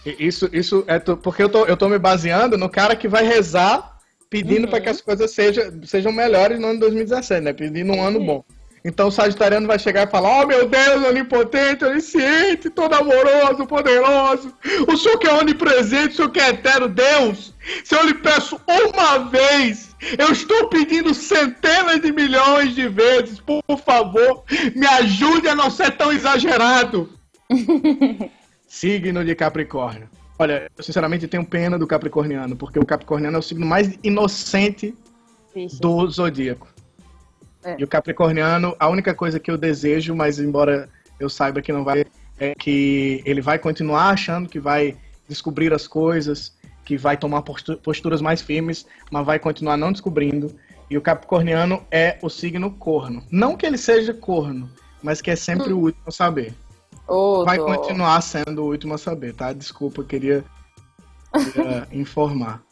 Isso, 0.05 0.49
isso 0.53 0.83
é 0.87 0.99
tu- 0.99 1.17
porque 1.17 1.43
eu 1.43 1.49
tô, 1.49 1.65
eu 1.67 1.77
tô 1.77 1.89
me 1.89 1.99
baseando 1.99 2.59
no 2.59 2.69
cara 2.69 2.97
que 2.97 3.07
vai 3.07 3.25
rezar 3.25 3.99
pedindo 4.29 4.67
para 4.67 4.81
que 4.81 4.89
as 4.89 5.01
coisas 5.01 5.31
sejam, 5.33 5.65
sejam 5.85 6.11
melhores 6.11 6.59
no 6.59 6.67
ano 6.67 6.75
de 6.75 6.81
2017, 6.81 7.41
né? 7.45 7.53
Pedindo 7.53 7.93
um 7.93 8.03
ano 8.03 8.19
bom. 8.25 8.45
Então 8.85 9.09
o 9.09 9.13
Sagitariano 9.13 9.67
vai 9.67 9.79
chegar 9.79 10.07
e 10.07 10.11
falar: 10.11 10.43
Oh 10.43 10.47
meu 10.47 10.69
Deus, 10.69 11.07
onipotente, 11.07 11.85
onisciente, 11.85 12.69
todo 12.69 12.95
amoroso, 12.95 13.67
poderoso. 13.67 14.53
O 14.89 14.97
Senhor 14.97 15.19
que 15.19 15.27
é 15.27 15.35
onipresente, 15.35 16.15
o 16.15 16.17
Senhor 16.17 16.31
que 16.31 16.41
é 16.41 16.49
eterno 16.49 16.89
Deus. 16.89 17.55
Se 17.85 17.95
eu 17.95 18.05
lhe 18.05 18.15
peço 18.15 18.61
uma 18.67 19.19
vez, 19.19 19.95
eu 20.19 20.33
estou 20.33 20.69
pedindo 20.69 21.15
centenas 21.15 22.01
de 22.01 22.11
milhões 22.11 22.75
de 22.75 22.89
vezes. 22.89 23.41
Por 23.41 23.63
favor, 23.85 24.43
me 24.75 24.87
ajude 24.87 25.49
a 25.49 25.55
não 25.55 25.71
ser 25.71 25.93
tão 25.93 26.13
exagerado. 26.13 27.09
Signo 28.67 29.25
de 29.25 29.35
Capricórnio. 29.35 30.09
Olha, 30.39 30.69
eu 30.77 30.83
sinceramente 30.83 31.29
tenho 31.29 31.45
pena 31.45 31.79
do 31.79 31.87
Capricorniano, 31.87 32.57
porque 32.57 32.79
o 32.79 32.87
Capricorniano 32.87 33.37
é 33.37 33.39
o 33.39 33.43
signo 33.43 33.65
mais 33.65 33.97
inocente 34.03 34.93
Vixe. 35.55 35.79
do 35.79 36.09
zodíaco. 36.09 36.72
É. 37.65 37.77
E 37.79 37.85
o 37.85 37.89
Capricorniano, 37.89 38.75
a 38.79 38.89
única 38.89 39.15
coisa 39.15 39.39
que 39.39 39.51
eu 39.51 39.57
desejo, 39.57 40.15
mas 40.15 40.39
embora 40.39 40.89
eu 41.21 41.29
saiba 41.29 41.63
que 41.63 41.73
não 41.73 41.85
vai, 41.85 42.05
é 42.39 42.55
que 42.55 43.23
ele 43.25 43.41
vai 43.41 43.59
continuar 43.59 44.09
achando 44.11 44.49
que 44.49 44.59
vai 44.59 44.97
descobrir 45.29 45.73
as 45.73 45.87
coisas, 45.87 46.53
que 46.85 46.97
vai 46.97 47.17
tomar 47.17 47.43
postu- 47.43 47.77
posturas 47.77 48.21
mais 48.21 48.43
firmes, 48.43 48.85
mas 49.11 49.25
vai 49.25 49.39
continuar 49.39 49.77
não 49.77 49.93
descobrindo. 49.93 50.55
E 50.91 50.99
o 50.99 51.01
Capricorniano 51.01 51.83
é 51.91 52.19
o 52.21 52.29
signo 52.29 52.71
corno. 52.73 53.23
Não 53.31 53.57
que 53.57 53.65
ele 53.65 53.79
seja 53.79 54.13
corno, 54.13 54.69
mas 55.03 55.21
que 55.23 55.31
é 55.31 55.37
sempre 55.37 55.73
o 55.73 55.79
último 55.79 56.03
a 56.07 56.11
saber. 56.11 56.55
Ô, 57.07 57.45
Vai 57.45 57.59
continuar 57.59 58.21
sendo 58.21 58.63
o 58.63 58.67
último 58.67 58.95
a 58.95 58.99
saber, 58.99 59.35
tá? 59.35 59.53
Desculpa, 59.53 60.05
queria, 60.05 60.45
queria 61.33 61.89
informar. 61.93 62.63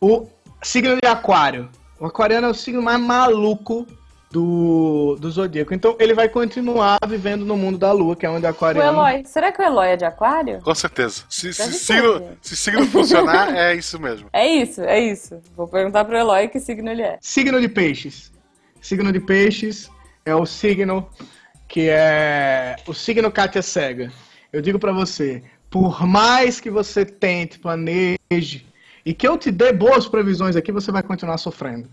O 0.00 0.26
signo 0.62 0.96
de 1.00 1.06
Aquário. 1.06 1.68
O 1.98 2.06
aquariano 2.06 2.46
é 2.46 2.50
o 2.50 2.54
signo 2.54 2.80
mais 2.80 2.98
maluco 3.00 3.86
do, 4.30 5.16
do 5.18 5.30
zodíaco. 5.30 5.74
Então 5.74 5.96
ele 5.98 6.14
vai 6.14 6.28
continuar 6.28 6.98
vivendo 7.06 7.44
no 7.44 7.56
mundo 7.56 7.76
da 7.76 7.90
lua, 7.92 8.14
que 8.14 8.24
é 8.24 8.30
onde 8.30 8.46
o 8.46 8.48
O 8.48 8.50
aquariano. 8.50 8.98
Eloy. 8.98 9.24
Será 9.26 9.50
que 9.50 9.60
o 9.60 9.64
Eloy 9.64 9.88
é 9.88 9.96
de 9.96 10.04
aquário? 10.04 10.60
Com 10.62 10.74
certeza. 10.74 11.24
Se, 11.28 11.52
se, 11.52 11.72
signo, 11.72 12.36
se 12.40 12.56
signo 12.56 12.86
funcionar, 12.86 13.54
é 13.56 13.74
isso 13.74 14.00
mesmo. 14.00 14.28
É 14.40 14.46
isso, 14.46 14.80
é 14.82 14.98
isso. 14.98 15.40
Vou 15.56 15.66
perguntar 15.66 16.04
pro 16.04 16.16
Eloy 16.16 16.48
que 16.48 16.60
signo 16.60 16.88
ele 16.88 17.02
é. 17.02 17.18
Signo 17.20 17.60
de 17.60 17.68
peixes. 17.68 18.32
Signo 18.80 19.12
de 19.12 19.20
peixes 19.20 19.90
é 20.24 20.34
o 20.34 20.46
signo 20.46 21.08
que 21.68 21.88
é 21.88 22.76
o 22.86 22.94
signo 22.94 23.30
Kátia 23.30 23.62
Cega. 23.62 24.12
Eu 24.52 24.60
digo 24.60 24.78
pra 24.78 24.92
você, 24.92 25.42
por 25.68 26.06
mais 26.06 26.60
que 26.60 26.70
você 26.70 27.04
tente, 27.04 27.58
planeje 27.58 28.66
e 29.04 29.14
que 29.14 29.26
eu 29.26 29.36
te 29.36 29.50
dê 29.50 29.72
boas 29.72 30.08
previsões 30.08 30.56
aqui, 30.56 30.72
você 30.72 30.90
vai 30.90 31.02
continuar 31.02 31.38
sofrendo. 31.38 31.88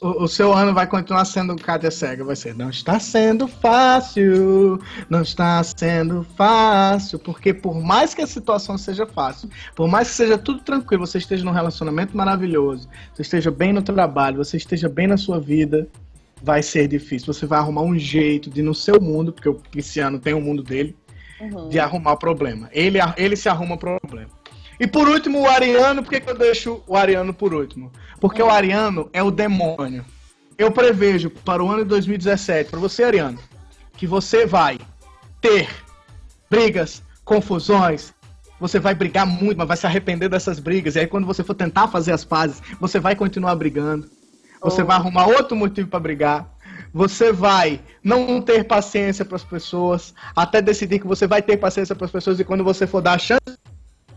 O, 0.00 0.24
o 0.24 0.28
seu 0.28 0.52
ano 0.52 0.74
vai 0.74 0.86
continuar 0.86 1.24
sendo 1.24 1.56
Kátia 1.56 1.90
Cega. 1.90 2.24
Vai 2.24 2.36
ser, 2.36 2.54
não 2.54 2.70
está 2.70 2.98
sendo 2.98 3.48
fácil, 3.48 4.80
não 5.08 5.22
está 5.22 5.62
sendo 5.62 6.26
fácil, 6.36 7.18
porque 7.18 7.52
por 7.54 7.80
mais 7.82 8.14
que 8.14 8.22
a 8.22 8.26
situação 8.26 8.76
seja 8.76 9.06
fácil, 9.06 9.48
por 9.74 9.88
mais 9.88 10.08
que 10.08 10.14
seja 10.14 10.38
tudo 10.38 10.60
tranquilo, 10.60 11.06
você 11.06 11.18
esteja 11.18 11.44
num 11.44 11.52
relacionamento 11.52 12.16
maravilhoso, 12.16 12.88
você 13.14 13.22
esteja 13.22 13.50
bem 13.50 13.72
no 13.72 13.82
trabalho, 13.82 14.38
você 14.38 14.56
esteja 14.56 14.88
bem 14.88 15.06
na 15.06 15.16
sua 15.16 15.40
vida, 15.40 15.88
vai 16.42 16.62
ser 16.62 16.88
difícil. 16.88 17.32
Você 17.32 17.46
vai 17.46 17.58
arrumar 17.58 17.82
um 17.82 17.98
jeito 17.98 18.50
de 18.50 18.62
no 18.62 18.74
seu 18.74 19.00
mundo, 19.00 19.32
porque 19.32 19.48
o 19.48 19.54
pisciano 19.54 20.18
tem 20.18 20.34
o 20.34 20.40
mundo 20.40 20.62
dele, 20.62 20.96
Uhum. 21.40 21.68
de 21.68 21.78
arrumar 21.78 22.16
problema. 22.16 22.68
Ele, 22.72 22.98
ele 23.16 23.36
se 23.36 23.48
arruma 23.48 23.76
problema. 23.76 24.28
E 24.80 24.86
por 24.86 25.08
último, 25.08 25.40
o 25.40 25.48
Ariano, 25.48 26.02
por 26.02 26.10
que, 26.10 26.20
que 26.20 26.30
eu 26.30 26.38
deixo 26.38 26.82
o 26.86 26.96
Ariano 26.96 27.34
por 27.34 27.52
último? 27.52 27.92
Porque 28.20 28.42
o 28.42 28.48
Ariano 28.48 29.10
é 29.12 29.22
o 29.22 29.30
demônio. 29.30 30.04
Eu 30.56 30.70
prevejo 30.70 31.30
para 31.30 31.62
o 31.62 31.68
ano 31.68 31.82
de 31.82 31.88
2017, 31.88 32.70
para 32.70 32.78
você, 32.78 33.04
Ariano, 33.04 33.38
que 33.96 34.06
você 34.06 34.46
vai 34.46 34.78
ter 35.40 35.68
brigas, 36.48 37.02
confusões, 37.24 38.14
você 38.60 38.78
vai 38.78 38.94
brigar 38.94 39.26
muito, 39.26 39.56
mas 39.56 39.68
vai 39.68 39.76
se 39.76 39.86
arrepender 39.86 40.28
dessas 40.28 40.58
brigas. 40.58 40.96
E 40.96 41.00
aí, 41.00 41.06
quando 41.06 41.26
você 41.26 41.44
for 41.44 41.54
tentar 41.54 41.88
fazer 41.88 42.12
as 42.12 42.24
pazes, 42.24 42.62
você 42.80 42.98
vai 42.98 43.14
continuar 43.14 43.54
brigando. 43.54 44.08
Você 44.60 44.82
oh. 44.82 44.86
vai 44.86 44.96
arrumar 44.96 45.26
outro 45.26 45.56
motivo 45.56 45.88
para 45.88 46.00
brigar. 46.00 46.48
Você 46.92 47.32
vai 47.32 47.80
não 48.02 48.40
ter 48.40 48.64
paciência 48.64 49.24
para 49.24 49.36
as 49.36 49.44
pessoas, 49.44 50.14
até 50.34 50.60
decidir 50.60 50.98
que 50.98 51.06
você 51.06 51.26
vai 51.26 51.42
ter 51.42 51.56
paciência 51.56 51.94
para 51.94 52.06
as 52.06 52.10
pessoas. 52.10 52.40
E 52.40 52.44
quando 52.44 52.64
você 52.64 52.86
for 52.86 53.00
dar 53.00 53.14
a 53.14 53.18
chance 53.18 53.58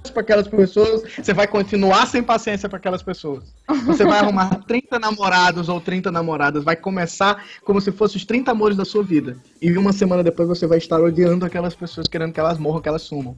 para 0.09 0.21
aquelas 0.21 0.47
pessoas, 0.47 1.03
você 1.21 1.33
vai 1.33 1.47
continuar 1.47 2.07
sem 2.07 2.23
paciência 2.23 2.67
para 2.67 2.77
aquelas 2.77 3.03
pessoas. 3.03 3.43
Você 3.85 4.03
vai 4.03 4.19
arrumar 4.19 4.49
30 4.65 4.97
namorados 4.97 5.69
ou 5.69 5.79
30 5.79 6.11
namoradas, 6.11 6.63
vai 6.63 6.75
começar 6.75 7.43
como 7.63 7.79
se 7.79 7.91
fossem 7.91 8.17
os 8.17 8.25
30 8.25 8.51
amores 8.51 8.75
da 8.75 8.85
sua 8.85 9.03
vida. 9.03 9.37
E 9.61 9.77
uma 9.77 9.93
semana 9.93 10.23
depois 10.23 10.47
você 10.47 10.65
vai 10.65 10.79
estar 10.79 10.99
odiando 10.99 11.45
aquelas 11.45 11.75
pessoas, 11.75 12.07
querendo 12.07 12.33
que 12.33 12.39
elas 12.39 12.57
morram, 12.57 12.81
que 12.81 12.89
elas 12.89 13.03
sumam. 13.03 13.35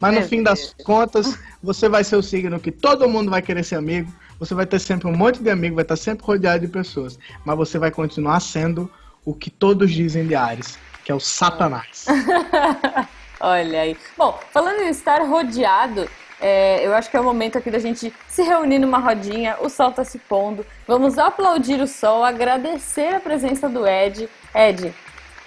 Mas 0.00 0.14
no 0.14 0.22
fim 0.22 0.42
das 0.42 0.74
contas, 0.84 1.38
você 1.62 1.88
vai 1.88 2.04
ser 2.04 2.16
o 2.16 2.22
signo 2.22 2.60
que 2.60 2.70
todo 2.70 3.08
mundo 3.08 3.30
vai 3.30 3.40
querer 3.40 3.64
ser 3.64 3.76
amigo. 3.76 4.12
Você 4.38 4.54
vai 4.54 4.66
ter 4.66 4.78
sempre 4.78 5.08
um 5.08 5.16
monte 5.16 5.42
de 5.42 5.48
amigos, 5.48 5.76
vai 5.76 5.84
estar 5.84 5.96
sempre 5.96 6.26
rodeado 6.26 6.66
de 6.66 6.68
pessoas. 6.70 7.18
Mas 7.44 7.56
você 7.56 7.78
vai 7.78 7.90
continuar 7.90 8.40
sendo 8.40 8.90
o 9.24 9.32
que 9.32 9.50
todos 9.50 9.90
dizem 9.90 10.26
de 10.26 10.34
Ares, 10.34 10.78
que 11.02 11.10
é 11.10 11.14
o 11.14 11.20
Satanás. 11.20 12.04
Olha 13.40 13.82
aí. 13.82 13.96
Bom, 14.16 14.38
falando 14.50 14.80
em 14.80 14.88
estar 14.88 15.20
rodeado, 15.22 16.08
é, 16.40 16.86
eu 16.86 16.94
acho 16.94 17.10
que 17.10 17.16
é 17.16 17.20
o 17.20 17.24
momento 17.24 17.56
aqui 17.58 17.70
da 17.70 17.78
gente 17.78 18.12
se 18.28 18.42
reunir 18.42 18.78
numa 18.78 18.98
rodinha, 18.98 19.56
o 19.60 19.68
sol 19.68 19.90
está 19.90 20.04
se 20.04 20.18
pondo. 20.18 20.66
Vamos 20.86 21.18
aplaudir 21.18 21.80
o 21.80 21.86
sol, 21.86 22.24
agradecer 22.24 23.14
a 23.14 23.20
presença 23.20 23.68
do 23.68 23.86
Ed. 23.86 24.28
Ed, 24.54 24.94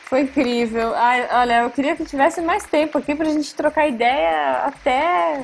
foi 0.05 0.21
incrível. 0.21 0.93
Ai, 0.95 1.27
olha, 1.31 1.61
eu 1.61 1.69
queria 1.69 1.95
que 1.95 2.05
tivesse 2.05 2.41
mais 2.41 2.63
tempo 2.63 2.97
aqui 2.97 3.13
pra 3.13 3.25
gente 3.25 3.53
trocar 3.53 3.87
ideia 3.87 4.63
até, 4.65 5.43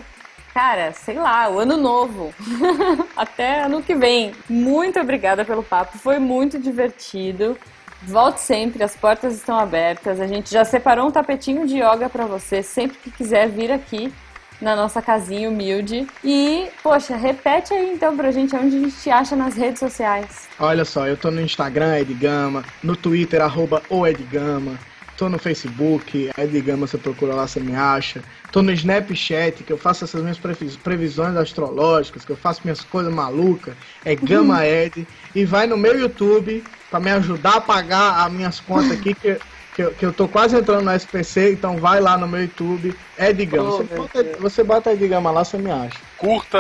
cara, 0.54 0.92
sei 0.94 1.16
lá, 1.20 1.50
o 1.50 1.60
ano 1.60 1.78
novo. 1.78 2.34
até 3.16 3.62
ano 3.62 3.84
que 3.84 3.94
vem. 3.94 4.34
Muito 4.50 5.00
obrigada 5.00 5.46
pelo 5.46 5.64
papo, 5.64 6.00
foi 6.00 6.18
muito 6.18 6.58
divertido. 6.58 7.56
Volte 8.04 8.42
sempre, 8.42 8.84
as 8.84 8.96
portas 8.96 9.36
estão 9.36 9.58
abertas. 9.58 10.20
A 10.20 10.28
gente 10.28 10.52
já 10.52 10.64
separou 10.64 11.08
um 11.08 11.12
tapetinho 11.12 11.66
de 11.66 11.76
yoga 11.76 12.10
para 12.10 12.26
você 12.26 12.62
sempre 12.62 12.98
que 12.98 13.12
quiser 13.12 13.50
vir 13.50 13.72
aqui 13.72 14.14
na 14.62 14.76
nossa 14.76 15.02
casinha 15.02 15.50
humilde. 15.50 16.08
E, 16.24 16.68
poxa, 16.82 17.16
repete 17.16 17.74
aí 17.74 17.94
então 17.94 18.16
pra 18.16 18.32
gente 18.32 18.56
onde 18.56 18.78
a 18.78 18.80
gente 18.80 18.96
te 18.96 19.10
acha 19.10 19.36
nas 19.36 19.56
redes 19.56 19.80
sociais. 19.80 20.48
Olha 20.60 20.86
só, 20.86 21.08
eu 21.08 21.18
tô 21.18 21.32
no 21.32 21.42
Instagram, 21.42 22.00
Edgama, 22.00 22.64
no 22.84 22.96
Twitter, 22.96 23.42
arroba 23.42 23.82
o 23.90 24.06
Edgama. 24.06 24.78
Tô 25.18 25.30
no 25.30 25.40
Facebook, 25.40 26.30
Edgama, 26.38 26.86
você 26.86 26.98
procura 26.98 27.34
lá, 27.34 27.48
você 27.48 27.62
me 27.62 27.74
acha. 27.74 28.22
Tô 28.52 28.62
no 28.62 28.72
Snapchat, 28.72 29.64
que 29.64 29.72
eu 29.72 29.78
faço 29.78 30.04
essas 30.04 30.22
minhas 30.22 30.38
previsões 30.78 31.38
astrológicas, 31.38 32.26
que 32.26 32.32
eu 32.34 32.36
faço 32.36 32.62
minhas 32.66 32.82
coisas 32.82 33.14
malucas. 33.14 33.76
É 34.04 34.14
Gama 34.14 34.64
Ed. 34.68 35.08
E 35.34 35.46
vai 35.46 35.68
no 35.68 35.78
meu 35.78 35.98
YouTube, 35.98 36.62
para 36.90 37.00
me 37.00 37.12
ajudar 37.12 37.56
a 37.56 37.62
pagar 37.62 38.26
as 38.26 38.32
minhas 38.32 38.60
contas 38.60 38.92
aqui, 38.92 39.14
que, 39.14 39.38
que, 39.76 39.82
eu, 39.82 39.92
que 39.92 40.06
eu 40.06 40.14
tô 40.14 40.28
quase 40.28 40.58
entrando 40.58 40.84
no 40.84 40.92
SPC, 40.92 41.54
então 41.54 41.78
vai 41.78 42.00
lá 42.00 42.18
no 42.18 42.28
meu 42.28 42.42
YouTube, 42.42 42.96
Edgama. 43.18 43.70
Oh, 43.70 43.78
você, 43.78 43.96
bota, 43.96 44.24
você 44.40 44.64
bota 44.64 44.94
Edgama 44.94 45.32
lá, 45.32 45.44
você 45.44 45.58
me 45.58 45.72
acha. 45.72 45.98
Curta, 46.18 46.60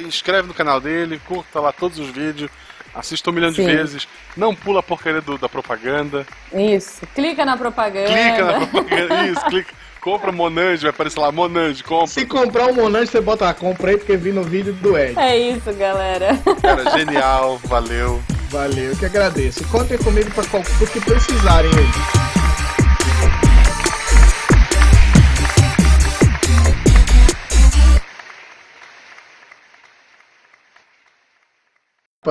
inscreve 0.00 0.48
no 0.48 0.54
canal 0.54 0.80
dele, 0.80 1.20
curta 1.26 1.60
lá 1.60 1.72
todos 1.72 1.98
os 1.98 2.10
vídeos. 2.10 2.50
Assista 2.94 3.30
um 3.30 3.32
milhão 3.32 3.52
Sim. 3.52 3.64
de 3.64 3.74
vezes. 3.74 4.08
Não 4.36 4.54
pula 4.54 4.80
a 4.80 4.82
porcaria 4.82 5.22
do, 5.22 5.38
da 5.38 5.48
propaganda. 5.48 6.26
Isso. 6.52 7.06
Clica 7.14 7.44
na 7.44 7.56
propaganda. 7.56 8.06
Clica 8.06 8.44
na 8.44 8.66
propaganda. 8.66 9.26
Isso, 9.28 9.44
clica. 9.46 9.74
Compra 10.02 10.32
Monange, 10.32 10.82
vai 10.82 10.90
aparecer 10.90 11.20
lá, 11.20 11.30
Monange, 11.30 11.84
compra. 11.84 12.08
Se 12.08 12.26
comprar 12.26 12.66
um 12.66 12.74
Monange, 12.74 13.06
você 13.06 13.20
bota 13.20 13.44
lá, 13.44 13.54
comprei 13.54 13.96
porque 13.96 14.16
vi 14.16 14.32
no 14.32 14.42
vídeo 14.42 14.72
do 14.72 14.98
Ed. 14.98 15.16
É 15.16 15.38
isso, 15.38 15.72
galera. 15.74 16.36
Cara, 16.60 16.90
genial, 16.90 17.60
valeu. 17.64 18.20
Valeu, 18.52 18.90
eu 18.90 18.96
que 18.98 19.06
agradeço. 19.06 19.66
Contem 19.68 19.96
comigo 19.96 20.30
para 20.30 20.44
o 20.44 20.86
que 20.86 21.00
precisarem 21.00 21.70
aí. 21.70 21.90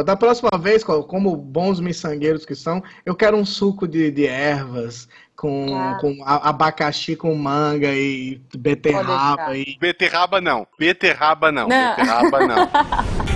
Da 0.05 0.15
próxima 0.15 0.51
vez, 0.59 0.83
como 0.83 1.35
bons 1.35 1.79
miçangueiros 1.79 2.45
que 2.45 2.53
são, 2.53 2.83
eu 3.03 3.15
quero 3.15 3.35
um 3.35 3.45
suco 3.45 3.87
de, 3.87 4.11
de 4.11 4.27
ervas 4.27 5.09
com, 5.35 5.75
ah. 5.75 5.97
com 5.99 6.23
abacaxi 6.23 7.15
com 7.15 7.33
manga 7.33 7.91
e 7.91 8.39
beterraba. 8.55 9.57
E... 9.57 9.75
Beterraba 9.79 10.39
não. 10.39 10.67
Beterraba 10.77 11.51
não. 11.51 11.67
não. 11.67 11.95
Beterraba 11.95 12.45
não. 12.45 12.69